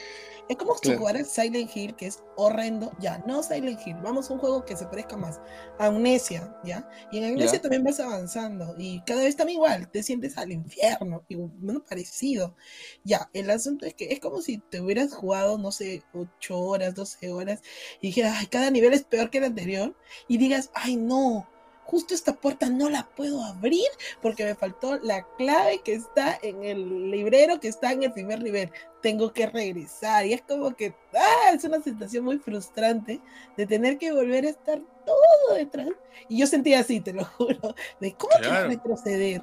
Es 0.50 0.58
como 0.58 0.76
si 0.76 0.96
jugaras 0.96 1.28
Silent 1.30 1.70
Hill, 1.76 1.96
que 1.96 2.08
es 2.08 2.24
horrendo. 2.36 2.92
Ya, 3.00 3.24
no 3.28 3.44
Silent 3.44 3.86
Hill. 3.86 3.98
Vamos 4.02 4.30
a 4.30 4.34
un 4.34 4.40
juego 4.40 4.66
que 4.66 4.76
se 4.76 4.88
parezca 4.88 5.16
más. 5.16 5.40
Amnesia, 5.78 6.58
¿ya? 6.64 6.90
Y 7.12 7.20
en 7.20 7.26
Amnesia 7.26 7.62
también 7.62 7.84
vas 7.84 8.00
avanzando. 8.00 8.74
Y 8.76 9.02
cada 9.02 9.22
vez 9.22 9.36
también 9.36 9.58
igual. 9.58 9.92
Te 9.92 10.02
sientes 10.02 10.40
al 10.40 10.52
infierno. 10.52 11.24
Y 11.28 11.36
bueno, 11.36 11.86
parecido. 11.88 12.56
Ya, 13.04 13.30
el 13.34 13.52
asunto 13.52 13.86
es 13.86 13.94
que 13.94 14.12
es 14.12 14.20
como 14.20 14.42
si 14.42 14.58
te 14.58 14.82
hubieras 14.82 15.14
jugado, 15.14 15.60
no 15.60 15.72
sé, 15.72 16.02
8 16.14 16.58
horas, 16.58 16.96
12 16.96 17.32
horas. 17.32 17.62
Y 18.02 18.08
dijeras, 18.08 18.38
ay, 18.40 18.48
cada 18.48 18.72
nivel 18.72 18.94
es 18.94 19.04
peor 19.04 19.30
que 19.30 19.38
el 19.38 19.44
anterior. 19.44 19.96
Y 20.28 20.40
digas, 20.40 20.72
ay, 20.74 20.96
no 20.96 21.48
justo 21.90 22.14
esta 22.14 22.34
puerta 22.34 22.70
no 22.70 22.88
la 22.88 23.10
puedo 23.16 23.44
abrir 23.44 23.88
porque 24.22 24.46
me 24.46 24.54
faltó 24.54 25.00
la 25.00 25.26
clave 25.38 25.82
que 25.84 25.96
está 25.96 26.38
en 26.44 26.64
el 26.64 27.10
librero 27.10 27.60
que 27.60 27.68
está 27.68 27.92
en 27.92 28.04
el 28.04 28.14
primer 28.14 28.44
nivel. 28.44 28.72
Tengo 29.02 29.32
que 29.32 29.48
regresar. 29.48 30.26
Y 30.26 30.34
es 30.34 30.42
como 30.42 30.76
que 30.76 30.94
ah, 31.16 31.52
es 31.54 31.64
una 31.64 31.82
sensación 31.82 32.26
muy 32.26 32.38
frustrante 32.38 33.20
de 33.56 33.66
tener 33.66 33.98
que 33.98 34.12
volver 34.12 34.46
a 34.46 34.50
estar 34.50 34.80
todo 35.06 35.56
detrás. 35.56 35.90
Y 36.28 36.40
yo 36.40 36.48
sentía 36.48 36.80
así, 36.80 37.00
te 37.00 37.14
lo 37.14 37.24
juro, 37.38 37.76
de 38.00 38.14
cómo 38.14 38.34
te 38.42 38.48
a 38.48 38.68
retroceder. 38.68 39.42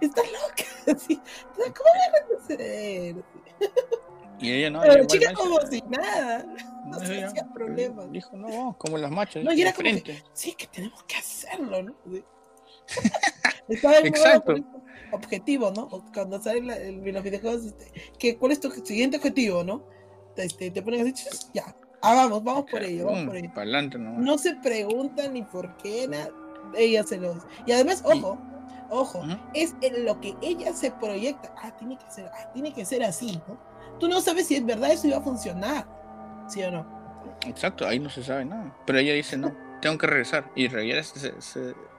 Estás 0.00 0.26
loca, 0.26 0.64
¿cómo 1.56 1.90
voy 1.90 2.00
a 2.08 2.20
retroceder? 2.20 3.16
Y 4.38 4.52
ella 4.52 4.70
no. 4.70 4.80
Pero 4.82 4.94
la 4.94 5.06
chica 5.06 5.32
como 5.32 5.60
si 5.62 5.80
nada. 5.88 6.44
No, 6.84 7.00
se 7.00 7.24
hacía 7.24 7.48
problemas. 7.52 8.10
Dijo, 8.12 8.36
no, 8.36 8.76
como 8.78 8.98
las 8.98 9.10
machas. 9.10 9.42
No, 9.42 9.52
y 9.52 9.62
era 9.62 9.72
como 9.72 9.88
que, 10.02 10.22
sí, 10.32 10.52
que 10.52 10.66
tenemos 10.66 11.02
que 11.04 11.16
hacerlo, 11.16 11.82
¿no? 11.82 11.94
En 13.68 14.06
Exacto. 14.06 14.54
Objetivo, 15.16 15.70
¿no? 15.70 15.88
Cuando 16.12 16.40
salen 16.40 16.66
los 17.12 17.22
videojuegos, 17.22 17.64
este, 17.66 17.92
que, 18.18 18.36
¿cuál 18.36 18.52
es 18.52 18.60
tu 18.60 18.70
siguiente 18.70 19.16
objetivo, 19.16 19.64
no? 19.64 19.84
Este, 20.36 20.70
te 20.70 20.82
ponen 20.82 21.08
así, 21.08 21.24
ya, 21.52 21.74
ah, 22.02 22.14
vamos, 22.14 22.44
vamos 22.44 22.66
por 22.70 22.82
ello, 22.82 23.06
vamos 23.06 23.26
por 23.26 23.36
ello. 23.36 23.50
Adelante, 23.54 23.98
¿no? 23.98 24.18
No 24.18 24.38
se 24.38 24.54
preguntan 24.56 25.32
ni 25.32 25.42
por 25.42 25.76
qué, 25.78 26.06
nada, 26.08 26.30
ella 26.76 27.02
se 27.04 27.18
lo 27.18 27.34
dice. 27.34 27.46
Y 27.66 27.72
además, 27.72 28.02
ojo, 28.04 28.38
ojo, 28.90 29.22
es 29.54 29.74
en 29.80 30.04
lo 30.04 30.20
que 30.20 30.34
ella 30.42 30.72
se 30.72 30.90
proyecta, 30.90 31.54
ah, 31.58 31.74
tiene 31.76 31.98
que 31.98 32.10
ser, 32.10 32.26
ah, 32.26 32.50
tiene 32.52 32.72
que 32.72 32.84
ser 32.84 33.02
así, 33.02 33.40
¿no? 33.48 33.76
tú 33.98 34.08
no 34.08 34.20
sabes 34.20 34.46
si 34.46 34.56
es 34.56 34.64
verdad 34.64 34.92
eso 34.92 35.06
iba 35.06 35.18
a 35.18 35.22
funcionar, 35.22 35.86
¿sí 36.48 36.62
o 36.62 36.70
no? 36.70 36.86
Exacto, 37.46 37.86
ahí 37.86 37.98
no 37.98 38.10
se 38.10 38.22
sabe 38.22 38.44
nada. 38.44 38.74
Pero 38.86 38.98
ella 38.98 39.14
dice, 39.14 39.36
no, 39.36 39.52
tengo 39.80 39.98
que 39.98 40.06
regresar. 40.06 40.50
Y 40.54 40.68
regresa, 40.68 41.30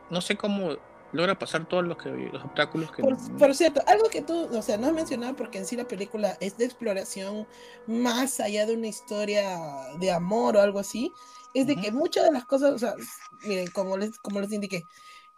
no 0.09 0.21
sé 0.21 0.35
cómo 0.35 0.77
logra 1.17 1.37
pasar 1.37 1.67
todos 1.67 1.83
los, 1.83 1.97
que, 1.97 2.09
los 2.09 2.43
obstáculos 2.43 2.91
que... 2.91 3.01
Por, 3.01 3.55
cierto, 3.55 3.81
algo 3.87 4.07
que 4.09 4.21
tú, 4.21 4.47
o 4.55 4.61
sea, 4.61 4.77
no 4.77 4.87
has 4.87 4.93
mencionado 4.93 5.35
porque 5.35 5.57
en 5.57 5.65
sí 5.65 5.75
la 5.75 5.87
película 5.87 6.37
es 6.39 6.57
de 6.57 6.65
exploración 6.65 7.47
más 7.87 8.39
allá 8.39 8.65
de 8.67 8.75
una 8.75 8.87
historia 8.87 9.59
de 9.99 10.11
amor 10.11 10.55
o 10.55 10.61
algo 10.61 10.79
así, 10.79 11.11
es 11.55 11.65
de 11.65 11.75
que 11.75 11.91
muchas 11.91 12.25
de 12.25 12.31
las 12.31 12.45
cosas, 12.45 12.73
o 12.73 12.77
sea, 12.77 12.93
miren, 13.43 13.67
como 13.71 13.97
les, 13.97 14.17
como 14.19 14.39
les 14.39 14.53
indiqué, 14.53 14.83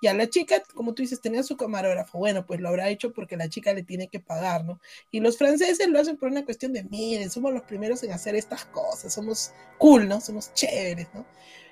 ya 0.01 0.13
la 0.13 0.29
chica, 0.29 0.61
como 0.73 0.93
tú 0.93 1.01
dices, 1.01 1.19
tenía 1.21 1.43
su 1.43 1.57
camarógrafo. 1.57 2.17
Bueno, 2.17 2.45
pues 2.45 2.61
lo 2.61 2.69
habrá 2.69 2.89
hecho 2.89 3.11
porque 3.11 3.35
la 3.35 3.49
chica 3.49 3.73
le 3.73 3.83
tiene 3.83 4.07
que 4.07 4.19
pagar, 4.19 4.63
¿no? 4.63 4.79
Y 5.11 5.19
los 5.19 5.37
franceses 5.37 5.87
lo 5.89 5.99
hacen 5.99 6.17
por 6.17 6.29
una 6.29 6.45
cuestión 6.45 6.71
de, 6.71 6.83
miren, 6.83 7.29
somos 7.29 7.53
los 7.53 7.63
primeros 7.63 8.03
en 8.03 8.11
hacer 8.11 8.35
estas 8.35 8.65
cosas, 8.65 9.13
somos 9.13 9.51
cool, 9.77 10.07
¿no? 10.07 10.21
Somos 10.21 10.53
chéveres, 10.53 11.07
¿no? 11.13 11.25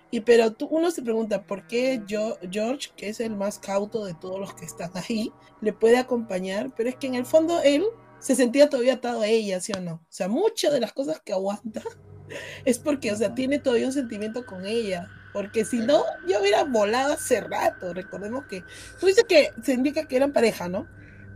Y 0.10 0.22
pero 0.22 0.54
tú, 0.54 0.68
uno 0.68 0.92
se 0.92 1.02
pregunta 1.02 1.44
por 1.44 1.68
qué 1.68 2.02
yo, 2.08 2.38
George, 2.50 2.90
que 2.96 3.10
es 3.10 3.20
el 3.20 3.36
más 3.36 3.60
cauto 3.60 4.06
de 4.06 4.14
todos 4.14 4.40
los 4.40 4.54
que 4.54 4.66
están 4.66 4.92
ahí, 4.96 5.32
le 5.62 5.74
puede 5.74 5.98
acompañar, 5.98 6.72
pero 6.76 6.90
es 6.90 6.96
que 6.96 7.08
en 7.08 7.16
el 7.16 7.26
fondo 7.26 7.62
él 7.62 7.84
se 8.20 8.36
sentía 8.36 8.70
todavía 8.70 8.94
atado 8.94 9.22
a 9.22 9.28
ella, 9.28 9.60
¿sí 9.60 9.74
o 9.78 9.82
no? 9.82 9.94
O 9.94 10.08
sea, 10.10 10.28
muchas 10.28 10.72
de 10.72 10.80
las 10.80 10.94
cosas 10.94 11.22
que 11.22 11.34
aguanta 11.34 11.82
es 12.66 12.80
porque, 12.80 13.12
o 13.12 13.16
sea, 13.16 13.36
tiene 13.36 13.60
todavía 13.60 13.88
un 13.88 13.94
sentimiento 13.94 14.46
con 14.46 14.66
ella. 14.66 15.08
Porque 15.34 15.66
si 15.66 15.78
no, 15.78 16.04
yo 16.28 16.40
hubiera 16.42 16.64
volado 16.64 17.14
hace 17.14 17.42
rato. 17.42 17.94
Recordemos 17.94 18.46
que. 18.48 18.64
Tú 19.00 19.06
dices 19.06 19.24
que 19.26 19.52
se 19.62 19.74
indica 19.74 20.08
que 20.08 20.16
eran 20.16 20.34
pareja, 20.34 20.68
¿no? 20.68 20.88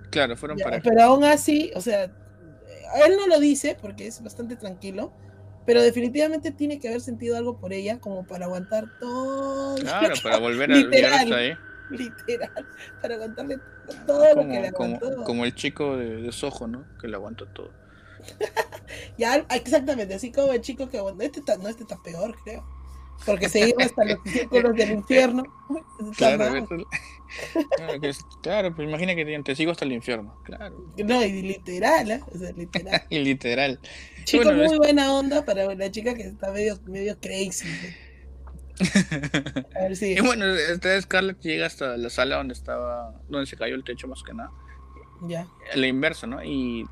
Claro, 0.10 0.36
fueron 0.36 0.57
pareja. 0.57 0.81
Pero 0.84 1.03
aún 1.03 1.23
así, 1.23 1.71
o 1.75 1.81
sea, 1.81 2.05
él 2.05 3.17
no 3.17 3.27
lo 3.27 3.39
dice 3.39 3.77
porque 3.79 4.07
es 4.07 4.23
bastante 4.23 4.55
tranquilo. 4.55 5.13
Pero 5.65 5.82
definitivamente 5.82 6.52
tiene 6.52 6.80
que 6.80 6.88
haber 6.88 7.02
sentido 7.02 7.38
algo 7.38 7.60
por 7.60 7.74
ella 7.74 8.00
como 8.00 8.26
para 8.26 8.45
aguantar 8.45 8.86
todo. 9.00 9.76
Claro, 9.76 10.15
para 10.24 10.38
volver 10.38 10.71
a 10.71 10.76
literal, 10.76 11.34
ahí. 11.34 11.54
Literal, 11.91 12.67
para 13.02 13.15
aguantarle 13.15 13.60
todo 14.08 14.36
lo 14.36 14.41
que 14.41 14.62
le 14.62 14.67
aguantó. 14.69 15.24
Como, 15.24 15.45
el 15.45 15.54
chico 15.54 15.97
de, 15.97 16.21
de 16.21 16.32
Sojo, 16.32 16.67
¿no? 16.67 16.86
Que 17.00 17.08
le 17.08 17.15
aguantó 17.15 17.47
todo. 17.47 17.71
ya, 19.17 19.45
exactamente, 19.52 20.13
así 20.13 20.32
como 20.32 20.54
el 20.54 20.62
chico 20.62 20.89
que 20.89 20.97
aguantó. 20.97 21.24
Este 21.24 21.41
no, 21.58 21.67
este 21.67 21.84
está 21.84 22.02
peor, 22.02 22.36
creo 22.43 22.81
porque 23.26 23.50
se 23.50 23.69
iba 23.69 23.84
hasta 23.84 24.06
los 24.06 24.19
círculos 24.26 24.76
del 24.76 24.91
infierno. 24.91 25.43
Claro, 26.17 26.67
claro, 28.41 28.76
pues 28.76 28.89
imagina 28.89 29.15
que 29.15 29.41
te 29.41 29.56
sigo 29.56 29.71
hasta 29.71 29.86
el 29.86 29.93
infierno, 29.93 30.38
claro. 30.43 30.76
No, 30.97 31.24
y 31.24 31.41
literal, 31.41 32.12
¿eh? 32.12 32.21
O 32.30 32.38
sea, 32.38 32.52
literal. 32.52 33.04
y 33.10 33.19
literal. 33.19 33.80
Chico 34.26 34.52
muy 34.52 34.78
buena 34.78 35.13
onda 35.13 35.45
para 35.45 35.69
una 35.69 35.89
chica 35.89 36.13
que 36.13 36.24
está 36.24 36.52
medio, 36.52 36.78
medio 36.88 37.17
crazy. 37.21 37.69
A 39.76 39.84
ver, 39.84 39.95
si. 39.95 40.17
Y 40.17 40.19
bueno, 40.19 40.45
esta 40.45 41.02
Scarlett 41.02 41.39
llega 41.39 41.67
hasta 41.67 41.95
la 41.95 42.10
sala 42.10 42.36
donde 42.36 42.54
estaba, 42.54 43.21
donde 43.30 43.45
se 43.45 43.56
cayó 43.56 43.76
el 43.76 43.86
techo 43.86 44.10
más 44.10 44.24
que 44.24 44.34
nada. 44.34 44.52
Ya. 45.21 45.47
La 45.76 45.88
inversa, 45.88 46.28
¿no? 46.28 46.43
Y 46.43 46.86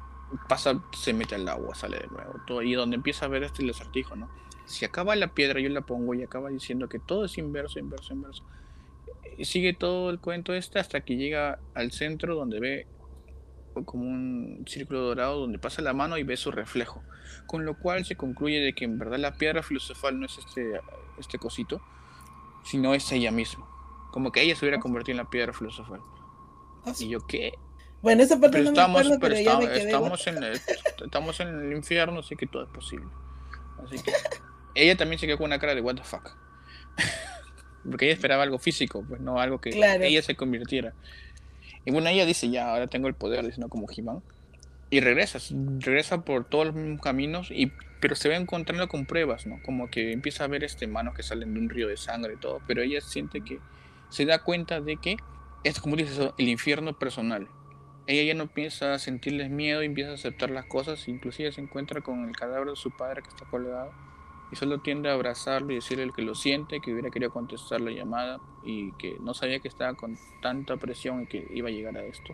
pasa, 0.48 0.82
se 0.98 1.14
mete 1.14 1.36
al 1.36 1.48
agua, 1.50 1.76
sale 1.76 1.98
de 1.98 2.08
nuevo, 2.08 2.36
todo, 2.46 2.62
y 2.62 2.74
donde 2.74 2.96
empieza 2.96 3.26
a 3.26 3.28
ver 3.30 3.44
este 3.44 3.64
el 3.64 3.72
acertijo, 3.72 4.16
¿no? 4.16 4.30
Si 4.70 4.86
acaba 4.86 5.16
la 5.16 5.34
piedra, 5.34 5.60
yo 5.60 5.70
la 5.70 5.82
pongo 5.82 6.14
y 6.14 6.22
acaba 6.22 6.50
diciendo 6.50 6.88
que 6.88 7.00
todo 7.00 7.26
es 7.26 7.38
inverso, 7.38 7.80
inverso, 7.80 8.14
inverso. 8.14 8.44
Y 9.38 9.46
sigue 9.46 9.74
todo 9.74 10.12
el 10.12 10.20
cuento 10.20 10.54
este 10.54 10.80
hasta 10.80 11.02
que 11.02 11.18
llega 11.18 11.60
al 11.74 11.92
centro 11.92 12.36
donde 12.36 12.60
ve 12.60 12.88
como 13.86 14.04
un 14.04 14.66
círculo 14.68 15.02
dorado 15.02 15.40
donde 15.40 15.58
pasa 15.58 15.82
la 15.82 15.94
mano 15.94 16.18
y 16.18 16.24
ve 16.24 16.38
su 16.38 16.52
reflejo. 16.52 17.02
Con 17.48 17.66
lo 17.66 17.80
cual 17.80 18.06
se 18.06 18.16
concluye 18.16 18.60
de 18.60 18.74
que 18.74 18.86
en 18.86 19.00
verdad 19.00 19.18
la 19.18 19.34
piedra 19.34 19.64
filosofal 19.64 20.20
no 20.20 20.28
es 20.28 20.38
este, 20.38 20.80
este 21.18 21.40
cosito, 21.40 21.82
sino 22.64 22.94
es 22.94 23.12
ella 23.12 23.32
misma. 23.32 23.68
Como 24.12 24.32
que 24.32 24.44
ella 24.44 24.56
se 24.56 24.66
hubiera 24.66 24.80
convertido 24.80 25.14
en 25.14 25.26
la 25.26 25.30
piedra 25.32 25.52
filosofal. 25.52 26.02
Ah, 26.86 26.94
y 27.00 27.10
yo, 27.10 27.26
¿qué? 27.26 27.54
Bueno, 28.04 28.22
esa 28.22 28.40
parte 28.40 28.62
no 28.62 28.70
estamos, 28.70 29.10
me 29.10 29.18
pero, 29.18 29.36
estamos, 29.36 30.28
en 30.28 30.44
el, 30.44 30.62
estamos 31.04 31.40
en 31.40 31.48
el 31.48 31.74
infierno, 31.74 32.20
así 32.20 32.36
que 32.36 32.46
todo 32.46 32.64
es 32.64 32.70
posible. 32.70 33.08
Así 33.84 34.02
que 34.02 34.12
ella 34.76 34.96
también 34.96 35.20
se 35.20 35.28
quedó 35.28 35.38
con 35.38 35.48
una 35.48 35.60
cara 35.60 35.76
de 35.76 35.82
what 35.82 35.96
the 35.96 36.04
fuck. 36.04 36.36
Porque 37.90 38.06
ella 38.06 38.14
esperaba 38.14 38.44
algo 38.44 38.60
físico, 38.60 39.04
pues 39.08 39.22
no 39.22 39.40
algo 39.40 39.60
que 39.62 39.70
ella 39.70 40.22
se 40.22 40.36
convirtiera. 40.36 40.94
Y 41.86 41.92
bueno, 41.92 42.10
ella 42.10 42.26
dice, 42.26 42.50
ya, 42.50 42.72
ahora 42.72 42.88
tengo 42.88 43.08
el 43.08 43.14
poder, 43.14 43.46
diciendo 43.46 43.70
como 43.70 43.88
he 43.90 44.96
Y 44.96 45.00
regresa, 45.00 45.40
regresa 45.80 46.22
por 46.22 46.46
todos 46.46 46.68
los 46.68 46.76
mismos 46.76 47.02
caminos, 47.02 47.50
y, 47.52 47.72
pero 48.02 48.16
se 48.16 48.30
va 48.30 48.36
encontrando 48.36 48.88
con 48.90 49.06
pruebas, 49.06 49.48
¿no? 49.48 49.62
Como 49.64 49.90
que 49.90 50.12
empieza 50.12 50.44
a 50.44 50.48
ver 50.48 50.64
este 50.64 50.88
manos 50.88 51.16
que 51.16 51.24
salen 51.24 51.54
de 51.54 51.60
un 51.60 51.70
río 51.70 51.88
de 51.88 51.98
sangre 51.98 52.34
y 52.34 52.38
todo, 52.38 52.62
pero 52.68 52.82
ella 52.82 53.00
siente 53.02 53.42
que 53.42 53.60
se 54.10 54.26
da 54.26 54.44
cuenta 54.44 54.82
de 54.82 54.98
que 54.98 55.18
es 55.64 55.80
como 55.80 55.96
dices, 55.96 56.20
el 56.38 56.48
infierno 56.48 56.98
personal. 56.98 57.48
Ella 58.08 58.24
ya 58.24 58.34
no 58.34 58.44
empieza 58.44 58.94
a 58.94 59.00
sentirles 59.00 59.50
miedo, 59.50 59.82
y 59.84 59.86
empieza 59.86 60.12
a 60.12 60.16
aceptar 60.16 60.50
las 60.50 60.66
cosas, 60.66 61.08
inclusive 61.08 61.52
se 61.52 61.62
encuentra 61.62 62.02
con 62.02 62.28
el 62.28 62.36
cadáver 62.36 62.68
de 62.68 62.76
su 62.76 62.92
padre 62.92 63.22
que 63.22 63.30
está 63.30 63.46
colgado 63.46 63.92
y 64.52 64.56
solo 64.56 64.80
tiende 64.80 65.10
a 65.10 65.14
abrazarlo 65.14 65.72
y 65.72 65.76
decirle 65.76 66.12
que 66.16 66.22
lo 66.22 66.36
siente, 66.36 66.80
que 66.80 66.92
hubiera 66.92 67.12
querido 67.12 67.32
contestar 67.32 67.82
la 67.82 67.92
llamada 67.92 68.40
y 68.64 68.92
que 68.94 69.18
no 69.20 69.34
sabía 69.34 69.60
que 69.60 69.68
estaba 69.68 69.94
con 69.94 70.18
tanta 70.42 70.78
presión 70.78 71.24
y 71.24 71.26
que 71.28 71.48
iba 71.54 71.70
a 71.70 71.72
llegar 71.72 71.98
a 71.98 72.04
esto 72.04 72.34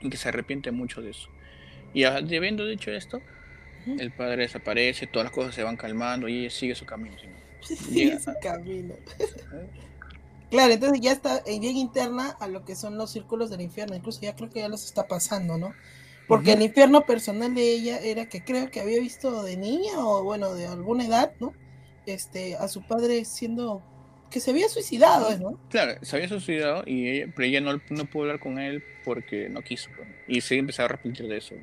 y 0.00 0.10
que 0.10 0.16
se 0.16 0.28
arrepiente 0.28 0.70
mucho 0.70 1.00
de 1.02 1.10
eso. 1.10 1.28
Y 1.94 2.04
habiendo 2.04 2.66
dicho 2.66 2.90
esto, 2.90 3.20
el 3.86 4.12
padre 4.12 4.42
desaparece, 4.42 5.06
todas 5.06 5.26
las 5.26 5.32
cosas 5.32 5.54
se 5.54 5.62
van 5.62 5.76
calmando 5.76 6.28
y 6.28 6.40
ella 6.40 6.50
sigue 6.50 6.74
su 6.74 6.84
camino. 6.84 7.16
Sigue 7.60 8.18
su 8.20 8.32
camino. 8.42 8.94
claro, 10.50 10.72
entonces 10.72 11.00
ya 11.00 11.12
está, 11.12 11.42
llega 11.44 11.78
interna 11.78 12.36
a 12.40 12.48
lo 12.48 12.64
que 12.64 12.74
son 12.74 12.98
los 12.98 13.10
círculos 13.10 13.48
del 13.50 13.62
infierno, 13.62 13.96
incluso 13.96 14.20
ya 14.20 14.36
creo 14.36 14.50
que 14.50 14.60
ya 14.60 14.68
los 14.68 14.84
está 14.84 15.06
pasando, 15.06 15.56
¿no? 15.56 15.72
Porque 16.28 16.52
el 16.52 16.62
infierno 16.62 17.06
personal 17.06 17.54
de 17.54 17.72
ella 17.72 17.98
era 17.98 18.26
que 18.28 18.44
creo 18.44 18.70
que 18.70 18.80
había 18.80 19.00
visto 19.00 19.42
de 19.42 19.56
niña 19.56 19.92
o 19.98 20.22
bueno, 20.22 20.54
de 20.54 20.66
alguna 20.66 21.06
edad, 21.06 21.32
¿no? 21.40 21.52
este, 22.06 22.56
a 22.56 22.68
su 22.68 22.82
padre 22.86 23.24
siendo 23.24 23.82
que 24.30 24.40
se 24.40 24.50
había 24.50 24.68
suicidado, 24.68 25.36
¿no? 25.38 25.58
Claro, 25.70 25.98
se 26.02 26.16
había 26.16 26.28
suicidado, 26.28 26.82
y 26.86 27.08
ella, 27.08 27.32
pero 27.34 27.48
ella 27.48 27.60
no, 27.60 27.80
no 27.90 28.04
pudo 28.06 28.22
hablar 28.22 28.40
con 28.40 28.58
él 28.58 28.82
porque 29.04 29.48
no 29.48 29.62
quiso. 29.62 29.90
pues, 29.96 30.08
Y 30.26 30.40
se 30.40 30.56
empezó 30.56 30.82
a 30.82 30.84
arrepentir 30.86 31.26
de 31.28 31.38
eso. 31.38 31.54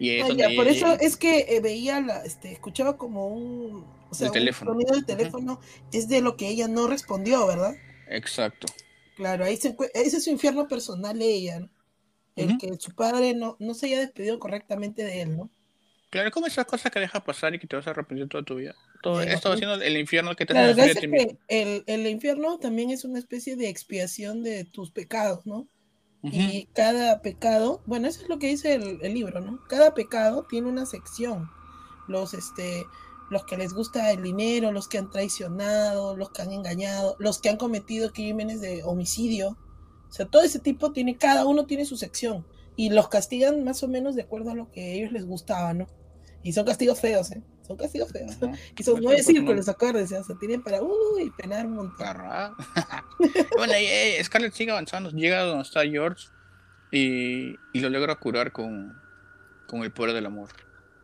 Y 0.00 0.10
es 0.10 0.36
ya, 0.36 0.46
por 0.50 0.66
ella- 0.66 0.94
eso 0.94 0.98
es 1.00 1.16
que 1.16 1.46
eh, 1.48 1.60
veía, 1.60 2.00
la, 2.00 2.24
este, 2.24 2.52
escuchaba 2.52 2.96
como 2.96 3.28
un, 3.28 3.84
o 4.10 4.14
sea, 4.14 4.28
El 4.28 4.32
teléfono. 4.32 4.72
un 4.72 4.76
sonido 4.80 4.94
del 4.94 5.06
teléfono, 5.06 5.60
es 5.92 6.08
de 6.08 6.20
lo 6.20 6.36
que 6.36 6.48
ella 6.48 6.68
no 6.68 6.86
respondió, 6.86 7.46
¿verdad? 7.46 7.74
Exacto. 8.08 8.66
Claro, 9.16 9.44
ahí 9.44 9.56
se 9.56 9.76
ese 9.94 10.16
es 10.18 10.24
su 10.24 10.30
infierno 10.30 10.68
personal 10.68 11.18
de 11.18 11.26
ella, 11.34 11.60
¿no? 11.60 11.70
El 12.38 12.56
que 12.58 12.76
su 12.78 12.94
padre 12.94 13.34
no, 13.34 13.56
no 13.58 13.74
se 13.74 13.86
haya 13.86 14.00
despedido 14.00 14.38
correctamente 14.38 15.04
de 15.04 15.22
él, 15.22 15.36
¿no? 15.36 15.50
Claro, 16.10 16.30
como 16.30 16.46
esas 16.46 16.64
cosas 16.66 16.90
que 16.90 17.00
dejas 17.00 17.22
pasar 17.22 17.54
y 17.54 17.58
que 17.58 17.66
te 17.66 17.76
vas 17.76 17.86
a 17.86 17.90
arrepentir 17.90 18.28
toda 18.28 18.42
tu 18.42 18.56
vida. 18.56 18.74
Todo 19.02 19.14
Bueno, 19.14 19.32
esto 19.32 19.48
sí. 19.48 19.54
haciendo 19.54 19.74
el 19.84 19.96
infierno 19.98 20.34
que 20.34 20.46
te 20.46 20.54
es 20.70 20.98
que 20.98 21.38
el, 21.48 21.84
el 21.86 22.06
infierno 22.06 22.58
también 22.58 22.90
es 22.90 23.04
una 23.04 23.18
especie 23.18 23.56
de 23.56 23.68
expiación 23.68 24.42
de 24.42 24.64
tus 24.64 24.90
pecados, 24.90 25.46
¿no? 25.46 25.68
Y 26.22 26.66
cada 26.74 27.22
pecado, 27.22 27.82
bueno, 27.86 28.08
eso 28.08 28.22
es 28.22 28.28
lo 28.28 28.38
que 28.38 28.48
dice 28.48 28.74
el, 28.74 28.98
el 29.02 29.14
libro, 29.14 29.40
¿no? 29.40 29.60
Cada 29.68 29.94
pecado 29.94 30.46
tiene 30.48 30.68
una 30.68 30.84
sección. 30.84 31.48
Los, 32.08 32.34
este, 32.34 32.84
los 33.30 33.44
que 33.44 33.56
les 33.56 33.72
gusta 33.72 34.10
el 34.10 34.22
dinero, 34.22 34.72
los 34.72 34.88
que 34.88 34.98
han 34.98 35.10
traicionado, 35.10 36.16
los 36.16 36.30
que 36.30 36.42
han 36.42 36.52
engañado, 36.52 37.16
los 37.18 37.40
que 37.40 37.50
han 37.50 37.56
cometido 37.56 38.12
crímenes 38.12 38.60
de 38.60 38.82
homicidio. 38.82 39.56
O 40.08 40.12
sea, 40.12 40.26
todo 40.26 40.42
ese 40.42 40.58
tipo 40.58 40.92
tiene, 40.92 41.16
cada 41.16 41.44
uno 41.44 41.66
tiene 41.66 41.84
su 41.84 41.96
sección. 41.96 42.46
Y 42.76 42.90
los 42.90 43.08
castigan 43.08 43.64
más 43.64 43.82
o 43.82 43.88
menos 43.88 44.14
de 44.14 44.22
acuerdo 44.22 44.50
a 44.50 44.54
lo 44.54 44.70
que 44.70 44.80
a 44.80 44.94
ellos 44.94 45.12
les 45.12 45.26
gustaba, 45.26 45.74
¿no? 45.74 45.88
Y 46.42 46.52
son 46.52 46.64
castigos 46.64 47.00
feos, 47.00 47.32
¿eh? 47.32 47.42
Son 47.66 47.76
castigos 47.76 48.12
feos. 48.12 48.36
Y 48.78 48.82
son 48.82 49.00
nueve 49.02 49.22
círculos, 49.22 49.68
acuérdense, 49.68 50.16
o 50.16 50.24
sea, 50.24 50.36
tienen 50.38 50.62
para, 50.62 50.80
uy, 50.80 51.30
penar 51.36 51.66
un 51.66 51.74
montón. 51.74 52.16
Bueno, 53.56 53.72
y, 53.72 53.84
eh, 53.84 54.22
Scarlett 54.22 54.54
sigue 54.54 54.70
avanzando, 54.70 55.10
llega 55.10 55.40
a 55.40 55.42
donde 55.42 55.62
está 55.62 55.82
George 55.82 56.28
y, 56.92 57.56
y 57.72 57.80
lo 57.80 57.90
logra 57.90 58.14
curar 58.14 58.52
con, 58.52 58.96
con 59.66 59.82
el 59.82 59.90
poder 59.90 60.14
del 60.14 60.26
amor. 60.26 60.50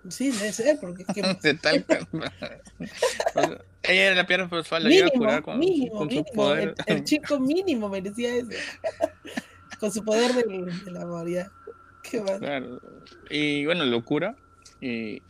Sí, 0.08 0.30
debe 0.30 0.52
ser, 0.52 0.78
porque 0.80 1.04
es 1.06 1.14
que 1.14 1.22
Ella 3.86 4.06
era 4.06 4.14
la 4.14 4.26
piedra 4.26 4.48
filosofal, 4.48 4.84
la 4.84 4.88
llega 4.90 5.06
a 5.06 5.10
mínimo, 5.10 5.24
curar 5.24 5.42
con, 5.42 5.58
mínimo, 5.58 5.92
con 5.98 6.08
su 6.10 6.16
mínimo, 6.16 6.32
poder. 6.34 6.74
El, 6.86 6.96
el 6.96 7.04
chico 7.04 7.38
mínimo 7.40 7.88
merecía 7.88 8.34
eso. 8.34 8.50
Con 9.80 9.90
su 9.92 10.04
poder 10.04 10.32
del, 10.32 10.84
del 10.84 10.96
amor, 10.96 11.28
ya. 11.28 11.50
Qué 12.02 12.20
mal. 12.22 12.38
Claro. 12.38 12.80
Y 13.28 13.66
bueno, 13.66 13.84
lo 13.84 14.02
cura 14.04 14.36
y, 14.80 15.20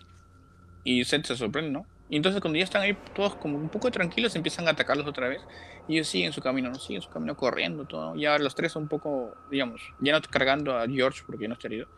y 0.84 1.04
Seth 1.04 1.26
se 1.26 1.36
sorprende, 1.36 1.70
¿no? 1.70 1.86
Y 2.10 2.16
entonces 2.16 2.40
cuando 2.40 2.58
ya 2.58 2.64
están 2.64 2.82
ahí 2.82 2.96
todos 3.14 3.34
como 3.36 3.56
un 3.56 3.70
poco 3.70 3.90
tranquilos, 3.90 4.36
empiezan 4.36 4.68
a 4.68 4.72
atacarlos 4.72 5.06
otra 5.06 5.28
vez. 5.28 5.40
Y 5.88 5.94
ellos 5.94 6.08
siguen 6.08 6.32
su 6.32 6.40
camino, 6.42 6.68
¿no? 6.68 6.78
Siguen 6.78 7.00
su 7.02 7.08
camino 7.08 7.36
corriendo, 7.36 7.84
todo. 7.86 8.14
Ya 8.16 8.38
los 8.38 8.54
tres 8.54 8.70
son 8.72 8.84
un 8.84 8.88
poco, 8.88 9.34
digamos, 9.50 9.80
ya 10.00 10.12
no 10.12 10.20
cargando 10.30 10.76
a 10.78 10.86
George 10.86 11.22
porque 11.26 11.48
no 11.48 11.54
está 11.54 11.66
herido. 11.68 11.88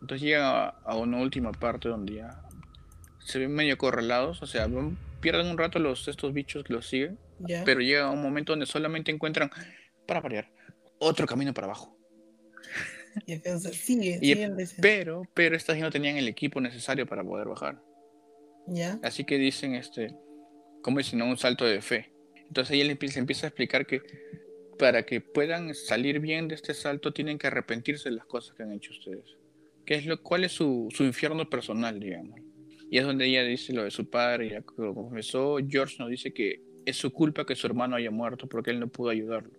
Entonces 0.00 0.22
llegan 0.26 0.42
a, 0.44 0.74
a 0.84 0.96
una 0.96 1.18
última 1.18 1.52
parte 1.52 1.88
donde 1.90 2.14
ya 2.14 2.40
se 3.20 3.38
ven 3.38 3.54
medio 3.54 3.76
correlados, 3.78 4.42
o 4.42 4.46
sea, 4.46 4.66
van- 4.66 4.96
pierden 5.24 5.46
un 5.46 5.56
rato 5.58 5.78
los 5.78 6.06
estos 6.06 6.32
bichos 6.34 6.62
que 6.64 6.72
los 6.74 6.86
siguen, 6.86 7.18
Ya. 7.40 7.64
pero 7.64 7.80
llega 7.80 8.10
un 8.10 8.20
momento 8.22 8.52
donde 8.52 8.66
solamente 8.66 9.10
encuentran, 9.10 9.50
para 10.06 10.20
variar, 10.20 10.50
otro 10.98 11.26
camino 11.26 11.52
para 11.54 11.66
abajo. 11.66 11.96
Y 13.26 13.32
entonces 13.32 13.76
sigue, 13.76 14.18
Y- 14.20 14.34
sigue. 14.34 14.50
Pero, 14.82 15.22
pero 15.34 15.56
estas 15.56 15.78
no 15.78 15.90
tenían 15.90 16.16
el 16.16 16.28
equipo 16.28 16.60
necesario 16.60 17.06
para 17.06 17.24
poder 17.24 17.48
bajar. 17.48 17.80
Ya. 18.66 18.98
Así 19.02 19.24
que 19.24 19.38
dicen, 19.38 19.74
este, 19.74 20.14
como 20.82 20.98
dicen, 20.98 21.18
¿no? 21.20 21.26
un 21.26 21.38
salto 21.38 21.64
de 21.64 21.80
fe. 21.80 22.12
Entonces 22.48 22.74
ella 22.74 22.84
le 22.84 22.92
empieza, 22.92 23.18
empieza 23.18 23.46
a 23.46 23.48
explicar 23.48 23.86
que 23.86 24.02
para 24.78 25.04
que 25.06 25.20
puedan 25.20 25.74
salir 25.74 26.20
bien 26.20 26.48
de 26.48 26.56
este 26.56 26.74
salto 26.74 27.12
tienen 27.12 27.38
que 27.38 27.46
arrepentirse 27.46 28.10
de 28.10 28.16
las 28.16 28.26
cosas 28.26 28.54
que 28.56 28.62
han 28.64 28.72
hecho 28.72 28.90
ustedes. 28.92 29.36
¿Qué 29.86 29.94
es 29.94 30.06
lo, 30.06 30.22
¿Cuál 30.22 30.44
es 30.44 30.52
su, 30.52 30.88
su 30.90 31.04
infierno 31.04 31.48
personal, 31.48 31.98
digamos? 32.00 32.40
Y 32.94 32.98
es 32.98 33.04
donde 33.04 33.26
ella 33.26 33.42
dice 33.42 33.72
lo 33.72 33.82
de 33.82 33.90
su 33.90 34.08
padre, 34.08 34.50
ya 34.50 34.62
lo 34.76 34.94
confesó. 34.94 35.56
George 35.68 35.96
nos 35.98 36.10
dice 36.10 36.32
que 36.32 36.62
es 36.86 36.94
su 36.96 37.12
culpa 37.12 37.44
que 37.44 37.56
su 37.56 37.66
hermano 37.66 37.96
haya 37.96 38.12
muerto 38.12 38.48
porque 38.48 38.70
él 38.70 38.78
no 38.78 38.86
pudo 38.86 39.08
ayudarlo. 39.10 39.50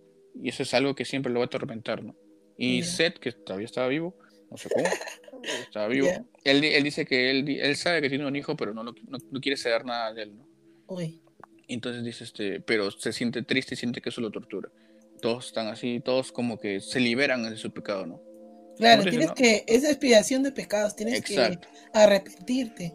Y 0.42 0.48
eso 0.48 0.64
es 0.64 0.74
algo 0.74 0.96
que 0.96 1.04
siempre 1.04 1.34
lo 1.34 1.40
va 1.40 1.44
a 1.44 1.48
atormentar, 1.48 2.02
¿no? 2.02 2.16
Y 2.58 2.80
Ya. 2.80 2.86
Seth, 2.86 3.18
que 3.20 3.34
todavía 3.34 3.66
estaba 3.66 3.90
vivo, 3.90 4.16
no 4.50 4.56
sé 4.56 4.70
cómo, 4.70 4.86
estaba 5.68 5.90
vivo. 5.90 6.08
Ya. 6.08 6.24
Él, 6.46 6.64
él 6.64 6.82
dice 6.86 7.06
que 7.06 7.30
él, 7.30 7.50
él 7.50 7.76
sabe 7.76 8.02
que 8.02 8.08
tiene 8.08 8.26
un 8.26 8.38
hijo, 8.38 8.56
pero 8.56 8.74
no, 8.74 8.86
lo- 8.86 8.96
no, 9.10 9.18
no 9.30 9.42
quiere 9.42 9.58
ceder 9.58 9.84
nada 9.84 10.14
de 10.14 10.24
él, 10.24 10.38
¿no? 10.38 10.48
Uy. 10.88 11.20
Entonces 11.68 12.06
dice, 12.06 12.24
este, 12.24 12.62
pero 12.62 12.90
se 12.90 13.12
siente 13.12 13.42
triste 13.42 13.74
y 13.74 13.78
siente 13.78 14.00
que 14.00 14.08
eso 14.12 14.22
lo 14.22 14.32
tortura. 14.32 14.72
Todos 15.22 15.48
están 15.48 15.68
así, 15.68 16.00
todos 16.00 16.32
como 16.32 16.58
que 16.58 16.80
se 16.80 17.02
liberan 17.02 17.50
de 17.50 17.58
su 17.58 17.74
pecado, 17.74 18.06
¿no? 18.06 18.22
Claro, 18.78 19.04
tienes 19.04 19.34
dice, 19.36 19.64
que, 19.66 19.66
esa 19.68 19.90
expiación 19.90 20.42
de 20.44 20.54
pecados, 20.54 20.96
tienes 20.96 21.16
Exacto. 21.20 21.68
que 21.68 22.00
arrepentirte. 22.00 22.94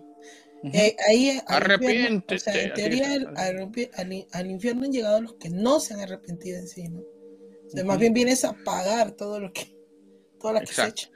Eh, 0.63 0.95
ahí 1.09 1.41
Arrepiéntete, 1.47 2.35
o 2.35 2.39
sea, 2.39 2.63
en 2.63 2.75
teoría 2.75 3.13
al, 3.13 3.35
al- 3.37 4.27
al 4.33 4.51
infierno 4.51 4.85
han 4.85 4.93
llegado 4.93 5.21
los 5.23 5.35
que 5.35 5.49
no 5.49 5.81
se 5.81 5.95
han 5.95 6.01
arrepentido 6.01 6.59
en 6.59 6.69
sí, 6.69 6.89
¿no? 6.89 7.01
O 7.01 7.71
sea, 7.71 7.85
más 7.85 7.95
Ujú. 7.97 8.01
bien 8.01 8.13
vienes 8.13 8.45
a 8.45 8.53
pagar 8.65 9.13
todo 9.13 9.41
lo 9.41 9.53
que, 9.53 9.75
toda 10.39 10.55
la 10.55 10.61
que 10.61 10.67
se 10.67 10.87
hecho. 10.87 11.09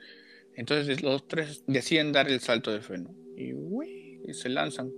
Entonces 0.57 1.03
los 1.03 1.27
tres 1.29 1.63
deciden 1.67 2.13
dar 2.13 2.29
el 2.29 2.41
salto 2.41 2.73
de 2.73 2.81
fe, 2.81 2.99
¿no? 2.99 3.15
Y, 3.37 3.53
uy, 3.53 4.23
y 4.27 4.33
se 4.35 4.49
lanzan. 4.49 4.91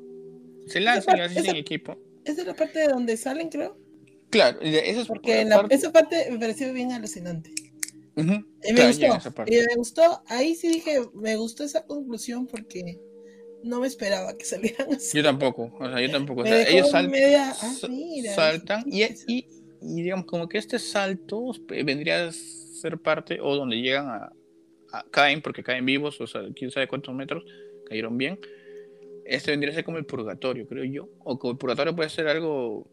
Se 0.67 0.81
lanzan 0.81 1.17
y 1.17 1.21
parte- 1.21 1.23
así 1.23 1.35
sin 1.41 1.47
esa- 1.47 1.57
equipo. 1.59 1.99
Esa 2.25 2.41
es 2.43 2.47
la 2.47 2.55
parte 2.55 2.79
de 2.81 2.89
donde 2.89 3.17
salen, 3.17 3.49
creo. 3.49 3.79
Claro, 4.31 4.59
y 4.63 4.75
eso 4.77 5.01
es 5.03 5.07
Porque 5.09 5.45
la- 5.45 5.57
parte- 5.57 5.75
esa 5.75 5.93
parte 5.93 6.29
me 6.31 6.39
pareció 6.39 6.73
bien 6.73 6.93
alucinante. 6.93 7.51
Ujú, 8.17 8.33
Y 8.63 8.73
me 8.73 8.75
claro, 8.75 8.89
gustó. 8.89 9.07
esa. 9.17 9.45
Y 9.47 9.57
me 9.67 9.75
gustó. 9.77 10.23
Ahí 10.27 10.55
sí 10.55 10.69
dije, 10.69 11.01
me 11.15 11.37
gustó 11.37 11.65
esa 11.65 11.85
conclusión 11.87 12.47
porque 12.47 12.99
no 13.67 13.81
me 13.81 13.87
esperaba 13.87 14.37
que 14.37 14.45
salieran 14.45 14.93
así. 14.93 15.17
Yo 15.19 15.23
tampoco, 15.25 15.73
o 15.79 15.89
sea, 15.89 16.01
yo 16.01 16.11
tampoco. 16.11 16.43
O 16.43 16.47
sea, 16.47 16.69
ellos 16.69 16.91
sal- 16.91 17.09
media, 17.09 17.53
ah, 17.61 17.75
mira, 17.89 18.35
saltan 18.35 18.85
y, 18.87 19.03
y, 19.27 19.47
y 19.83 20.03
digamos 20.03 20.27
como 20.27 20.49
que 20.49 20.59
este 20.59 20.79
salto 20.79 21.53
eh, 21.71 21.83
vendría 21.85 22.27
a 22.29 22.33
ser 22.33 22.99
parte 22.99 23.39
o 23.41 23.55
donde 23.57 23.77
llegan 23.77 24.09
a, 24.09 24.33
a- 24.93 25.05
caen 25.11 25.43
porque 25.43 25.62
caen 25.62 25.85
vivos, 25.85 26.21
o 26.21 26.27
sea, 26.27 26.43
quién 26.55 26.71
sabe 26.71 26.89
cuántos 26.89 27.14
metros 27.14 27.45
cayeron 27.89 28.17
bien. 28.17 28.39
Este 29.25 29.51
vendría 29.51 29.73
a 29.73 29.75
ser 29.75 29.85
como 29.85 29.99
el 29.99 30.07
purgatorio, 30.07 30.67
creo 30.67 30.85
yo. 30.85 31.09
O 31.25 31.39
como 31.39 31.53
el 31.53 31.59
purgatorio 31.59 31.97
puede 31.97 32.09
ser 32.11 32.29
algo 32.29 32.89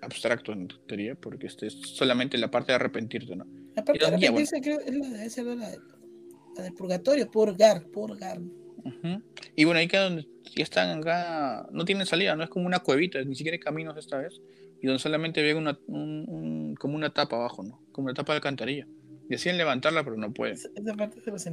abstracto 0.00 0.52
en 0.52 0.68
teoría, 0.86 1.14
porque 1.14 1.46
este 1.46 1.66
es 1.66 1.74
solamente 1.74 2.38
la 2.38 2.50
parte 2.50 2.72
de 2.72 2.76
arrepentirte, 2.76 3.36
¿no? 3.36 3.44
La 3.76 3.84
parte 3.84 3.98
de 3.98 4.06
arrepentirse 4.06 4.60
creo 4.62 4.80
es 4.80 4.94
la, 4.96 5.28
ser 5.28 5.44
la, 5.46 5.76
la 6.56 6.62
del 6.62 6.72
purgatorio, 6.72 7.30
purgar, 7.30 7.84
purgar. 7.88 8.38
Ujú. 8.88 9.22
Y 9.56 9.64
bueno, 9.64 9.80
ahí 9.80 9.88
queda 9.88 10.04
donde 10.04 10.26
ya 10.56 10.62
están 10.64 10.98
acá, 10.98 11.68
no 11.72 11.84
tienen 11.84 12.06
salida, 12.06 12.34
no 12.36 12.44
es 12.44 12.50
como 12.50 12.66
una 12.66 12.80
cuevita, 12.80 13.22
ni 13.22 13.34
siquiera 13.34 13.54
hay 13.54 13.60
caminos 13.60 13.96
esta 13.96 14.18
vez, 14.18 14.40
y 14.80 14.86
donde 14.86 15.00
solamente 15.00 15.42
ven 15.42 15.56
una, 15.56 15.78
un- 15.86 16.24
un- 16.28 16.74
como 16.76 16.94
una 16.96 17.12
tapa 17.12 17.36
abajo, 17.36 17.62
¿no? 17.62 17.80
Como 17.92 18.06
una 18.06 18.14
tapa 18.14 18.32
de 18.32 18.36
alcantarilla. 18.36 18.86
Decían 19.28 19.58
levantarla, 19.58 20.02
pero 20.04 20.16
no 20.16 20.32
pueden. 20.32 20.54
Esa, 20.54 20.68
esa 20.74 20.94
parte 20.94 21.18
es. 21.24 21.52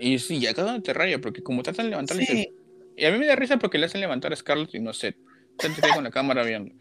Y 0.00 0.18
sí, 0.18 0.36
y 0.38 0.46
acá 0.46 0.62
es 0.62 0.66
donde 0.66 0.82
te 0.82 0.92
raya, 0.92 1.20
porque 1.20 1.42
como 1.42 1.62
tratan 1.62 1.86
de 1.86 1.90
levantarla, 1.90 2.22
y 2.22 2.26
se- 2.26 2.32
Sí, 2.34 2.52
y 2.96 3.04
a 3.04 3.12
mí 3.12 3.18
me 3.18 3.26
da 3.26 3.36
risa 3.36 3.58
porque 3.58 3.78
le 3.78 3.86
hacen 3.86 4.00
levantar 4.00 4.32
a 4.32 4.36
Scarlett 4.36 4.74
y 4.74 4.80
no 4.80 4.92
se 4.92 5.14
queda 5.58 5.94
con 5.94 6.04
la 6.04 6.10
cámara 6.10 6.44
viendo. 6.44 6.72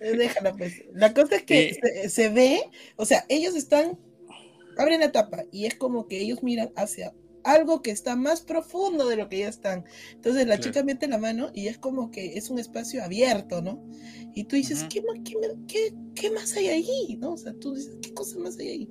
eh, 0.00 0.16
déjala 0.16 0.52
pues. 0.54 0.84
La 0.94 1.12
cosa 1.14 1.36
es 1.36 1.42
que 1.44 1.68
Y- 1.70 1.74
se, 1.74 2.08
se 2.08 2.28
ve, 2.28 2.60
o 2.96 3.04
sea, 3.04 3.24
ellos 3.28 3.54
están, 3.54 3.98
abren 4.78 5.00
la 5.00 5.12
tapa 5.12 5.44
y 5.52 5.66
es 5.66 5.74
como 5.74 6.06
que 6.08 6.20
ellos 6.20 6.42
miran 6.42 6.70
hacia 6.76 7.12
algo 7.44 7.82
que 7.82 7.90
está 7.90 8.16
más 8.16 8.42
profundo 8.42 9.08
de 9.08 9.16
lo 9.16 9.28
que 9.28 9.38
ya 9.40 9.48
están. 9.48 9.84
Entonces 10.12 10.46
la 10.46 10.56
Claro. 10.56 10.62
chica 10.72 10.82
mete 10.84 11.08
la 11.08 11.18
mano 11.18 11.50
y 11.54 11.68
es 11.68 11.78
como 11.78 12.10
que 12.10 12.36
es 12.38 12.50
un 12.50 12.58
espacio 12.58 13.02
abierto, 13.02 13.62
¿no? 13.62 13.82
Y 14.34 14.44
tú 14.44 14.56
dices. 14.56 14.86
¿qué, 14.92 15.02
más, 15.02 15.18
qué, 15.24 15.34
qué- 15.66 15.94
qué 16.14 16.30
más 16.30 16.54
hay 16.56 16.68
ahí? 16.68 17.16
¿No? 17.20 17.32
O 17.32 17.36
sea, 17.36 17.52
tú 17.54 17.74
dices, 17.74 17.96
¿qué 18.02 18.12
cosa 18.14 18.38
más 18.38 18.58
hay 18.58 18.68
ahí? 18.68 18.88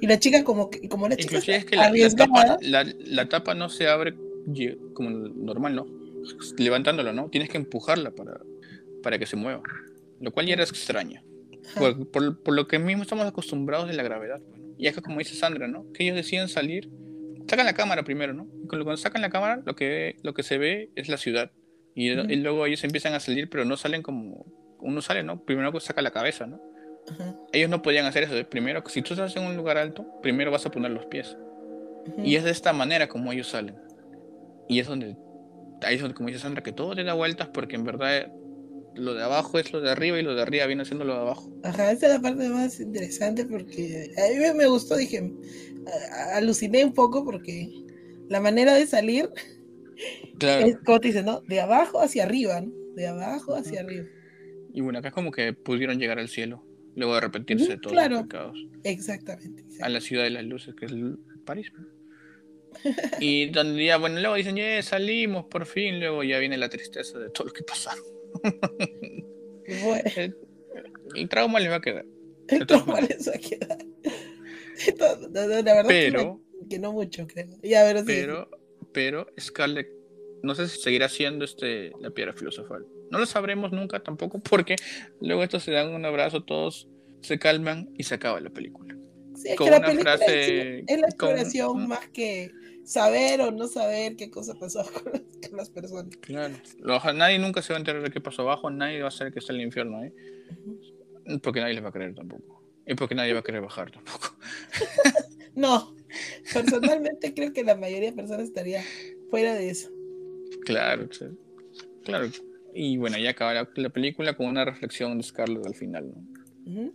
Y 0.00 0.06
la 0.06 0.18
chica 0.18 0.44
como 0.44 0.68
que, 0.70 0.88
como 0.88 1.08
la 1.08 1.16
chica 1.16 1.36
Inclusive 1.36 1.56
es 1.58 1.64
que 1.64 1.76
la, 1.76 1.90
la 1.90 2.10
tapa, 2.10 2.56
la, 2.60 2.84
la 3.06 3.28
tapa 3.28 3.54
no 3.54 3.68
se 3.68 3.88
abre 3.88 4.14
como 4.94 5.10
normal, 5.10 5.74
¿no? 5.76 5.86
Levantándola, 6.58 7.12
¿no? 7.12 7.28
Tienes 7.30 7.48
que 7.48 7.56
empujarla 7.58 8.10
para, 8.10 8.40
para 9.02 9.18
que 9.18 9.26
se 9.26 9.36
mueva. 9.36 9.62
Lo 10.20 10.32
cual 10.32 10.46
ya 10.46 10.54
era 10.54 10.64
extraño. 10.64 11.22
Por, 11.78 12.08
por- 12.10 12.42
por 12.42 12.54
lo 12.54 12.66
que 12.66 12.78
mismo 12.78 13.02
estamos 13.02 13.26
acostumbrados 13.26 13.88
de 13.88 13.94
la 13.94 14.02
gravedad. 14.02 14.40
Y 14.78 14.86
es 14.88 14.94
que 14.94 15.02
como 15.02 15.18
dice 15.18 15.34
Sandra, 15.34 15.68
¿no? 15.68 15.90
Que 15.92 16.04
ellos 16.04 16.16
deciden 16.16 16.48
salir, 16.48 16.90
sacan 17.48 17.66
la 17.66 17.72
cámara 17.74 18.02
primero, 18.02 18.32
¿no? 18.32 18.46
Y 18.64 18.66
cuando, 18.66 18.96
sacan 18.96 19.22
la 19.22 19.30
cámara, 19.30 19.62
lo 19.64 19.74
que, 19.74 20.16
lo 20.22 20.34
que 20.34 20.42
se 20.42 20.58
ve 20.58 20.90
es 20.96 21.08
la 21.08 21.16
ciudad. 21.16 21.50
Y, 21.94 22.16
Ujú. 22.18 22.30
y 22.30 22.36
luego 22.36 22.66
ellos 22.66 22.82
empiezan 22.84 23.14
a 23.14 23.20
salir, 23.20 23.48
pero 23.50 23.64
no 23.64 23.76
salen 23.76 24.02
como 24.02 24.46
uno 24.80 25.00
sale, 25.02 25.22
¿no? 25.22 25.44
Primero 25.44 25.70
pues 25.70 25.84
saca 25.84 26.02
la 26.02 26.10
cabeza, 26.10 26.46
¿no? 26.46 26.60
Ajá, 27.10 27.34
Ellos 27.52 27.68
no 27.70 27.82
podían 27.82 28.06
hacer 28.06 28.22
eso. 28.24 28.48
Primero, 28.48 28.82
si 28.88 29.02
tú 29.02 29.14
estás 29.14 29.36
en 29.36 29.44
un 29.44 29.56
lugar 29.56 29.76
alto, 29.78 30.06
primero 30.22 30.50
vas 30.50 30.64
a 30.66 30.70
poner 30.70 30.90
los 30.92 31.06
pies. 31.06 31.36
ujú. 32.06 32.22
Y 32.24 32.36
es 32.36 32.44
de 32.44 32.50
esta 32.50 32.72
manera 32.72 33.08
como 33.08 33.32
ellos 33.32 33.48
salen. 33.48 33.76
Y 34.68 34.78
es 34.80 34.86
donde, 34.86 35.16
ahí 35.82 35.96
es 35.96 36.00
donde, 36.00 36.14
como 36.14 36.28
dice 36.28 36.40
Sandra, 36.40 36.62
que 36.62 36.72
todo 36.72 36.94
te 36.94 37.04
da 37.04 37.14
vueltas 37.14 37.48
porque 37.48 37.76
en 37.76 37.84
verdad 37.84 38.32
lo 38.94 39.14
de 39.14 39.22
abajo 39.22 39.58
es 39.58 39.72
lo 39.72 39.80
de 39.80 39.90
arriba 39.90 40.18
y 40.18 40.22
lo 40.22 40.34
de 40.34 40.42
arriba 40.42 40.66
viene 40.66 40.84
siendo 40.84 41.04
lo 41.04 41.14
de 41.14 41.20
abajo. 41.20 41.52
Ajá, 41.64 41.92
esa 41.92 42.06
es 42.06 42.12
la 42.14 42.20
parte 42.20 42.48
más 42.48 42.80
interesante 42.80 43.44
porque 43.44 44.12
a 44.16 44.52
mí 44.52 44.58
me 44.58 44.66
gustó, 44.66 44.96
dije, 44.96 45.32
aluciné 46.34 46.84
un 46.84 46.92
poco 46.92 47.24
porque 47.24 47.70
la 48.28 48.40
manera 48.40 48.74
de 48.74 48.86
salir 48.86 49.30
es 50.40 50.78
como 50.84 51.00
te 51.00 51.08
dicen, 51.08 51.26
¿no? 51.26 51.40
De 51.42 51.60
abajo 51.60 52.00
hacia 52.00 52.24
arriba, 52.24 52.60
¿no? 52.60 52.72
De 52.94 53.06
abajo 53.06 53.54
hacia 53.54 53.80
arriba. 53.80 54.06
Y 54.72 54.80
bueno, 54.80 54.98
acá 54.98 55.08
es 55.08 55.14
como 55.14 55.30
que 55.30 55.52
pudieron 55.52 55.98
llegar 55.98 56.18
al 56.18 56.28
cielo, 56.28 56.64
luego 56.94 57.14
de 57.14 57.20
repetirse 57.20 57.76
todos 57.76 57.94
los 57.94 58.22
pecados. 58.22 58.58
Exactamente, 58.84 59.64
A 59.80 59.88
la 59.88 60.00
ciudad 60.00 60.24
de 60.24 60.30
las 60.30 60.44
luces, 60.44 60.74
que 60.74 60.86
es 60.86 60.92
París. 61.44 61.72
y 63.20 63.50
donde 63.50 63.84
ya, 63.84 63.98
bueno, 63.98 64.18
luego 64.18 64.34
dicen, 64.34 64.56
ya 64.56 64.82
salimos 64.82 65.44
por 65.44 65.66
fin, 65.66 66.00
luego 66.00 66.24
ya 66.24 66.38
viene 66.38 66.56
la 66.56 66.68
tristeza 66.68 67.18
de 67.18 67.30
todo 67.30 67.48
lo 67.48 67.52
que 67.52 67.62
pasaron. 67.62 68.11
El, 71.14 71.28
trauma 71.28 71.60
les 71.60 71.70
va 71.70 71.76
a 71.76 71.80
quedar. 71.80 72.04
El 72.48 72.66
trauma 72.66 73.00
les 73.00 73.28
va 73.28 73.32
a 73.34 73.38
quedar. 73.38 73.78
la 75.32 75.46
verdad 75.46 75.84
pero, 75.86 76.40
que, 76.68 76.78
no, 76.78 76.92
mucho, 76.92 77.26
creo. 77.26 77.48
pero, 78.06 78.50
pero 78.92 79.26
Scarlett, 79.38 79.88
no 80.42 80.54
sé 80.54 80.68
si 80.68 80.80
seguirá 80.80 81.08
siendo 81.08 81.44
este, 81.44 81.92
la 82.00 82.10
piedra 82.10 82.32
filosofal. 82.32 82.86
No 83.10 83.18
lo 83.18 83.26
sabremos 83.26 83.72
nunca 83.72 84.02
tampoco, 84.02 84.40
porque 84.40 84.76
luego 85.20 85.42
estos 85.42 85.62
se 85.62 85.72
dan 85.72 85.94
un 85.94 86.04
abrazo, 86.04 86.42
todos 86.44 86.88
se 87.20 87.38
calman 87.38 87.90
y 87.96 88.04
se 88.04 88.14
acaba 88.14 88.40
la 88.40 88.50
película. 88.50 88.96
es 89.44 89.56
con 89.56 89.68
una 89.68 89.90
frase. 89.90 90.84
Es 90.86 91.00
la 91.00 91.06
exploración 91.06 91.88
más 91.88 92.08
que 92.08 92.50
saber 92.84 93.40
o 93.40 93.50
no 93.50 93.66
saber 93.66 94.16
qué 94.16 94.30
cosa 94.30 94.54
pasó 94.54 94.84
con 95.04 95.56
las, 95.56 95.70
personas. 95.70 96.16
Claro. 96.20 96.54
nadie 97.14 97.38
nunca 97.38 97.62
se 97.62 97.72
va 97.72 97.78
a 97.78 97.80
enterar 97.80 98.02
de 98.02 98.10
qué 98.10 98.20
pasó 98.20 98.42
abajo, 98.42 98.70
nadie 98.70 99.02
va 99.02 99.08
a 99.08 99.12
saber 99.12 99.32
que 99.32 99.38
está 99.38 99.52
el 99.52 99.60
infierno 99.60 99.98
ahí. 99.98 100.12
Porque 101.42 101.60
nadie 101.60 101.74
les 101.74 101.84
va 101.84 101.88
a 101.88 101.92
creer 101.92 102.14
tampoco. 102.14 102.62
Y 102.86 102.94
porque 102.94 103.14
nadie 103.14 103.32
va 103.32 103.40
a 103.40 103.44
querer 103.44 103.60
bajar 103.60 103.90
tampoco. 103.90 104.36
no, 105.54 105.94
personalmente 106.52 107.34
creo 107.34 107.52
que 107.52 107.64
la 107.64 107.76
mayoría 107.76 108.10
de 108.10 108.16
personas 108.16 108.48
estaría 108.48 108.82
fuera 109.30 109.54
de 109.54 109.70
eso. 109.70 109.90
Claro, 110.64 111.08
claro. 112.04 112.28
Y 112.74 112.96
bueno, 112.96 113.18
ya 113.18 113.30
acaba 113.30 113.54
la, 113.54 113.90
película 113.90 114.34
con 114.36 114.46
una 114.46 114.64
reflexión 114.64 115.16
de 115.18 115.24
Scarlett 115.24 115.66
al 115.66 115.74
final, 115.74 116.10
¿no? 116.64 116.92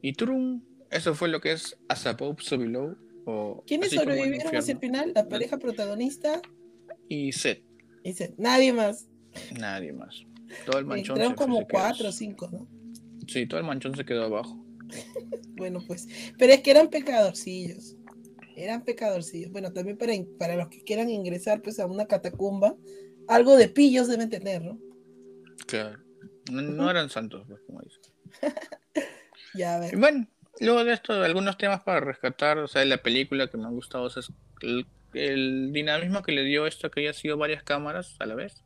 Y 0.00 0.14
Trum, 0.14 0.62
eso 0.90 1.14
fue 1.14 1.28
lo 1.28 1.40
que 1.40 1.52
es 1.52 1.76
As 1.88 2.06
Above, 2.06 2.42
So 2.42 2.58
Below 2.58 2.96
¿Quiénes 3.66 3.90
sobrevivieron 3.90 4.56
hacia 4.56 4.72
el 4.72 4.78
final? 4.78 5.12
La 5.14 5.28
pareja 5.28 5.58
protagonista. 5.58 6.40
Y 7.08 7.32
Seth. 7.32 7.62
Y 8.04 8.14
Nadie 8.36 8.72
más. 8.72 9.08
Nadie 9.58 9.92
más. 9.92 10.24
Todo 10.66 10.78
el 10.78 10.84
manchón. 10.84 11.16
Entraron 11.16 11.34
como 11.34 11.66
cuatro 11.66 12.08
o 12.08 12.12
cinco, 12.12 12.48
¿no? 12.50 12.68
Sí, 13.26 13.46
todo 13.46 13.60
el 13.60 13.66
manchón 13.66 13.94
se 13.94 14.04
quedó 14.04 14.24
abajo. 14.24 14.64
bueno, 15.56 15.80
pues. 15.86 16.08
Pero 16.38 16.52
es 16.52 16.60
que 16.60 16.70
eran 16.70 16.88
pecadorcillos. 16.88 17.96
Eran 18.56 18.84
pecadorcillos. 18.84 19.50
Bueno, 19.50 19.72
también 19.72 19.96
para, 19.96 20.12
para 20.38 20.56
los 20.56 20.68
que 20.68 20.82
quieran 20.82 21.08
ingresar 21.08 21.62
pues 21.62 21.78
a 21.80 21.86
una 21.86 22.06
catacumba, 22.06 22.76
algo 23.28 23.56
de 23.56 23.68
pillos 23.68 24.08
deben 24.08 24.28
tener, 24.28 24.62
¿no? 24.62 24.78
Claro. 25.66 26.02
No, 26.50 26.90
eran 26.90 27.08
santos, 27.08 27.44
pues, 27.48 27.62
como 27.66 27.80
dicen. 27.80 28.02
ya, 29.54 29.76
a 29.76 29.80
ver. 29.80 29.96
bueno, 29.96 30.26
Luego 30.62 30.84
de 30.84 30.92
esto, 30.92 31.12
algunos 31.12 31.58
temas 31.58 31.82
para 31.82 31.98
rescatar, 31.98 32.58
o 32.58 32.68
sea, 32.68 32.82
de 32.82 32.86
la 32.86 32.98
película 32.98 33.48
que 33.48 33.56
me 33.56 33.64
han 33.64 33.74
gustado, 33.74 34.06
es 34.06 34.30
el, 34.60 35.72
dinamismo 35.72 36.22
que 36.22 36.30
le 36.30 36.44
dio 36.44 36.68
esto, 36.68 36.88
que 36.88 37.00
haya 37.00 37.12
sido 37.12 37.36
varias 37.36 37.64
cámaras 37.64 38.14
a 38.20 38.26
la 38.26 38.36
vez. 38.36 38.62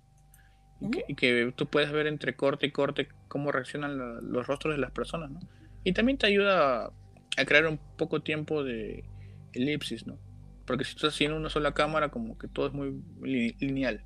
Y 1.08 1.14
que, 1.14 1.54
tú 1.56 1.68
puedes 1.68 1.90
ver 1.90 2.06
entre 2.06 2.36
corte 2.36 2.66
y 2.66 2.70
corte 2.70 3.08
cómo 3.28 3.50
reaccionan 3.50 3.96
los 4.30 4.46
rostros 4.46 4.74
de 4.74 4.80
las 4.80 4.90
personas, 4.90 5.30
¿no? 5.30 5.40
Y 5.84 5.94
también 5.94 6.18
te 6.18 6.26
ayuda 6.26 6.92
a, 7.38 7.44
crear 7.46 7.66
un 7.66 7.80
poco 7.96 8.20
tiempo 8.20 8.62
de 8.62 9.04
elipsis, 9.54 10.06
¿no? 10.06 10.18
Porque 10.66 10.84
si 10.84 10.90
estás 10.90 11.14
haciendo 11.14 11.38
una 11.38 11.48
sola 11.48 11.72
cámara, 11.72 12.10
como 12.10 12.36
que 12.36 12.46
todo 12.46 12.66
es 12.66 12.74
muy 12.74 13.02
lineal. 13.22 14.04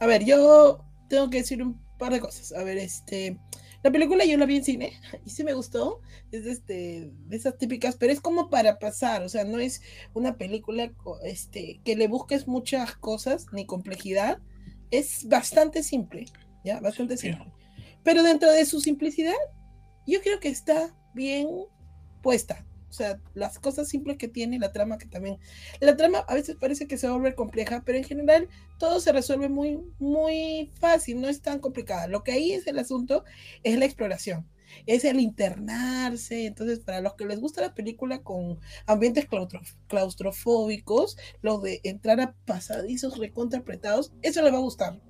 A 0.00 0.06
ver, 0.06 0.22
yo 0.26 0.84
tengo 1.08 1.30
que 1.30 1.38
decir 1.38 1.62
un 1.62 1.80
par 1.96 2.12
de 2.12 2.20
cosas. 2.20 2.52
A 2.52 2.62
ver, 2.62 2.76
este. 2.76 3.38
La 3.86 3.92
película 3.92 4.24
yo 4.24 4.36
la 4.36 4.46
vi 4.46 4.56
en 4.56 4.64
cine 4.64 5.00
y 5.24 5.30
sí 5.30 5.44
me 5.44 5.52
gustó. 5.52 6.00
Es 6.32 6.44
de, 6.44 6.50
este, 6.50 7.12
de 7.28 7.36
esas 7.36 7.56
típicas, 7.56 7.94
pero 7.94 8.12
es 8.12 8.20
como 8.20 8.50
para 8.50 8.80
pasar. 8.80 9.22
O 9.22 9.28
sea, 9.28 9.44
no 9.44 9.60
es 9.60 9.80
una 10.12 10.36
película 10.36 10.92
este, 11.22 11.80
que 11.84 11.94
le 11.94 12.08
busques 12.08 12.48
muchas 12.48 12.96
cosas 12.96 13.46
ni 13.52 13.64
complejidad. 13.64 14.40
Es 14.90 15.28
bastante 15.28 15.84
simple, 15.84 16.26
¿ya? 16.64 16.80
Bastante 16.80 17.16
simple. 17.16 17.46
Pero 18.02 18.24
dentro 18.24 18.50
de 18.50 18.66
su 18.66 18.80
simplicidad, 18.80 19.36
yo 20.04 20.20
creo 20.20 20.40
que 20.40 20.48
está 20.48 20.92
bien 21.14 21.46
puesta. 22.24 22.66
O 22.88 22.92
sea, 22.92 23.20
las 23.34 23.58
cosas 23.58 23.88
simples 23.88 24.16
que 24.16 24.28
tiene, 24.28 24.58
la 24.58 24.72
trama 24.72 24.98
que 24.98 25.06
también... 25.06 25.38
La 25.80 25.96
trama 25.96 26.18
a 26.18 26.34
veces 26.34 26.56
parece 26.56 26.86
que 26.86 26.98
se 26.98 27.08
vuelve 27.08 27.34
compleja, 27.34 27.82
pero 27.84 27.98
en 27.98 28.04
general 28.04 28.48
todo 28.78 29.00
se 29.00 29.12
resuelve 29.12 29.48
muy, 29.48 29.80
muy 29.98 30.70
fácil, 30.80 31.20
no 31.20 31.28
es 31.28 31.42
tan 31.42 31.58
complicada. 31.58 32.06
Lo 32.06 32.22
que 32.22 32.32
ahí 32.32 32.52
es 32.52 32.66
el 32.66 32.78
asunto 32.78 33.24
es 33.62 33.78
la 33.78 33.84
exploración, 33.84 34.48
es 34.86 35.04
el 35.04 35.20
internarse. 35.20 36.46
Entonces, 36.46 36.80
para 36.80 37.00
los 37.00 37.14
que 37.14 37.26
les 37.26 37.40
gusta 37.40 37.60
la 37.60 37.74
película 37.74 38.22
con 38.22 38.58
ambientes 38.86 39.26
claustrofóbicos, 39.88 41.16
lo 41.42 41.58
de 41.58 41.80
entrar 41.84 42.20
a 42.20 42.34
pasadizos 42.46 43.18
recontrapretados, 43.18 44.12
eso 44.22 44.42
les 44.42 44.52
va 44.52 44.58
a 44.58 44.60
gustar. 44.60 45.00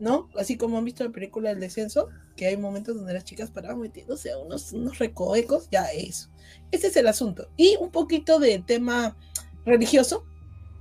¿No? 0.00 0.28
Así 0.36 0.56
como 0.56 0.78
han 0.78 0.84
visto 0.84 1.04
la 1.04 1.10
película 1.10 1.50
El 1.50 1.60
Descenso, 1.60 2.08
que 2.36 2.46
hay 2.46 2.56
momentos 2.56 2.96
donde 2.96 3.12
las 3.12 3.24
chicas 3.24 3.50
paraban 3.50 3.80
metiéndose 3.80 4.32
a 4.32 4.38
unos, 4.38 4.72
unos 4.72 4.98
recoecos, 4.98 5.68
ya 5.70 5.84
eso. 5.92 6.30
Ese 6.72 6.88
es 6.88 6.96
el 6.96 7.06
asunto. 7.06 7.48
Y 7.56 7.76
un 7.80 7.90
poquito 7.90 8.38
de 8.38 8.58
tema 8.60 9.16
religioso, 9.64 10.24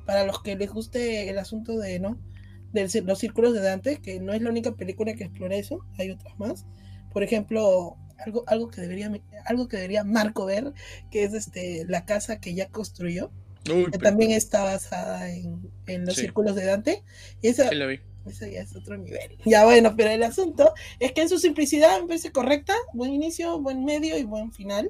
para 0.05 0.25
los 0.25 0.41
que 0.41 0.55
les 0.55 0.71
guste 0.71 1.29
el 1.29 1.37
asunto 1.37 1.77
de, 1.77 1.99
¿no? 1.99 2.17
De 2.71 2.89
los 3.01 3.19
círculos 3.19 3.53
de 3.53 3.61
Dante, 3.61 4.01
que 4.01 4.19
no 4.19 4.33
es 4.33 4.41
la 4.41 4.49
única 4.49 4.71
película 4.75 5.13
que 5.13 5.25
explora 5.25 5.55
eso, 5.55 5.85
hay 5.97 6.11
otras 6.11 6.39
más. 6.39 6.65
Por 7.11 7.23
ejemplo, 7.23 7.97
algo, 8.17 8.43
algo 8.47 8.69
que 8.69 8.81
debería 8.81 9.11
algo 9.45 9.67
que 9.67 9.77
debería 9.77 10.03
Marco 10.03 10.45
ver, 10.45 10.73
que 11.11 11.23
es 11.23 11.33
este 11.33 11.85
la 11.87 12.05
casa 12.05 12.39
que 12.39 12.53
ya 12.53 12.69
construyó, 12.69 13.31
que 13.63 13.97
también 13.97 14.31
está 14.31 14.63
basada 14.63 15.29
en, 15.29 16.05
los 16.05 16.15
círculos 16.15 16.55
de 16.55 16.65
Dante. 16.65 17.03
Y 17.41 17.49
esa, 17.49 17.69
eso 18.29 18.45
ya 18.45 18.61
es 18.61 18.75
otro 18.75 18.97
nivel. 18.97 19.37
Ya 19.45 19.65
bueno, 19.65 19.95
pero 19.95 20.09
el 20.09 20.23
asunto 20.23 20.73
es 20.99 21.11
que 21.11 21.21
en 21.21 21.29
su 21.29 21.39
simplicidad 21.39 22.01
me 22.01 22.07
parece 22.07 22.31
correcta, 22.31 22.73
buen 22.93 23.13
inicio, 23.13 23.59
buen 23.59 23.85
medio 23.85 24.17
y 24.17 24.23
buen 24.23 24.51
final. 24.51 24.89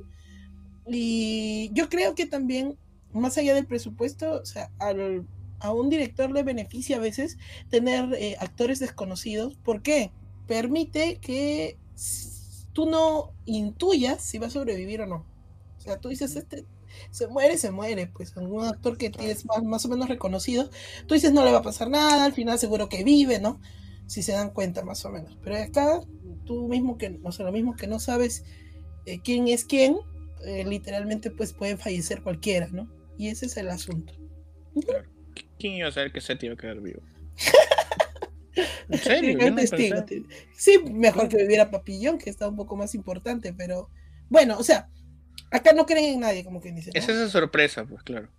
Y 0.88 1.70
yo 1.74 1.90
creo 1.90 2.16
que 2.16 2.26
también, 2.26 2.78
más 3.14 3.38
allá 3.38 3.54
del 3.54 3.68
presupuesto, 3.68 4.42
o 4.42 4.46
sea, 4.46 4.72
a 5.60 5.72
un 5.72 5.90
director 5.90 6.32
le 6.32 6.44
beneficia 6.44 6.98
a 6.98 7.00
veces 7.00 7.38
tener 7.70 8.14
eh, 8.16 8.36
actores 8.40 8.80
desconocidos. 8.80 9.56
¿Por 9.64 9.82
qué? 9.82 10.12
Permite 10.48 11.20
que 11.20 11.78
tú 12.74 12.86
no 12.86 13.34
intuyas 13.46 14.24
si 14.24 14.40
va 14.40 14.48
a 14.48 14.52
sobrevivir 14.52 15.02
o 15.02 15.06
no. 15.06 15.26
O 15.78 15.82
sea, 15.82 15.98
tú 16.00 16.10
dices, 16.10 16.36
este 16.36 16.66
se 17.12 17.28
muere, 17.28 17.58
se 17.58 17.72
muere, 17.72 18.08
pues 18.08 18.36
algún 18.38 18.66
actor 18.66 18.98
que 18.98 19.10
tienes 19.10 19.46
más, 19.46 19.64
más, 19.64 19.86
o 19.86 19.90
menos 19.90 20.10
reconocido, 20.10 20.70
tú 21.08 21.14
dices 21.14 21.34
no 21.34 21.44
le 21.44 21.52
va 21.52 21.60
a 21.60 21.64
pasar 21.64 21.90
nada, 21.90 22.26
al 22.26 22.34
final 22.34 22.60
seguro 22.60 22.90
que 22.90 23.04
vive, 23.04 23.40
¿no? 23.40 23.60
Si 24.08 24.24
se 24.24 24.32
dan 24.32 24.52
cuenta 24.52 24.84
más 24.84 25.06
o 25.06 25.10
menos. 25.10 25.38
Pero 25.44 25.58
acá 25.58 26.02
tú 26.46 26.68
mismo 26.68 26.98
que, 26.98 27.20
o 27.24 27.32
sea, 27.32 27.46
lo 27.46 27.52
mismo 27.52 27.76
que 27.76 27.88
no 27.88 28.00
sabes 28.00 28.44
eh, 29.06 29.20
quién 29.24 29.48
es 29.48 29.66
quién, 29.66 29.98
eh, 30.46 30.66
literalmente 30.66 31.32
pues 31.32 31.54
puede 31.54 31.78
fallecer 31.78 32.22
cualquiera, 32.22 32.68
¿no? 32.72 32.92
Y 33.18 33.28
ese 33.28 33.48
es 33.48 33.58
el 33.58 33.70
asunto. 33.70 34.14
¿Quién 35.58 35.74
iba 35.74 35.90
a 35.90 35.92
saber 35.92 36.12
que 36.12 36.22
Seth 36.22 36.44
iba 36.44 36.54
a 36.54 36.58
quedar 36.58 36.80
vivo? 36.80 37.02
¿En 38.90 39.00
serio? 39.00 39.38
sí, 40.56 40.80
mejor 40.92 41.30
que 41.30 41.38
viviera 41.38 41.70
Papillón, 41.70 42.18
que 42.18 42.30
está 42.30 42.48
un 42.48 42.56
poco 42.56 42.76
más 42.76 42.96
importante, 42.96 43.54
pero 43.54 43.90
bueno, 44.30 44.58
o 44.58 44.64
sea, 44.64 44.90
Acá 45.52 45.74
no 45.74 45.86
creen 45.86 46.16
en 46.16 46.20
nadie, 46.20 46.44
como 46.44 46.62
quien 46.62 46.76
dice. 46.76 46.92
Es 46.94 47.10
esa 47.10 47.30
sorpresa, 47.30 47.86
pues 47.86 48.04
claro. 48.04 48.30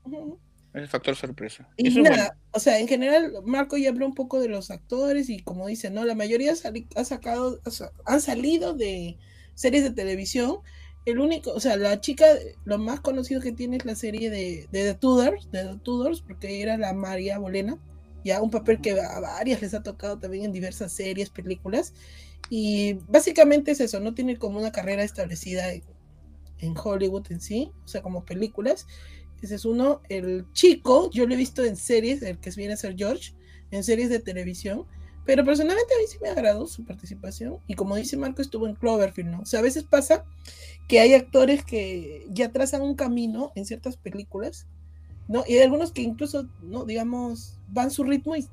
Es 0.73 0.83
el 0.83 0.89
factor 0.89 1.17
sorpresa. 1.17 1.69
Y 1.77 1.91
nada, 2.01 2.37
o 2.53 2.61
sea, 2.61 2.79
en 2.79 2.87
general, 2.87 3.33
Marco 3.45 3.77
ya 3.77 3.91
habló 3.91 4.07
un 4.07 4.15
poco 4.15 4.39
de 4.41 4.49
los 4.49 4.71
actores 4.71 5.29
y 5.29 5.41
como 5.41 5.67
dice, 5.67 5.91
¿no? 5.91 6.05
La 6.05 6.15
mayoría 6.15 6.53
ha 6.53 7.05
sacado, 7.05 7.61
han 8.05 8.21
salido 8.21 8.75
de 8.75 9.19
series 9.55 9.83
de 9.83 9.91
televisión. 9.91 10.59
El 11.07 11.19
único, 11.19 11.53
o 11.53 11.61
sea, 11.61 11.77
la 11.77 12.01
chica, 12.01 12.27
lo 12.65 12.79
más 12.79 13.01
conocido 13.01 13.41
que 13.41 13.53
tiene 13.53 13.79
es 13.79 13.85
la 13.85 13.97
serie 13.97 14.31
de, 14.31 14.69
de 14.71 14.93
The 14.93 14.95
Tudors, 14.95 15.51
de 15.51 15.65
The 15.65 15.77
Tudors, 15.83 16.21
porque 16.21 16.63
era 16.63 16.77
la 16.77 16.93
María 16.93 17.39
Bolena, 17.39 17.79
ya 18.23 18.43
un 18.43 18.51
papel 18.51 18.81
que 18.81 19.01
a 19.01 19.19
varias 19.19 19.63
les 19.63 19.75
ha 19.75 19.83
tocado 19.83 20.19
también 20.19 20.45
en 20.45 20.53
diversas 20.53 20.93
series, 20.93 21.31
películas. 21.31 21.95
Y 22.49 22.95
básicamente 23.09 23.73
es 23.73 23.81
eso, 23.81 23.99
no 23.99 24.15
tiene 24.15 24.37
como 24.37 24.59
una 24.59 24.73
carrera 24.73 25.03
establecida 25.03 25.73
en 25.73 25.83
Hollywood 26.83 27.27
en 27.31 27.41
sí, 27.41 27.73
o 27.85 27.89
sea, 27.89 28.03
como 28.03 28.25
películas. 28.25 28.87
Ese 29.43 29.55
es 29.55 29.65
uno. 29.65 30.03
El 30.09 30.47
chico, 30.53 31.11
yo 31.11 31.27
lo 31.27 31.35
he 31.35 31.37
visto 31.37 31.65
en 31.65 31.77
series, 31.77 32.23
el 32.23 32.39
que 32.39 32.51
viene 32.51 32.75
a 32.75 32.77
ser 32.77 32.95
George, 32.97 33.33
en 33.71 33.85
series 33.85 34.11
de 34.11 34.19
televisión, 34.19 34.87
Pero 35.27 35.45
personalmente 35.45 35.95
a 35.95 35.99
mí 35.99 36.05
sí 36.09 36.19
me 36.21 36.29
agradó 36.31 36.67
su 36.67 36.85
participación. 36.85 37.59
Y 37.67 37.75
como 37.75 37.95
dice 37.97 38.17
Marco, 38.17 38.43
estuvo 38.43 38.67
en 38.67 38.75
Cloverfield, 38.75 39.31
¿no? 39.31 39.41
O 39.41 39.47
sea, 39.47 39.61
a 39.61 39.63
veces 39.63 39.85
pasa 39.85 40.25
que 40.89 40.99
hay 41.01 41.15
actores 41.15 41.65
que 41.65 42.27
ya 42.31 42.51
trazan 42.51 42.83
un 42.83 42.97
camino 42.97 43.53
en 43.55 43.65
ciertas 43.65 43.97
películas, 43.97 44.67
¿no? 45.29 45.45
Y 45.47 45.55
hay 45.55 45.63
algunos 45.63 45.93
que 45.93 46.03
incluso, 46.03 46.49
¿no? 46.63 46.85
Digamos, 46.85 47.59
van 47.69 47.91
su 47.91 48.03
ritmo 48.03 48.35
y 48.35 48.49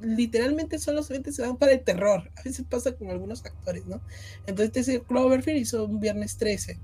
literalmente 0.00 0.78
solamente 0.78 1.32
se 1.32 1.42
van 1.42 1.56
para 1.56 1.72
el 1.72 1.82
terror. 1.84 2.30
A 2.36 2.42
veces 2.42 2.64
pasa 2.68 2.92
con 2.92 3.10
algunos 3.10 3.44
actores, 3.44 3.86
¿no? 3.86 4.00
Entonces, 4.46 4.88
este 4.88 5.02
Cloverfield 5.02 5.60
hizo 5.60 5.84
un 5.84 6.00
viernes 6.00 6.36
13. 6.36 6.78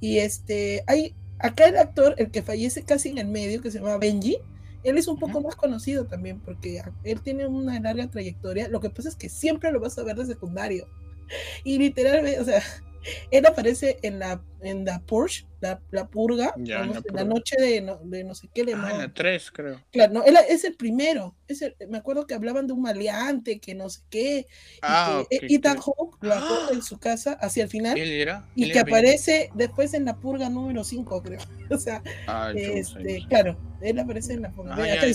Y 0.00 0.18
este, 0.18 0.82
hay 0.86 1.14
acá 1.38 1.66
el 1.66 1.76
actor, 1.76 2.14
el 2.18 2.30
que 2.30 2.42
fallece 2.42 2.82
casi 2.82 3.10
en 3.10 3.18
el 3.18 3.28
medio, 3.28 3.60
que 3.60 3.70
se 3.70 3.78
llama 3.78 3.98
Benji, 3.98 4.38
él 4.84 4.98
es 4.98 5.08
un 5.08 5.18
poco 5.18 5.40
más 5.40 5.56
conocido 5.56 6.06
también 6.06 6.40
porque 6.40 6.82
él 7.04 7.20
tiene 7.22 7.46
una 7.46 7.80
larga 7.80 8.10
trayectoria. 8.10 8.68
Lo 8.68 8.80
que 8.80 8.90
pasa 8.90 9.08
es 9.08 9.16
que 9.16 9.30
siempre 9.30 9.72
lo 9.72 9.80
vas 9.80 9.98
a 9.98 10.04
ver 10.04 10.16
de 10.16 10.26
secundario. 10.26 10.86
Y 11.64 11.78
literalmente, 11.78 12.38
o 12.38 12.44
sea, 12.44 12.62
él 13.30 13.46
aparece 13.46 13.98
en 14.02 14.18
la, 14.18 14.42
en 14.62 14.84
la 14.84 15.00
Porsche, 15.00 15.46
la, 15.60 15.80
la 15.90 16.08
purga, 16.08 16.54
en, 16.56 16.92
la 17.12 17.24
noche 17.24 17.56
de 17.58 17.80
no, 17.80 17.98
de 18.04 18.24
no 18.24 18.34
sé 18.34 18.48
qué 18.54 18.64
le 18.64 18.74
ah, 18.74 18.90
en 18.92 18.98
la 18.98 19.12
3, 19.12 19.50
creo. 19.50 19.80
Claro, 19.92 20.12
no, 20.12 20.24
él 20.24 20.36
es 20.48 20.64
el 20.64 20.74
primero. 20.74 21.34
Es 21.48 21.62
el, 21.62 21.74
me 21.88 21.98
acuerdo 21.98 22.26
que 22.26 22.34
hablaban 22.34 22.66
de 22.66 22.72
un 22.72 22.82
maleante, 22.82 23.58
que 23.58 23.74
no 23.74 23.88
sé 23.88 24.00
qué. 24.10 24.46
Ah, 24.82 25.22
y 25.30 25.38
que, 25.38 25.54
Ethan 25.54 25.78
Hawke 25.78 26.18
lo 26.20 26.34
¡Ah! 26.34 26.68
en 26.72 26.82
su 26.82 26.98
casa 26.98 27.32
hacia 27.40 27.64
el 27.64 27.68
final. 27.68 27.96
¿Él 27.96 28.10
era? 28.10 28.46
Y 28.54 28.70
que 28.70 28.78
aparece 28.78 29.50
después 29.54 29.94
en 29.94 30.04
la 30.04 30.16
purga 30.16 30.48
número 30.48 30.84
5, 30.84 31.22
creo. 31.22 31.40
O 31.70 31.78
sea, 31.78 32.02
ah, 32.28 32.52
este, 32.54 33.24
claro, 33.26 33.58
él 33.80 33.98
aparece 33.98 34.34
en 34.34 34.42
la 34.42 34.52
purga. 34.52 34.74
Ah, 34.76 34.86
ya, 34.86 35.14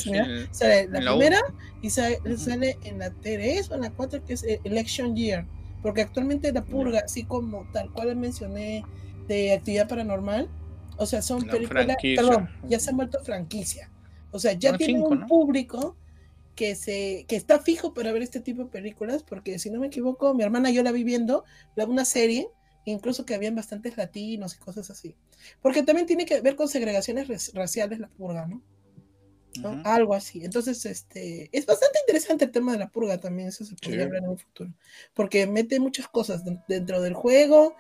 sale 0.52 0.88
la, 0.90 1.12
primera 1.12 1.40
y 1.84 1.92
sale, 1.92 2.20
sale, 2.38 2.78
en 2.84 2.98
la 2.98 3.12
3 3.12 3.70
o 3.70 3.76
en 3.76 3.82
la 3.82 3.92
4, 3.92 4.26
que 4.26 4.34
es 4.34 4.44
Election 4.64 5.16
Year 5.16 5.46
porque 5.82 6.01
actualmente 6.01 6.51
la 6.51 6.63
purga, 6.63 7.01
así 7.05 7.23
como 7.23 7.65
tal 7.71 7.91
cual 7.91 8.15
mencioné 8.15 8.84
de 9.27 9.53
actividad 9.53 9.88
paranormal, 9.88 10.49
o 10.97 11.05
sea, 11.05 11.21
son 11.21 11.43
películas, 11.47 11.97
perdón, 12.01 12.49
ya 12.67 12.80
se 12.80 12.89
han 12.89 12.97
vuelto 12.97 13.23
franquicia. 13.23 13.89
O 14.32 14.39
sea, 14.39 14.53
ya 14.53 14.77
tienen 14.77 15.01
un 15.01 15.27
público 15.27 15.95
que 16.55 16.75
se 16.75 17.25
que 17.27 17.38
está 17.38 17.59
fijo 17.59 17.93
para 17.93 18.11
ver 18.11 18.21
este 18.21 18.41
tipo 18.41 18.63
de 18.63 18.69
películas, 18.69 19.23
porque 19.23 19.59
si 19.59 19.69
no 19.69 19.80
me 19.80 19.88
equivoco, 19.88 20.34
mi 20.34 20.43
hermana 20.43 20.71
y 20.71 20.73
yo 20.73 20.84
la 20.84 20.91
vi 20.91 21.03
viendo 21.03 21.45
una 21.88 22.03
serie, 22.03 22.49
incluso 22.84 23.25
que 23.25 23.34
habían 23.34 23.55
bastantes 23.55 23.95
latinos 23.95 24.55
y 24.55 24.57
cosas 24.57 24.89
así. 24.89 25.15
Porque 25.61 25.84
también 25.84 26.05
tiene 26.05 26.25
que 26.25 26.41
ver 26.41 26.55
con 26.55 26.67
segregaciones 26.67 27.53
raciales 27.53 27.99
la 27.99 28.09
purga, 28.09 28.45
¿no? 28.45 28.61
Algo 29.84 30.14
así. 30.14 30.43
Entonces, 30.43 30.86
este, 30.86 31.50
es 31.52 31.66
bastante 31.66 32.00
interesante 32.00 32.45
el 32.45 32.52
tema 32.52 32.74
de 32.74 32.80
la 32.80 32.89
purga 32.89 33.20
también, 33.20 33.50
eso 33.50 33.66
se 33.66 33.76
podría 33.76 34.06
hablar 34.06 34.24
en 34.24 34.30
un 34.30 34.38
futuro, 34.38 34.72
porque 35.14 35.47
mete 35.47 35.80
muchas 35.80 36.08
cosas 36.08 36.43
dentro 36.68 37.02
del 37.02 37.14
juego, 37.14 37.76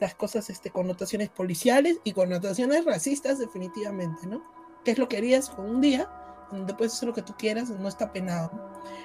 las 0.00 0.14
cosas, 0.14 0.50
este, 0.50 0.70
connotaciones 0.70 1.30
policiales 1.30 1.98
y 2.04 2.12
connotaciones 2.12 2.84
racistas 2.84 3.38
definitivamente, 3.38 4.26
¿no? 4.26 4.44
¿Qué 4.84 4.90
es 4.90 4.98
lo 4.98 5.08
que 5.08 5.16
harías 5.16 5.48
con 5.48 5.68
un 5.68 5.80
día 5.80 6.10
donde 6.50 6.74
puedes 6.74 6.92
hacer 6.92 7.08
lo 7.08 7.14
que 7.14 7.22
tú 7.22 7.34
quieras, 7.36 7.70
no 7.70 7.88
está 7.88 8.12
penado. 8.12 8.50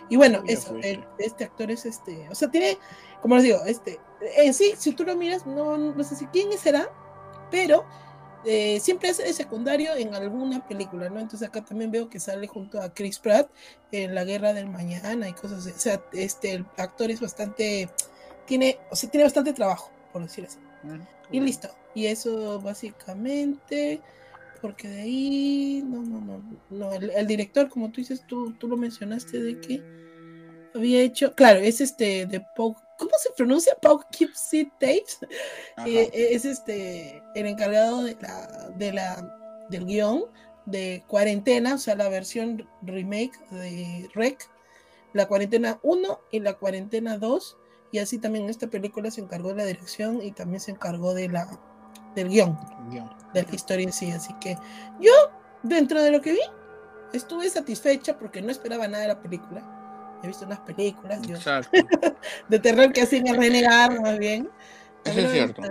Y 0.10 0.18
bueno, 0.18 0.44
eso, 0.48 0.76
este 1.18 1.44
actor 1.44 1.72
es 1.72 1.86
este, 1.86 2.28
o 2.30 2.36
sea, 2.36 2.50
tiene, 2.50 2.78
como 3.22 3.36
les 3.36 3.44
digo, 3.46 3.64
este, 3.66 4.00
en 4.38 4.54
sí, 4.54 4.74
si 4.78 4.94
tú 4.94 5.04
lo 5.04 5.16
miras, 5.16 5.46
no, 5.46 5.78
no 5.78 6.04
sé 6.04 6.16
si 6.16 6.26
quién 6.28 6.52
será, 6.58 6.90
pero 7.52 7.86
eh, 8.46 8.80
siempre 8.80 9.10
es 9.10 9.18
secundario 9.36 9.96
en 9.96 10.16
alguna 10.16 10.66
película, 10.66 11.10
¿no? 11.10 11.20
Entonces 11.20 11.48
acá 11.48 11.64
también 11.64 11.92
veo 11.92 12.10
que 12.10 12.20
sale 12.20 12.48
junto 12.48 12.82
a 12.82 12.94
Chris 12.94 13.20
Pratt 13.20 13.50
en 13.92 14.16
La 14.16 14.24
Guerra 14.24 14.54
del 14.54 14.70
Mañana 14.70 15.28
y 15.28 15.34
cosas 15.34 15.60
así. 15.60 15.72
O 15.72 15.80
sea, 15.80 16.02
este, 16.14 16.54
el 16.54 16.66
actor 16.78 17.12
es 17.12 17.20
bastante, 17.20 17.90
tiene, 18.46 18.80
o 18.90 18.96
sea, 18.96 19.10
tiene 19.10 19.26
bastante 19.26 19.54
trabajo, 19.54 19.92
por 20.14 20.22
decir 20.22 20.46
así. 20.46 20.58
Mm, 20.84 21.02
y 21.32 21.40
listo. 21.42 21.70
Y 21.94 22.06
eso 22.06 22.62
básicamente, 22.62 24.00
porque 24.62 24.88
de 24.88 25.02
ahí, 25.02 25.84
no, 25.86 26.02
no, 26.02 26.22
no, 26.22 26.42
no, 26.70 26.94
el, 26.94 27.28
director, 27.28 27.68
como 27.68 27.90
tú 27.92 28.00
dices, 28.02 28.24
tú, 28.26 28.54
tú 28.54 28.68
lo 28.68 28.78
mencionaste 28.78 29.42
de 29.42 29.60
que 29.60 29.84
había 30.74 31.02
hecho, 31.02 31.34
claro, 31.36 31.60
es 31.60 31.82
este 31.82 32.26
de 32.26 32.42
Poke 32.56 32.82
¿cómo 33.00 33.12
se 33.18 33.32
pronuncia? 33.32 33.76
Poughkeepsie 33.82 34.72
Tapes. 34.80 35.20
Eh, 35.86 36.12
es 36.14 36.46
este 36.46 37.24
el 37.34 37.48
encargado 37.48 38.04
de 38.04 38.16
la, 38.22 38.70
de 38.76 38.94
la, 38.94 39.66
del 39.70 39.86
guion 39.86 40.26
de 40.66 41.04
Cuarentena, 41.08 41.76
o 41.76 41.78
sea, 41.78 41.96
la 41.96 42.10
versión 42.10 42.68
remake 42.84 43.34
de 43.50 44.08
Rec, 44.14 44.48
la 45.14 45.28
Cuarentena 45.28 45.80
1 45.82 46.20
y 46.32 46.42
la 46.42 46.54
Cuarentena 46.54 47.18
2. 47.18 47.58
Y 47.92 47.98
así 47.98 48.20
también 48.20 48.48
esta 48.50 48.68
película 48.68 49.10
se 49.10 49.22
encargó 49.22 49.50
de 49.50 49.56
la 49.56 49.66
dirección 49.66 50.22
y 50.22 50.32
también 50.32 50.60
se 50.60 50.72
encargó 50.72 51.16
de 51.16 51.30
la, 51.30 51.48
del 52.14 52.30
guion, 52.30 52.60
de 53.34 53.44
la 53.44 53.56
historia 53.56 53.86
en 53.86 53.94
sí. 53.94 54.12
Así 54.12 54.34
que 54.40 54.58
yo, 55.00 55.12
dentro 55.64 56.04
de 56.04 56.12
lo 56.12 56.22
que 56.22 56.34
vi, 56.34 56.42
estuve 57.14 57.50
satisfecha 57.50 58.20
porque 58.20 58.44
no 58.44 58.52
esperaba 58.52 58.88
nada 58.88 59.02
de 59.02 59.08
la 59.08 59.22
película 59.22 59.79
he 60.24 60.28
visto 60.28 60.46
unas 60.46 60.60
películas 60.60 61.22
de 62.50 62.60
terror 62.60 62.92
que 62.92 63.02
hacen 63.02 63.26
renegar 63.26 64.00
más 64.02 64.18
bien. 64.18 64.50
Eso 65.06 65.20
es 65.20 65.32
cierto. 65.32 65.62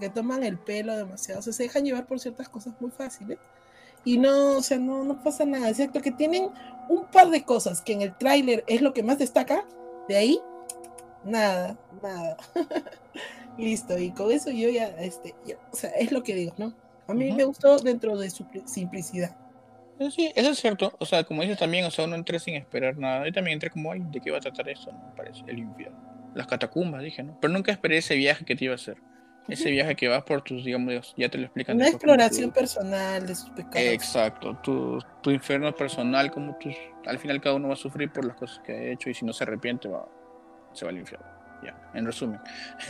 Que 0.00 0.08
toman 0.08 0.42
el 0.44 0.58
pelo 0.58 0.96
demasiado, 0.96 1.40
o 1.40 1.42
sea, 1.42 1.52
se 1.52 1.64
dejan 1.64 1.84
llevar 1.84 2.06
por 2.06 2.18
ciertas 2.20 2.48
cosas 2.48 2.74
muy 2.80 2.90
fáciles. 2.90 3.38
Y 4.04 4.18
no, 4.18 4.58
o 4.58 4.62
sea, 4.62 4.78
no, 4.78 5.02
no 5.04 5.22
pasa 5.22 5.44
nada, 5.44 5.68
excepto 5.70 6.00
que 6.00 6.10
tienen 6.10 6.50
un 6.88 7.06
par 7.06 7.30
de 7.30 7.44
cosas 7.44 7.80
que 7.80 7.94
en 7.94 8.02
el 8.02 8.16
tráiler 8.16 8.64
es 8.66 8.82
lo 8.82 8.92
que 8.92 9.02
más 9.02 9.18
destaca, 9.18 9.64
de 10.08 10.16
ahí, 10.16 10.40
nada, 11.24 11.78
nada. 12.02 12.36
Listo, 13.58 13.96
y 13.98 14.10
con 14.10 14.30
eso 14.30 14.50
yo 14.50 14.68
ya, 14.68 14.88
este, 14.98 15.34
o 15.70 15.76
sea, 15.76 15.90
es 15.90 16.12
lo 16.12 16.22
que 16.22 16.34
digo, 16.34 16.52
¿no? 16.58 16.74
A 17.06 17.14
mí 17.14 17.32
me 17.32 17.44
gustó 17.44 17.78
dentro 17.78 18.16
de 18.16 18.30
su 18.30 18.46
simplicidad. 18.64 19.36
Eh, 19.98 20.10
sí, 20.10 20.32
eso 20.34 20.50
es 20.50 20.58
cierto. 20.58 20.94
O 20.98 21.06
sea, 21.06 21.24
como 21.24 21.42
dices 21.42 21.58
también, 21.58 21.84
o 21.84 21.90
sea, 21.90 22.04
uno 22.04 22.16
entra 22.16 22.38
sin 22.38 22.54
esperar 22.54 22.96
nada. 22.96 23.26
Yo 23.26 23.32
también 23.32 23.54
entré 23.54 23.70
como, 23.70 23.92
ay, 23.92 24.02
¿de 24.06 24.20
qué 24.20 24.30
va 24.30 24.38
a 24.38 24.40
tratar 24.40 24.68
eso? 24.68 24.92
No, 24.92 25.08
me 25.08 25.16
parece, 25.16 25.42
el 25.46 25.58
infierno. 25.58 26.32
Las 26.34 26.46
catacumbas, 26.46 27.02
dije, 27.02 27.22
¿no? 27.22 27.38
Pero 27.40 27.52
nunca 27.52 27.70
esperé 27.70 27.98
ese 27.98 28.16
viaje 28.16 28.44
que 28.44 28.56
te 28.56 28.64
iba 28.64 28.72
a 28.72 28.76
hacer. 28.76 28.96
Ese 29.46 29.70
viaje 29.70 29.94
que 29.94 30.08
vas 30.08 30.22
por 30.22 30.40
tus, 30.40 30.64
digamos, 30.64 31.14
ya 31.16 31.28
te 31.28 31.36
lo 31.36 31.44
explican. 31.44 31.76
Una 31.76 31.88
exploración 31.88 32.50
personal 32.50 33.26
de 33.26 33.34
sus 33.34 33.50
pecados. 33.50 33.76
Exacto, 33.76 34.58
tu, 34.62 34.98
tu 35.22 35.30
infierno 35.30 35.74
personal, 35.74 36.30
como 36.30 36.56
tus, 36.56 36.74
al 37.04 37.18
final 37.18 37.42
cada 37.42 37.54
uno 37.54 37.68
va 37.68 37.74
a 37.74 37.76
sufrir 37.76 38.10
por 38.10 38.24
las 38.24 38.36
cosas 38.36 38.60
que 38.60 38.72
ha 38.72 38.92
hecho 38.92 39.10
y 39.10 39.14
si 39.14 39.26
no 39.26 39.34
se 39.34 39.44
arrepiente 39.44 39.86
va, 39.86 40.08
se 40.72 40.86
va 40.86 40.90
al 40.90 40.98
infierno. 40.98 41.26
Ya, 41.62 41.76
en 41.92 42.06
resumen. 42.06 42.40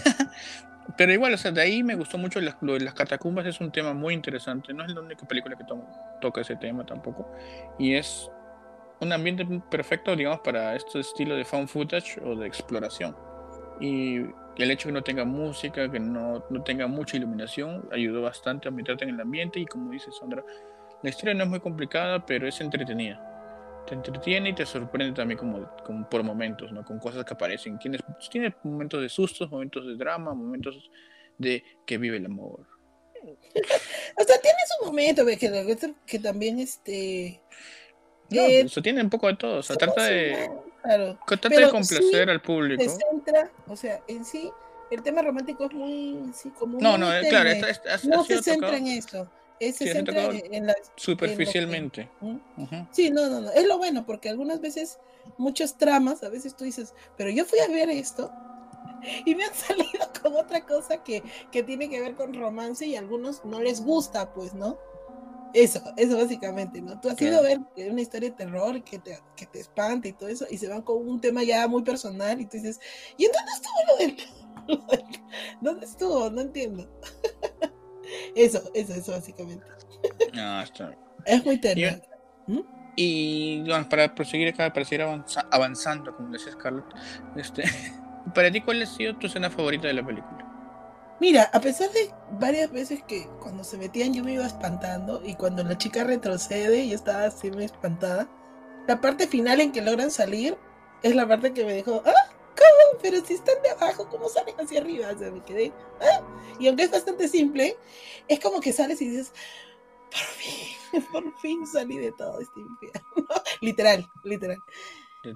Pero 0.96 1.12
igual, 1.12 1.34
o 1.34 1.36
sea, 1.36 1.50
de 1.50 1.62
ahí 1.62 1.82
me 1.82 1.94
gustó 1.94 2.18
mucho 2.18 2.40
lo 2.60 2.74
de 2.74 2.80
las 2.80 2.94
catacumbas, 2.94 3.46
es 3.46 3.60
un 3.60 3.72
tema 3.72 3.94
muy 3.94 4.14
interesante. 4.14 4.72
No 4.72 4.84
es 4.84 4.92
la 4.92 5.00
única 5.00 5.26
película 5.26 5.56
que 5.56 5.64
toca 6.20 6.40
ese 6.40 6.56
tema 6.56 6.84
tampoco. 6.84 7.30
Y 7.78 7.94
es 7.94 8.30
un 9.00 9.12
ambiente 9.12 9.46
perfecto, 9.70 10.14
digamos, 10.14 10.40
para 10.40 10.76
este 10.76 11.00
estilo 11.00 11.36
de 11.36 11.44
found 11.44 11.68
footage 11.68 12.20
o 12.22 12.36
de 12.36 12.46
exploración. 12.46 13.16
Y 13.80 14.18
el 14.18 14.70
hecho 14.70 14.88
de 14.88 14.92
que 14.92 14.98
no 14.98 15.02
tenga 15.02 15.24
música, 15.24 15.90
que 15.90 15.98
no, 15.98 16.44
no 16.48 16.62
tenga 16.62 16.86
mucha 16.86 17.16
iluminación, 17.16 17.88
ayudó 17.90 18.22
bastante 18.22 18.68
a 18.68 18.70
meterte 18.70 19.04
en 19.04 19.10
el 19.10 19.20
ambiente. 19.20 19.58
Y 19.58 19.66
como 19.66 19.90
dice 19.90 20.12
Sandra, 20.12 20.44
la 21.02 21.10
historia 21.10 21.34
no 21.34 21.44
es 21.44 21.50
muy 21.50 21.60
complicada, 21.60 22.24
pero 22.24 22.46
es 22.46 22.60
entretenida 22.60 23.33
te 23.86 23.94
entretiene 23.94 24.50
y 24.50 24.54
te 24.54 24.66
sorprende 24.66 25.14
también 25.14 25.38
como, 25.38 25.70
como, 25.84 26.08
por 26.08 26.22
momentos, 26.22 26.72
¿no? 26.72 26.84
Con 26.84 26.98
cosas 26.98 27.24
que 27.24 27.34
aparecen. 27.34 27.78
Tienes, 27.78 28.00
tiene 28.30 28.54
momentos 28.62 29.00
de 29.00 29.08
sustos, 29.08 29.50
momentos 29.50 29.86
de 29.86 29.96
drama, 29.96 30.34
momentos 30.34 30.90
de 31.38 31.62
que 31.86 31.98
vive 31.98 32.16
el 32.16 32.26
amor. 32.26 32.66
o 33.24 34.24
sea, 34.24 34.40
tiene 34.40 34.58
su 34.78 34.86
momento, 34.86 35.24
que, 35.26 35.88
que 36.06 36.18
también 36.18 36.58
este... 36.58 37.40
No, 38.30 38.42
eh, 38.42 38.66
tiene 38.82 39.02
un 39.02 39.10
poco 39.10 39.28
de 39.28 39.36
todo, 39.36 39.58
o 39.58 39.62
sea, 39.62 39.76
trata 39.76 40.04
de... 40.04 40.50
Claro, 40.82 41.18
trata 41.26 41.48
de 41.48 41.70
complacer 41.70 42.28
al 42.28 42.42
público. 42.42 42.82
Se 42.82 42.90
centra, 42.90 43.50
o 43.68 43.76
sea, 43.76 44.02
en 44.08 44.24
sí, 44.24 44.50
el 44.90 45.02
tema 45.02 45.22
romántico 45.22 45.64
es 45.66 45.72
muy, 45.72 46.32
sí, 46.34 46.50
como... 46.50 46.78
No, 46.80 46.98
no, 46.98 47.08
claro, 47.28 47.50
no 48.04 48.24
se 48.24 48.42
centra 48.42 48.76
en 48.76 48.86
eso 48.88 49.30
ese 49.60 49.90
en 49.90 50.66
la, 50.66 50.74
superficialmente. 50.96 52.10
Sí, 52.92 53.10
no, 53.10 53.28
no, 53.28 53.40
no. 53.40 53.50
Es 53.50 53.66
lo 53.66 53.78
bueno, 53.78 54.04
porque 54.04 54.28
algunas 54.28 54.60
veces, 54.60 54.98
muchas 55.38 55.78
tramas, 55.78 56.22
a 56.22 56.28
veces 56.28 56.56
tú 56.56 56.64
dices, 56.64 56.94
pero 57.16 57.30
yo 57.30 57.44
fui 57.44 57.58
a 57.60 57.68
ver 57.68 57.88
esto 57.90 58.32
y 59.24 59.34
me 59.34 59.44
han 59.44 59.54
salido 59.54 60.10
con 60.22 60.34
otra 60.36 60.64
cosa 60.64 61.02
que, 61.02 61.22
que 61.50 61.62
tiene 61.62 61.88
que 61.88 62.00
ver 62.00 62.14
con 62.14 62.34
romance 62.34 62.86
y 62.86 62.96
a 62.96 63.00
algunos 63.00 63.44
no 63.44 63.60
les 63.60 63.80
gusta, 63.82 64.32
pues, 64.32 64.54
¿no? 64.54 64.78
Eso, 65.52 65.80
eso 65.96 66.16
básicamente, 66.16 66.82
¿no? 66.82 67.00
Tú 67.00 67.08
has 67.08 67.22
ido 67.22 67.38
a 67.38 67.42
ver 67.42 67.60
una 67.88 68.00
historia 68.00 68.30
de 68.30 68.34
terror 68.34 68.82
que 68.82 68.98
te, 68.98 69.16
que 69.36 69.46
te 69.46 69.60
espanta 69.60 70.08
y 70.08 70.12
todo 70.12 70.28
eso, 70.28 70.46
y 70.50 70.58
se 70.58 70.66
van 70.66 70.82
con 70.82 71.06
un 71.06 71.20
tema 71.20 71.44
ya 71.44 71.68
muy 71.68 71.84
personal, 71.84 72.40
y 72.40 72.46
tú 72.46 72.56
dices, 72.56 72.80
¿y 73.16 73.26
en 73.26 73.30
dónde 73.32 73.52
estuvo 73.52 73.86
lo 73.86 73.96
del... 73.98 74.16
¿Dónde 75.60 75.86
estuvo? 75.86 76.30
No 76.30 76.40
entiendo. 76.40 76.88
Eso, 78.34 78.62
eso, 78.74 78.94
eso 78.94 79.12
básicamente. 79.12 79.64
Está 80.18 80.96
Es 81.24 81.44
muy 81.44 81.58
terrible. 81.58 82.02
¿Mm? 82.46 82.60
Y 82.96 83.62
bueno, 83.62 83.88
para 83.88 84.14
proseguir 84.14 84.48
acá, 84.48 84.72
para 84.72 84.84
seguir 84.84 85.06
avanzando, 85.50 86.14
como 86.16 86.30
decía 86.30 86.52
Scarlett, 86.52 86.84
este, 87.36 87.64
para 88.34 88.50
ti, 88.50 88.60
¿cuál 88.60 88.82
ha 88.82 88.86
sido 88.86 89.16
tu 89.16 89.26
escena 89.26 89.50
favorita 89.50 89.88
de 89.88 89.94
la 89.94 90.06
película? 90.06 90.44
Mira, 91.20 91.48
a 91.52 91.60
pesar 91.60 91.90
de 91.90 92.10
varias 92.32 92.70
veces 92.70 93.02
que 93.06 93.26
cuando 93.40 93.64
se 93.64 93.78
metían 93.78 94.12
yo 94.12 94.24
me 94.24 94.32
iba 94.32 94.46
espantando 94.46 95.22
y 95.24 95.34
cuando 95.34 95.62
la 95.62 95.78
chica 95.78 96.04
retrocede 96.04 96.88
yo 96.88 96.94
estaba 96.94 97.24
así 97.24 97.50
muy 97.50 97.64
espantada, 97.64 98.28
la 98.86 99.00
parte 99.00 99.26
final 99.26 99.60
en 99.60 99.72
que 99.72 99.80
logran 99.80 100.10
salir 100.10 100.56
es 101.02 101.14
la 101.14 101.26
parte 101.26 101.52
que 101.52 101.64
me 101.64 101.74
dijo, 101.74 102.02
ah, 102.04 102.33
¿cómo? 102.56 103.00
Pero 103.02 103.24
si 103.24 103.34
están 103.34 103.60
de 103.62 103.70
abajo, 103.70 104.08
¿cómo 104.08 104.28
salen 104.28 104.54
hacia 104.58 104.80
arriba? 104.80 105.10
O 105.14 105.18
sea, 105.18 105.30
me 105.30 105.42
quedé, 105.42 105.72
ah. 106.00 106.22
Y 106.58 106.68
aunque 106.68 106.84
es 106.84 106.90
bastante 106.90 107.28
simple, 107.28 107.76
es 108.28 108.40
como 108.40 108.60
que 108.60 108.72
sales 108.72 109.00
y 109.02 109.08
dices, 109.08 109.32
por 110.10 110.20
fin, 110.20 110.76
por 111.12 111.40
fin 111.40 111.66
salí 111.66 111.98
de 111.98 112.12
todo 112.12 112.40
este 112.40 112.60
infierno. 112.60 113.02
literal, 113.60 114.06
literal. 114.24 114.58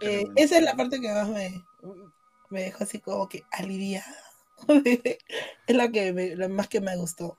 Eh, 0.01 0.27
esa 0.37 0.59
es 0.59 0.62
la 0.62 0.75
parte 0.75 1.01
que 1.01 1.09
más 1.09 1.29
me, 1.29 1.64
me 2.51 2.62
dejó 2.64 2.85
así 2.85 2.99
como 2.99 3.29
que 3.29 3.45
aliviada. 3.51 4.16
es 5.66 5.77
la 5.77 5.91
que 5.91 6.35
la 6.37 6.49
más 6.49 6.69
que 6.69 6.81
me 6.81 6.97
gustó. 6.97 7.39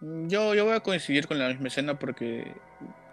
Yo, 0.00 0.54
yo 0.54 0.64
voy 0.64 0.74
a 0.74 0.80
coincidir 0.80 1.26
con 1.26 1.38
la 1.38 1.48
misma 1.48 1.68
escena 1.68 1.98
porque, 1.98 2.54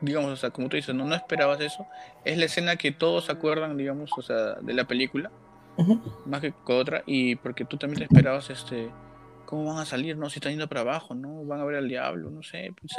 digamos, 0.02 0.32
o 0.32 0.36
sea, 0.36 0.50
como 0.50 0.68
tú 0.68 0.76
dices, 0.76 0.94
no, 0.94 1.06
no 1.06 1.16
esperabas 1.16 1.62
eso. 1.62 1.88
Es 2.26 2.38
la 2.38 2.46
escena 2.46 2.76
que 2.76 2.92
todos 2.92 3.30
acuerdan, 3.30 3.78
digamos, 3.78 4.12
o 4.18 4.22
sea, 4.22 4.56
de 4.56 4.74
la 4.74 4.86
película, 4.86 5.32
más 6.26 6.42
que 6.42 6.52
con 6.52 6.78
otra, 6.78 7.04
y 7.06 7.36
porque 7.38 7.66
tú 7.66 7.78
también 7.78 8.00
te 8.00 8.04
esperabas, 8.06 8.50
este, 8.50 8.90
cómo 9.46 9.66
van 9.66 9.80
a 9.80 9.86
salir, 9.86 10.18
¿no? 10.18 10.30
Si 10.30 10.40
están 10.40 10.52
yendo 10.54 10.68
para 10.68 10.82
abajo, 10.82 11.16
¿no? 11.16 11.44
Van 11.46 11.60
a 11.60 11.66
ver 11.66 11.78
al 11.78 11.88
diablo, 11.88 12.30
no 12.30 12.44
sé, 12.44 12.74
pues, 12.80 12.94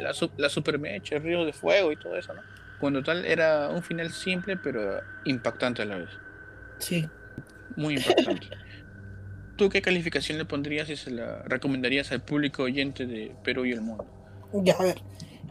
la, 0.00 0.12
super, 0.14 0.38
la, 0.38 0.48
supermecha, 0.48 1.16
el 1.16 1.22
río 1.22 1.44
de 1.44 1.52
fuego 1.52 1.92
y 1.92 1.96
todo 1.96 2.16
eso, 2.16 2.32
¿no? 2.34 2.42
Cuando 2.80 3.02
tal 3.02 3.24
era 3.24 3.68
un 3.68 3.82
final 3.82 4.10
simple, 4.12 4.56
pero 4.56 5.00
impactante 5.24 5.82
a 5.82 5.84
la 5.84 5.98
vez. 5.98 6.10
Sí. 6.78 7.08
Muy 7.76 7.94
impactante. 7.94 8.48
¿Tú 9.56 9.68
qué 9.68 9.82
calificación 9.82 10.38
le 10.38 10.44
pondrías 10.44 10.88
y 10.88 10.96
se 10.96 11.10
la 11.10 11.42
recomendarías 11.42 12.10
al 12.10 12.22
público 12.22 12.64
oyente 12.64 13.06
de 13.06 13.34
Perú 13.44 13.64
y 13.64 13.72
el 13.72 13.82
mundo? 13.82 14.06
Ya, 14.64 14.74
a 14.74 14.82
ver. 14.82 15.00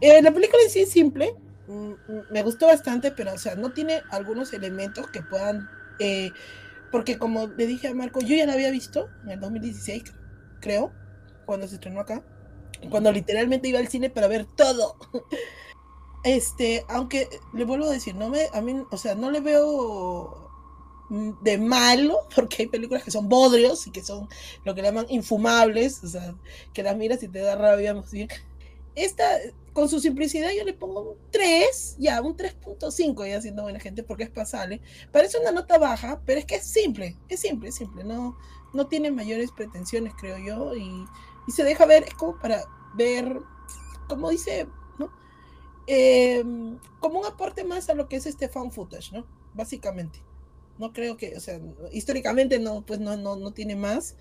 Eh, 0.01 0.21
la 0.21 0.31
película 0.31 0.61
en 0.63 0.69
sí 0.69 0.81
es 0.81 0.91
simple. 0.91 1.35
Mm, 1.67 1.91
mm, 1.91 2.21
me 2.31 2.43
gustó 2.43 2.67
bastante, 2.67 3.11
pero, 3.11 3.33
o 3.33 3.37
sea, 3.37 3.55
no 3.55 3.71
tiene 3.71 4.01
algunos 4.09 4.51
elementos 4.53 5.07
que 5.07 5.21
puedan. 5.21 5.69
Eh, 5.99 6.31
porque, 6.91 7.17
como 7.17 7.47
le 7.47 7.67
dije 7.67 7.87
a 7.87 7.93
Marco, 7.93 8.19
yo 8.19 8.35
ya 8.35 8.45
la 8.45 8.53
había 8.53 8.71
visto 8.71 9.09
en 9.23 9.31
el 9.31 9.39
2016, 9.39 10.03
creo, 10.59 10.91
cuando 11.45 11.67
se 11.67 11.75
estrenó 11.75 12.01
acá. 12.01 12.23
Cuando 12.89 13.11
literalmente 13.11 13.67
iba 13.67 13.79
al 13.79 13.87
cine 13.87 14.09
para 14.09 14.27
ver 14.27 14.45
todo. 14.45 14.97
Este, 16.23 16.85
aunque 16.87 17.27
le 17.51 17.65
vuelvo 17.65 17.85
a 17.85 17.89
decir, 17.89 18.13
no 18.13 18.29
me, 18.29 18.45
a 18.53 18.61
mí, 18.61 18.83
o 18.91 18.97
sea, 18.97 19.15
no 19.15 19.31
le 19.31 19.39
veo 19.39 20.51
de 21.41 21.57
malo, 21.57 22.19
porque 22.35 22.63
hay 22.63 22.67
películas 22.67 23.03
que 23.03 23.11
son 23.11 23.27
bodrios 23.27 23.87
y 23.87 23.91
que 23.91 24.03
son 24.03 24.27
lo 24.63 24.75
que 24.75 24.81
llaman 24.81 25.05
infumables, 25.09 26.03
o 26.03 26.07
sea, 26.07 26.35
que 26.73 26.83
las 26.83 26.95
miras 26.95 27.23
y 27.23 27.27
te 27.27 27.39
da 27.39 27.55
rabia. 27.55 27.95
Esta, 28.95 29.25
con 29.73 29.87
su 29.87 29.99
simplicidad, 29.99 30.51
yo 30.51 30.65
le 30.65 30.73
pongo 30.73 31.11
un 31.11 31.17
3, 31.31 31.95
ya, 31.99 32.21
un 32.21 32.35
3.5, 32.35 33.27
ya 33.27 33.41
siendo 33.41 33.63
buena 33.63 33.79
gente, 33.79 34.03
porque 34.03 34.23
es 34.23 34.29
pasable. 34.29 34.81
Parece 35.11 35.39
una 35.39 35.51
nota 35.51 35.77
baja, 35.77 36.21
pero 36.25 36.39
es 36.39 36.45
que 36.45 36.55
es 36.55 36.65
simple, 36.65 37.17
es 37.29 37.39
simple, 37.39 37.69
es 37.69 37.75
simple, 37.75 38.03
no, 38.03 38.37
no 38.73 38.87
tiene 38.87 39.11
mayores 39.11 39.51
pretensiones, 39.51 40.13
creo 40.19 40.37
yo, 40.37 40.75
y, 40.75 41.05
y 41.47 41.51
se 41.51 41.63
deja 41.63 41.85
ver, 41.85 42.03
es 42.03 42.13
como 42.15 42.37
para 42.39 42.63
ver, 42.95 43.39
como 44.09 44.29
dice, 44.29 44.67
¿no? 44.99 45.11
Em, 45.87 46.77
como 46.99 47.19
un 47.19 47.25
aporte 47.25 47.63
más 47.63 47.89
a 47.89 47.93
lo 47.93 48.09
que 48.09 48.17
es 48.17 48.25
este 48.25 48.49
fan 48.49 48.71
footage, 48.71 49.13
¿no? 49.13 49.25
Básicamente. 49.53 50.21
No 50.77 50.93
creo 50.93 51.15
que, 51.15 51.37
o 51.37 51.39
sea, 51.39 51.59
históricamente 51.91 52.59
no, 52.59 52.85
pues 52.85 52.99
no, 52.99 53.15
no, 53.15 53.35
no 53.35 53.51
tiene 53.51 53.75
más, 53.75 54.15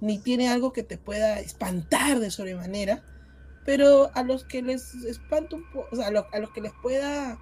ni 0.00 0.18
tiene 0.18 0.48
algo 0.48 0.72
que 0.72 0.82
te 0.82 0.98
pueda 0.98 1.40
espantar 1.40 2.20
de 2.20 2.30
sobremanera, 2.30 3.04
pero 3.64 4.10
a 4.14 4.22
los 4.22 4.44
que 4.44 4.62
les 4.62 4.94
espanta 5.04 5.56
un 5.56 5.64
poco, 5.70 5.88
o 5.92 5.96
sea, 5.96 6.08
a, 6.08 6.38
los 6.40 6.50
que 6.50 6.60
les 6.60 6.72
pueda 6.82 7.38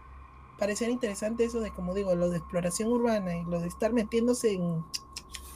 parecer 0.58 0.90
interesante 0.90 1.44
eso 1.44 1.60
de, 1.60 1.70
como 1.70 1.94
digo, 1.94 2.14
lo 2.14 2.28
de 2.30 2.38
exploración 2.38 2.90
urbana 2.90 3.36
y 3.36 3.44
lo 3.44 3.60
de 3.60 3.68
estar 3.68 3.92
metiéndose 3.92 4.52
en, 4.52 4.84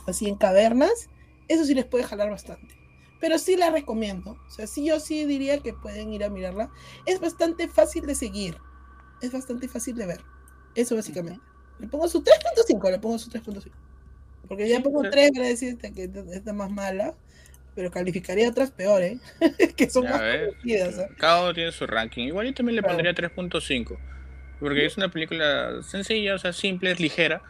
así 0.06 0.28
en 0.28 0.36
cavernas, 0.36 1.10
eso 1.48 1.64
sí 1.64 1.74
les 1.74 1.84
puede 1.84 2.04
jalar 2.04 2.30
bastante. 2.30 2.74
Pero 3.20 3.38
sí 3.38 3.56
la 3.56 3.70
recomiendo. 3.70 4.38
O 4.46 4.50
sea, 4.50 4.66
sí 4.66 4.86
yo 4.86 5.00
sí 5.00 5.24
diría 5.24 5.58
que 5.58 5.72
pueden 5.72 6.12
ir 6.12 6.24
a 6.24 6.30
mirarla. 6.30 6.70
Es 7.06 7.20
bastante 7.20 7.68
fácil 7.68 8.06
de 8.06 8.14
seguir. 8.14 8.58
Es 9.20 9.32
bastante 9.32 9.68
fácil 9.68 9.96
de 9.96 10.06
ver. 10.06 10.20
Eso 10.74 10.96
básicamente. 10.96 11.40
Le 11.78 11.88
pongo 11.88 12.08
su 12.08 12.22
3.5, 12.22 12.90
le 12.90 12.98
pongo 12.98 13.18
su 13.18 13.30
3.5. 13.30 13.70
Porque 14.48 14.68
ya 14.68 14.82
pongo 14.82 15.02
3 15.02 15.32
para 15.32 15.46
decirte 15.46 15.92
que 15.92 16.10
está 16.32 16.52
más 16.52 16.70
mala, 16.70 17.14
pero 17.74 17.90
calificaría 17.90 18.48
otras 18.48 18.70
peores, 18.70 19.18
que 19.76 19.90
son 19.90 20.04
más 20.04 20.20
conocidas. 20.20 20.98
¿eh? 20.98 21.08
Cada 21.18 21.42
uno 21.42 21.54
tiene 21.54 21.72
su 21.72 21.86
ranking. 21.86 22.24
Igual 22.24 22.46
yo 22.46 22.54
también 22.54 22.76
le 22.76 22.82
pondría 22.82 23.14
3.5. 23.14 23.98
Porque 24.60 24.86
es 24.86 24.96
una 24.96 25.08
película 25.08 25.82
sencilla, 25.82 26.34
o 26.34 26.38
sea, 26.38 26.52
simple, 26.52 26.92
es 26.92 27.00
ligera. 27.00 27.42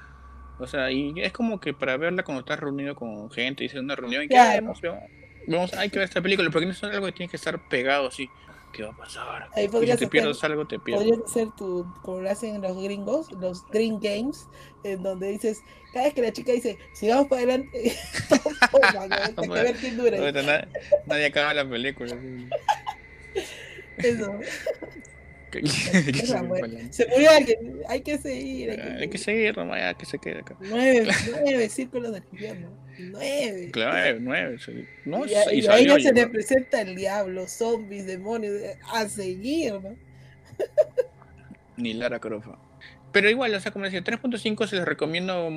O 0.58 0.66
sea, 0.66 0.90
y 0.90 1.12
es 1.16 1.32
como 1.32 1.60
que 1.60 1.74
para 1.74 1.96
verla 1.96 2.22
cuando 2.22 2.40
estás 2.40 2.60
reunido 2.60 2.94
con 2.94 3.30
gente, 3.30 3.64
dices 3.64 3.80
una 3.80 3.96
reunión 3.96 4.24
y 4.24 4.28
que 4.28 4.36
vamos, 4.36 4.80
vamos, 5.46 5.74
hay 5.74 5.90
que 5.90 5.98
ver 5.98 6.08
esta 6.08 6.22
película, 6.22 6.48
porque 6.50 6.66
no 6.66 6.72
es 6.72 6.82
algo 6.84 7.06
que 7.06 7.12
tiene 7.12 7.30
que 7.30 7.36
estar 7.36 7.68
pegado 7.68 8.08
así. 8.08 8.28
¿Qué 8.74 8.82
va 8.82 8.90
a 8.90 8.96
pasar? 8.96 9.48
Ahí 9.54 9.70
y 9.72 9.86
si 9.86 9.96
te 9.96 10.06
pierdes 10.08 10.42
algo, 10.44 10.66
te 10.66 10.78
pierdes. 10.78 11.06
Podría 11.06 11.26
ser 11.26 11.48
tu, 11.56 11.86
como 12.02 12.20
lo 12.20 12.30
hacen 12.30 12.60
los 12.60 12.82
gringos, 12.82 13.32
los 13.32 13.64
Green 13.70 14.00
Games, 14.00 14.48
en 14.82 15.02
donde 15.02 15.28
dices, 15.28 15.62
cada 15.92 16.06
vez 16.06 16.14
que 16.14 16.22
la 16.22 16.32
chica 16.32 16.52
dice, 16.52 16.78
sigamos 16.92 17.28
para 17.28 17.42
adelante, 17.42 17.96
a 19.36 19.46
ver 19.62 19.76
quién 19.76 19.96
dura. 19.96 20.18
Nadie, 20.18 20.68
nadie 21.06 21.26
acaba 21.26 21.54
la 21.54 21.68
película. 21.68 22.16
Eso. 23.98 24.38
se 26.90 27.06
murió 27.06 27.30
alguien, 27.30 27.80
hay 27.88 28.00
que 28.00 28.18
seguir. 28.18 28.70
Hay 28.72 28.76
que, 28.76 28.82
hay 28.82 29.08
que 29.08 29.18
seguir, 29.18 29.56
nomás 29.56 29.78
ya 29.78 29.94
que 29.94 30.04
se 30.04 30.18
quede 30.18 30.40
acá. 30.40 30.56
Nueve, 30.60 31.06
nueve 31.30 31.68
círculos 31.68 32.12
del 32.12 32.24
infierno. 32.32 32.83
Nueve. 32.98 33.70
Claro, 33.72 34.18
nueve. 34.20 34.56
No, 35.04 35.26
y, 35.26 35.34
a, 35.34 35.52
y, 35.52 35.66
a 35.66 35.78
ella 35.78 36.00
se 36.00 36.12
le 36.12 36.26
presenta 36.28 36.80
el 36.80 36.94
diablo, 36.94 37.46
zombies, 37.46 38.06
demonios, 38.06 38.54
a 38.92 39.08
seguir, 39.08 39.74
¿no? 39.74 39.96
Ni 41.76 41.94
Lara 41.94 42.18
Croft. 42.20 42.48
Pero 43.12 43.30
igual, 43.30 43.54
o 43.54 43.60
sea, 43.60 43.70
como 43.70 43.84
decía, 43.84 44.02
3.5 44.02 44.66
se 44.66 44.76
les 44.76 44.84
recomiendo, 44.84 45.48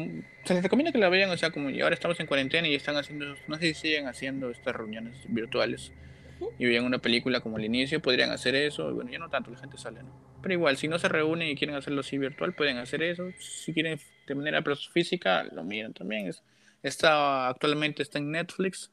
se 0.46 0.54
les 0.54 0.62
recomienda 0.62 0.92
que 0.92 1.00
la 1.00 1.10
vean, 1.10 1.32
o 1.32 1.38
sea, 1.38 1.50
como 1.50 1.70
ahora 1.70 1.96
estamos 1.96 2.20
en 2.20 2.28
cuarentena 2.28 2.68
y 2.68 2.76
están 2.76 2.98
haciendo, 2.98 3.36
no 3.48 3.56
sé 3.58 3.74
si 3.74 3.74
siguen 3.74 4.08
haciendo 4.08 4.52
estas 4.52 4.76
reuniones 4.76 5.18
virtuales 5.28 5.92
y 6.60 6.66
vean 6.66 6.86
una 6.86 7.00
película 7.00 7.40
como 7.40 7.58
el 7.58 7.66
inicio, 7.66 8.00
podrían 8.00 8.30
hacer 8.32 8.56
eso. 8.56 8.94
Bueno, 8.94 9.12
ya 9.12 9.20
no 9.20 9.30
tanto, 9.30 9.52
la 9.52 9.58
gente 9.58 9.78
sale, 9.78 10.04
¿no? 10.04 10.12
Pero 10.42 10.54
igual, 10.54 10.78
si 10.78 10.88
no 10.88 11.00
se 11.00 11.10
reúnen 11.10 11.48
y 11.48 11.56
quieren 11.56 11.76
hacerlo 11.76 12.02
así 12.02 12.18
virtual, 12.18 12.54
pueden 12.54 12.78
hacer 12.78 13.02
eso. 13.02 13.32
Si 13.40 13.74
quieren 13.74 14.00
de 14.28 14.36
manera 14.36 14.64
física, 14.94 15.44
lo 15.52 15.64
miran 15.64 15.94
también. 15.94 16.32
Está, 16.88 17.48
actualmente 17.48 18.04
está 18.04 18.20
en 18.20 18.32
Netflix, 18.32 18.92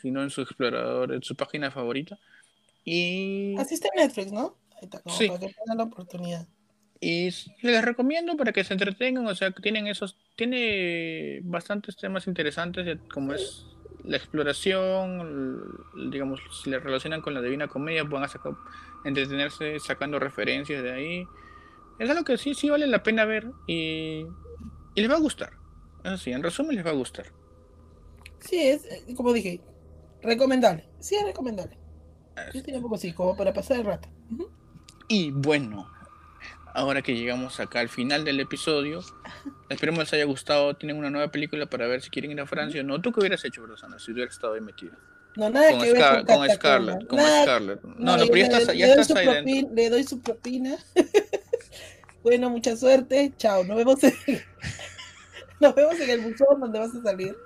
si 0.00 0.10
no 0.10 0.22
en 0.22 0.30
su 0.30 0.42
explorador, 0.42 1.12
en 1.12 1.22
su 1.22 1.34
página 1.34 1.70
favorita. 1.70 2.18
Y... 2.84 3.54
Así 3.58 3.74
está 3.74 3.88
en 3.94 4.06
Netflix, 4.06 4.32
¿no? 4.32 4.56
Ahí 4.72 4.84
está, 4.84 5.00
como 5.00 5.16
para 5.16 5.38
que 5.40 5.54
tengan 5.54 5.78
la 5.78 5.84
oportunidad. 5.84 6.46
Y 7.00 7.28
les 7.62 7.84
recomiendo 7.84 8.36
para 8.36 8.52
que 8.52 8.64
se 8.64 8.72
entretengan, 8.72 9.26
o 9.26 9.34
sea, 9.34 9.50
tienen 9.50 9.86
esos, 9.86 10.16
tiene 10.36 11.40
bastantes 11.42 11.96
temas 11.96 12.26
interesantes, 12.26 12.98
como 13.12 13.34
es 13.34 13.66
la 14.04 14.16
exploración, 14.16 15.84
digamos, 16.10 16.40
si 16.62 16.70
le 16.70 16.78
relacionan 16.78 17.20
con 17.20 17.34
la 17.34 17.40
Divina 17.40 17.68
Comedia, 17.68 18.06
sacar, 18.28 18.52
entretenerse 19.04 19.80
sacando 19.80 20.18
referencias 20.18 20.82
de 20.82 20.92
ahí. 20.92 21.28
Es 21.98 22.10
algo 22.10 22.24
que 22.24 22.38
sí, 22.38 22.54
sí 22.54 22.70
vale 22.70 22.86
la 22.86 23.02
pena 23.02 23.24
ver 23.24 23.50
y, 23.66 24.26
y 24.94 25.00
les 25.00 25.10
va 25.10 25.14
a 25.14 25.20
gustar. 25.20 25.63
Así, 26.04 26.32
en 26.32 26.42
resumen, 26.42 26.76
les 26.76 26.86
va 26.86 26.90
a 26.90 26.94
gustar. 26.94 27.26
Sí, 28.40 28.60
es, 28.60 28.84
eh, 28.84 29.14
como 29.16 29.32
dije, 29.32 29.60
recomendable. 30.22 30.84
Sí, 31.00 31.16
es 31.16 31.24
recomendable. 31.24 31.78
Yo 32.52 32.62
tenía 32.62 32.78
un 32.78 32.82
poco 32.82 32.96
así, 32.96 33.12
como 33.12 33.36
para 33.36 33.52
pasar 33.52 33.78
el 33.78 33.86
rato. 33.86 34.08
Y 35.08 35.30
bueno, 35.30 35.90
ahora 36.74 37.00
que 37.00 37.14
llegamos 37.14 37.60
acá 37.60 37.80
al 37.80 37.88
final 37.88 38.24
del 38.24 38.40
episodio, 38.40 39.02
esperemos 39.68 40.00
les 40.00 40.12
haya 40.12 40.24
gustado. 40.24 40.74
Tienen 40.74 40.98
una 40.98 41.10
nueva 41.10 41.30
película 41.30 41.66
para 41.66 41.86
ver 41.86 42.02
si 42.02 42.10
quieren 42.10 42.32
ir 42.32 42.40
a 42.40 42.46
Francia 42.46 42.80
o 42.80 42.84
no. 42.84 43.00
¿Tú 43.00 43.12
qué 43.12 43.20
hubieras 43.20 43.44
hecho, 43.44 43.64
Rosana, 43.64 43.98
si 43.98 44.12
hubieras 44.12 44.34
estado 44.34 44.54
ahí 44.54 44.60
metido? 44.60 44.92
No, 45.36 45.50
nada 45.50 45.70
con 45.70 45.80
que 45.80 45.92
ver 45.92 46.24
con, 46.26 46.36
con 46.36 46.50
Scarlett. 46.50 47.06
Con 47.06 47.18
Scarlett. 47.18 47.82
No, 47.82 48.16
no, 48.16 48.26
pero 48.26 48.36
ya 48.36 48.58
estás, 48.58 48.76
ya 48.76 48.86
estás 48.86 49.10
ahí 49.16 49.26
dentro. 49.26 49.74
Le 49.74 49.90
doy 49.90 50.04
su 50.04 50.20
propina. 50.20 50.76
bueno, 52.22 52.50
mucha 52.50 52.76
suerte. 52.76 53.32
Chao, 53.36 53.64
nos 53.64 53.76
vemos 53.76 54.00
nos 55.64 55.74
vemos 55.74 55.98
en 55.98 56.10
el 56.10 56.20
buzón 56.20 56.60
donde 56.60 56.78
vas 56.78 56.94
a 56.94 57.02
salir. 57.02 57.36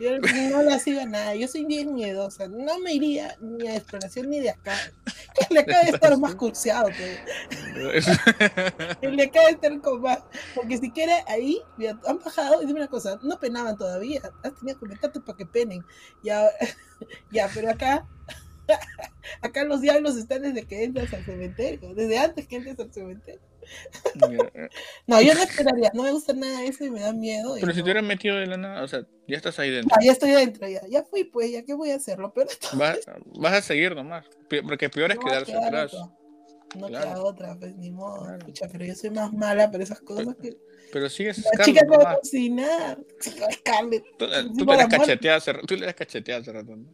Yo 0.00 0.18
no 0.50 0.62
le 0.62 0.80
sigo 0.80 1.06
nada. 1.06 1.34
Yo 1.36 1.46
soy 1.46 1.64
bien 1.64 1.94
miedosa. 1.94 2.48
No 2.48 2.78
me 2.80 2.94
iría 2.94 3.36
ni 3.40 3.68
a 3.68 3.76
exploración 3.76 4.30
ni 4.30 4.40
de 4.40 4.50
acá. 4.50 4.76
Le 5.50 5.60
acaba 5.60 5.84
de 5.84 5.90
estar 5.90 6.18
más 6.18 6.34
curseado. 6.34 6.88
Le 9.00 9.22
acaba 9.22 9.46
de 9.46 9.52
estar 9.52 9.80
con 9.80 10.02
más. 10.02 10.18
Porque 10.56 10.78
si 10.78 10.90
quiere 10.90 11.12
ahí, 11.28 11.62
han 12.06 12.18
bajado, 12.18 12.62
y 12.62 12.66
dime 12.66 12.80
una 12.80 12.88
cosa, 12.88 13.20
no 13.22 13.38
penaban 13.38 13.76
todavía. 13.76 14.20
Has 14.42 14.54
tenido 14.56 14.78
que 14.80 14.86
meterte 14.86 15.20
para 15.20 15.38
que 15.38 15.46
penen. 15.46 15.84
Ya, 16.24 16.48
ya, 17.30 17.48
pero 17.54 17.70
acá. 17.70 18.08
Acá 19.40 19.64
los 19.64 19.80
diablos 19.80 20.16
están 20.16 20.42
desde 20.42 20.66
que 20.66 20.84
entras 20.84 21.12
al 21.12 21.24
cementerio, 21.24 21.94
desde 21.94 22.18
antes 22.18 22.46
que 22.46 22.56
entres 22.56 22.78
al 22.78 22.92
cementerio. 22.92 23.51
No, 25.06 25.22
yo 25.22 25.34
no 25.34 25.42
esperaría, 25.42 25.90
no 25.94 26.02
me 26.02 26.12
gusta 26.12 26.32
nada 26.32 26.62
eso 26.64 26.84
y 26.84 26.90
me 26.90 27.00
da 27.00 27.12
miedo. 27.12 27.56
Pero 27.60 27.72
si 27.72 27.78
te 27.78 27.82
hubieras 27.82 28.04
metido 28.04 28.36
de 28.36 28.46
la 28.46 28.56
nada, 28.56 28.82
o 28.82 28.88
sea, 28.88 29.06
ya 29.28 29.36
estás 29.36 29.58
ahí 29.58 29.70
dentro. 29.70 29.96
ya 30.02 30.12
estoy 30.12 30.30
adentro, 30.30 30.68
ya, 30.68 30.80
ya 30.88 31.02
fui, 31.04 31.24
pues, 31.24 31.50
ya 31.50 31.62
qué 31.64 31.74
voy 31.74 31.90
a 31.90 31.96
hacerlo. 31.96 32.32
Pero 32.34 32.50
vas, 32.74 32.98
vas, 33.38 33.52
a 33.52 33.62
seguir 33.62 33.94
nomás, 33.94 34.26
porque 34.66 34.90
peor 34.90 35.12
es 35.12 35.18
quedarse 35.18 35.56
atrás. 35.56 35.92
No 36.78 36.88
queda 36.88 37.22
otra, 37.22 37.56
pues 37.58 37.76
ni 37.76 37.90
modo. 37.90 38.34
Escucha, 38.34 38.68
pero 38.70 38.84
yo 38.84 38.94
soy 38.94 39.10
más 39.10 39.32
mala 39.32 39.70
para 39.70 39.84
esas 39.84 40.00
cosas 40.00 40.34
que. 40.40 40.56
Pero 40.92 41.08
sigues 41.08 41.42
La 41.56 41.64
chica 41.64 41.84
no 41.86 41.98
va 41.98 42.12
a 42.12 42.16
cocinar. 42.16 42.98
Scarlett. 43.52 44.04
Tú, 44.18 44.26
tú, 44.58 44.66
cacheteado 44.66 45.60
tú 45.66 45.76
le 45.76 45.86
has 45.86 45.94
cacheteado 45.94 46.42
hace 46.42 46.52
rato, 46.52 46.76
¿no? 46.76 46.86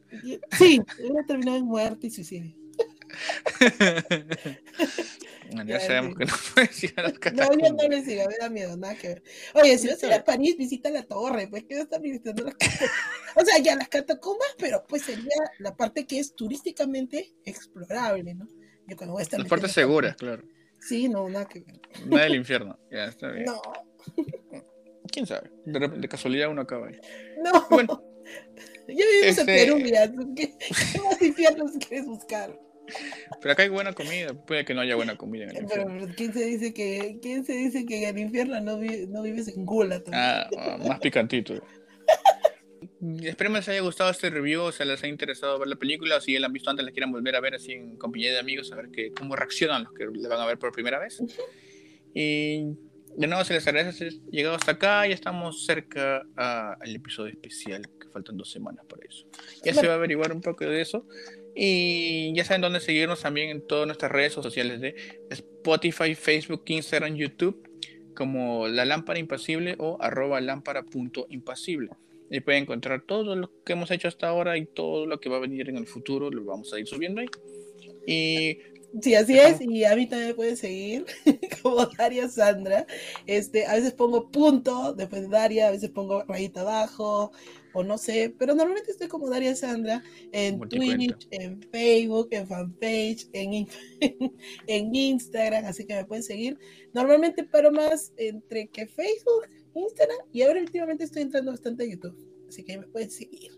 Sí, 0.57 0.81
he 0.99 1.25
terminado 1.25 1.59
en 1.59 1.65
muerte 1.65 2.07
y 2.07 2.11
suicidio. 2.11 2.55
Ya, 5.67 5.81
sabemos 5.81 6.19
que 6.19 6.25
no 6.27 6.35
puedes 6.55 6.85
ir 6.85 6.95
a 6.97 7.03
las 7.03 7.19
catacumbas. 7.19 7.57
No, 7.57 7.69
yo 7.69 7.75
no 7.75 7.89
le 7.89 8.05
sigo, 8.05 8.29
me 8.29 8.37
da 8.37 8.49
miedo, 8.51 8.77
nada 8.77 8.95
que 8.95 9.09
ver. 9.09 9.23
Oye, 9.55 9.79
si 9.79 9.89
vas 9.89 10.03
a 10.03 10.07
ir 10.07 10.13
a 10.13 10.25
París, 10.25 10.57
visita 10.57 10.91
la 10.91 11.03
torre, 11.03 11.49
pues 11.49 11.65
que 11.65 11.79
estar 11.79 12.01
visitando 12.01 12.45
las 12.45 12.55
catacumbas. 12.55 12.93
O 13.37 13.45
sea, 13.45 13.59
ya 13.59 13.77
las 13.77 13.89
catacumbas, 13.89 14.55
pero 14.59 14.85
pues 14.89 15.03
sería 15.03 15.37
la 15.59 15.77
parte 15.77 16.07
que 16.07 16.19
es 16.19 16.35
turísticamente 16.35 17.35
explorable, 17.45 18.35
¿no? 18.35 18.49
Yo 18.87 18.97
cuando 18.97 19.13
voy 19.13 19.21
a 19.21 19.25
estar. 19.25 19.41
Las 19.41 19.49
partes 19.49 19.73
seguras, 19.73 20.17
claro. 20.17 20.43
Sí, 20.81 21.09
no, 21.09 21.29
nada 21.29 21.47
que 21.47 21.61
ver. 21.61 21.81
Nada 22.07 22.25
del 22.25 22.37
infierno, 22.37 22.79
ya 22.91 23.07
está 23.07 23.31
bien. 23.31 23.47
No. 23.47 23.61
¿Quién 25.11 25.27
sabe? 25.27 25.51
De, 25.65 25.89
de 25.89 26.09
casualidad 26.09 26.51
uno 26.51 26.63
acaba 26.63 26.89
ahí. 26.89 27.01
No. 27.43 27.67
Bueno. 27.69 28.03
Yo 28.87 28.95
vivo 28.95 29.41
en 29.41 29.47
Perú, 29.47 29.79
ya. 29.79 30.11
¿Qué, 30.37 30.55
¿Qué 30.59 31.01
más 31.01 31.21
infiernos 31.21 31.73
quieres 31.87 32.07
buscar? 32.07 32.59
Pero 33.41 33.53
acá 33.53 33.63
hay 33.63 33.69
buena 33.69 33.93
comida, 33.93 34.35
puede 34.35 34.65
que 34.65 34.75
no 34.75 34.81
haya 34.81 34.97
buena 34.97 35.17
comida 35.17 35.45
en 35.45 35.51
el 35.51 35.63
infierno. 35.63 35.95
Pero, 35.99 36.15
¿quién 36.17 36.33
se 36.33 36.45
dice 36.45 36.75
que, 36.75 37.19
quién 37.23 37.45
se 37.45 37.53
dice 37.53 37.87
que 37.87 38.09
en 38.09 38.17
el 38.17 38.23
infierno 38.23 38.61
no, 38.61 38.79
no 38.79 39.23
vives 39.23 39.49
en 39.49 39.65
gula? 39.65 40.03
Ah, 40.13 40.49
ah, 40.59 40.79
más 40.87 41.01
picantito. 41.01 41.55
Esperemos 43.23 43.61
les 43.61 43.69
haya 43.69 43.81
gustado 43.81 44.11
este 44.11 44.29
review, 44.29 44.63
o 44.63 44.73
sea, 44.73 44.85
les 44.85 45.03
ha 45.03 45.09
interesado 45.09 45.59
ver 45.59 45.69
la 45.69 45.77
película, 45.77 46.17
o 46.17 46.21
si 46.21 46.33
ya 46.33 46.41
la 46.41 46.47
han 46.47 46.53
visto 46.53 46.71
antes, 46.71 46.85
la 46.85 46.91
quieran 46.91 47.13
volver 47.13 47.37
a 47.37 47.41
ver 47.41 47.55
así 47.55 47.73
en 47.73 47.97
compañía 47.97 48.33
de 48.33 48.39
amigos, 48.39 48.73
a 48.73 48.77
ver 48.77 48.91
que, 48.91 49.13
cómo 49.13 49.37
reaccionan 49.37 49.85
los 49.85 49.93
que 49.93 50.07
la 50.13 50.29
van 50.29 50.41
a 50.41 50.47
ver 50.47 50.59
por 50.59 50.73
primera 50.73 50.99
vez. 50.99 51.23
Y 52.13 52.65
de 53.17 53.27
nuevo 53.27 53.45
se 53.45 53.55
les 53.55 53.67
agradece 53.67 54.11
llegado 54.31 54.57
hasta 54.57 54.73
acá, 54.73 55.07
ya 55.07 55.15
estamos 55.15 55.65
cerca 55.65 56.23
al 56.37 56.95
episodio 56.95 57.33
especial, 57.33 57.83
que 58.01 58.09
faltan 58.09 58.37
dos 58.37 58.51
semanas 58.51 58.85
para 58.89 59.05
eso. 59.07 59.27
Ya 59.65 59.75
se 59.75 59.87
va 59.87 59.95
a 59.95 59.97
averiguar 59.97 60.33
un 60.33 60.41
poco 60.41 60.65
de 60.65 60.81
eso. 60.81 61.07
Y 61.61 62.33
ya 62.35 62.45
saben 62.45 62.61
dónde 62.61 62.79
seguirnos 62.79 63.23
también 63.23 63.51
en 63.51 63.67
todas 63.67 63.85
nuestras 63.85 64.13
redes 64.13 64.33
sociales 64.33 64.81
de 64.81 64.95
Spotify, 65.29 66.15
Facebook, 66.15 66.63
Instagram, 66.67 67.17
YouTube, 67.17 67.69
como 68.15 68.69
La 68.69 68.85
Lámpara 68.85 69.19
Impasible 69.19 69.75
o 69.81 69.99
arroba 70.01 70.41
lámpara.impasible. 70.41 71.91
Y 72.31 72.41
pueden 72.41 72.63
encontrar 72.63 73.03
todo 73.03 73.35
lo 73.35 73.51
que 73.65 73.73
hemos 73.73 73.91
hecho 73.91 74.07
hasta 74.07 74.29
ahora 74.29 74.57
y 74.57 74.67
todo 74.67 75.05
lo 75.07 75.19
que 75.19 75.29
va 75.29 75.39
a 75.39 75.41
venir 75.41 75.69
en 75.69 75.79
el 75.79 75.89
futuro, 75.89 76.31
lo 76.31 76.45
vamos 76.45 76.73
a 76.73 76.79
ir 76.79 76.87
subiendo 76.87 77.23
ahí. 77.23 77.29
Y 78.07 78.59
Sí, 79.03 79.15
así 79.15 79.39
es, 79.39 79.61
y 79.61 79.85
a 79.85 79.95
mí 79.95 80.07
también 80.07 80.31
me 80.31 80.35
pueden 80.35 80.57
seguir 80.57 81.05
como 81.63 81.87
Daria 81.87 82.29
Sandra. 82.29 82.87
Este, 83.27 83.67
a 83.67 83.75
veces 83.75 83.93
pongo 83.93 84.31
punto 84.31 84.95
después 84.95 85.23
de 85.23 85.29
Daria, 85.29 85.69
a 85.69 85.71
veces 85.71 85.91
pongo 85.91 86.25
rayita 86.25 86.63
abajo, 86.63 87.33
o 87.73 87.83
no 87.85 87.99
sé, 87.99 88.35
pero 88.39 88.55
normalmente 88.55 88.91
estoy 88.91 89.09
como 89.09 89.29
Daria 89.29 89.55
Sandra 89.55 90.03
en 90.33 90.61
Twitch, 90.61 91.29
en 91.31 91.63
Facebook, 91.71 92.29
en 92.31 92.47
fanpage, 92.47 93.29
en, 93.33 93.69
en 94.67 94.95
Instagram, 94.95 95.65
así 95.67 95.87
que 95.87 95.95
me 95.95 96.05
pueden 96.05 96.23
seguir. 96.23 96.59
Normalmente 96.93 97.45
paro 97.45 97.71
más 97.71 98.13
entre 98.17 98.69
que 98.69 98.87
Facebook, 98.87 99.47
Instagram, 99.75 100.19
y 100.33 100.43
ahora 100.43 100.61
últimamente 100.61 101.05
estoy 101.05 101.23
entrando 101.23 101.51
bastante 101.51 101.85
a 101.85 101.87
YouTube, 101.87 102.17
así 102.49 102.65
que 102.65 102.79
me 102.79 102.87
pueden 102.87 103.11
seguir. 103.11 103.53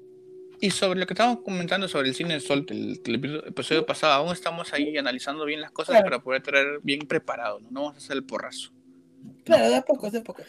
Y 0.63 0.71
sobre 0.71 1.01
lo 1.01 1.07
que 1.07 1.15
estábamos 1.15 1.43
comentando 1.43 1.89
sobre 1.89 2.09
el 2.09 2.15
cine 2.15 2.35
de 2.35 2.41
Sol, 2.41 2.67
el, 2.69 3.01
episodio 3.47 3.87
pasado, 3.87 4.13
aún 4.13 4.33
estamos 4.33 4.71
ahí 4.75 4.95
analizando 4.99 5.47
bien 5.47 5.63
las 5.63 5.71
cosas 5.71 6.03
para 6.03 6.23
poder 6.23 6.43
traer 6.43 6.81
bien 6.83 7.01
preparado, 7.09 7.61
¿no? 7.61 7.71
No 7.71 7.81
vamos 7.81 7.95
a 7.95 7.99
hacer 7.99 8.17
el 8.17 8.25
porrazo. 8.25 8.71
Claro, 9.45 9.71
de 9.71 9.77
a 9.77 9.83
poco, 9.83 10.11
de 10.11 10.19
a 10.19 10.23
poco. 10.23 10.43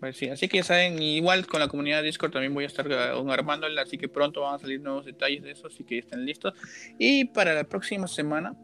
Pues 0.00 0.16
sí, 0.16 0.30
así 0.30 0.48
que 0.48 0.58
ya 0.58 0.64
saben, 0.64 1.00
igual 1.02 1.46
con 1.46 1.60
la 1.60 1.68
comunidad 1.68 1.98
de 1.98 2.04
Discord 2.04 2.32
también 2.32 2.54
voy 2.54 2.64
a 2.64 2.68
estar 2.68 2.90
armándola, 2.90 3.82
así 3.82 3.98
que 3.98 4.08
pronto 4.08 4.40
van 4.40 4.54
a 4.54 4.58
salir 4.58 4.80
nuevos 4.80 5.04
detalles 5.04 5.42
de 5.42 5.50
eso, 5.50 5.66
así 5.66 5.84
que 5.84 5.98
estén 5.98 6.24
listos. 6.24 6.54
Y 6.98 7.26
para 7.26 7.52
la 7.52 7.64
próxima 7.64 8.08
semana, 8.08 8.56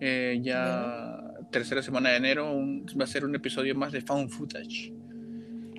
eh, 0.00 0.38
ya 0.40 1.18
tercera 1.50 1.82
semana 1.82 2.10
de 2.10 2.16
enero, 2.18 2.56
va 2.98 3.04
a 3.04 3.08
ser 3.08 3.24
un 3.24 3.34
episodio 3.34 3.74
más 3.74 3.90
de 3.90 4.02
Found 4.02 4.30
Footage. 4.30 4.92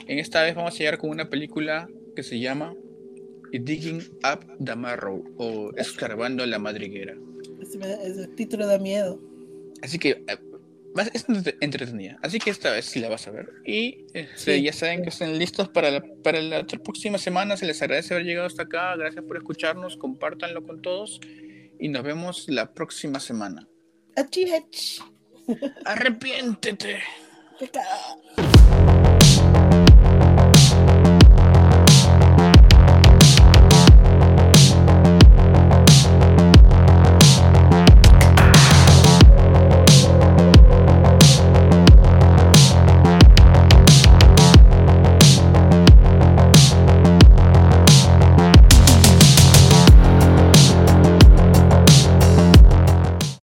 En 0.07 0.19
esta 0.19 0.43
vez 0.43 0.53
vamos 0.53 0.75
a 0.75 0.77
llegar 0.77 0.97
con 0.97 1.11
una 1.11 1.29
película 1.29 1.87
que 2.13 2.23
se 2.23 2.37
llama 2.37 2.73
Digging 3.53 4.01
Up 4.29 4.45
the 4.61 4.75
Marrow 4.75 5.23
o 5.37 5.71
Escarbando 5.77 6.45
la 6.45 6.59
Madriguera. 6.59 7.15
Ese, 7.61 8.27
título 8.35 8.67
da 8.67 8.77
miedo. 8.77 9.21
Así 9.81 9.97
que 9.97 10.23
eh, 10.27 10.37
es 11.13 11.25
entretenida. 11.61 12.17
Así 12.21 12.39
que 12.39 12.49
esta 12.49 12.71
vez 12.71 12.85
sí 12.85 12.99
la 12.99 13.09
vas 13.09 13.27
a 13.27 13.31
ver. 13.31 13.49
Y 13.65 14.05
este, 14.13 14.61
ya 14.61 14.73
saben 14.73 15.03
que 15.03 15.09
estén 15.09 15.37
listos 15.37 15.69
para 15.69 15.91
la, 15.91 16.03
para 16.23 16.41
la 16.41 16.63
próxima 16.63 17.17
semana. 17.17 17.57
Se 17.57 17.65
les 17.65 17.81
agradece 17.81 18.13
haber 18.13 18.25
llegado 18.25 18.47
hasta 18.47 18.63
acá. 18.63 18.95
Gracias 18.95 19.23
por 19.23 19.37
escucharnos. 19.37 19.97
Compártanlo 19.97 20.63
con 20.63 20.81
todos. 20.81 21.19
Y 21.79 21.89
nos 21.89 22.03
vemos 22.03 22.45
la 22.49 22.73
próxima 22.73 23.19
semana. 23.19 23.67
Arrepiéntete. 25.85 26.99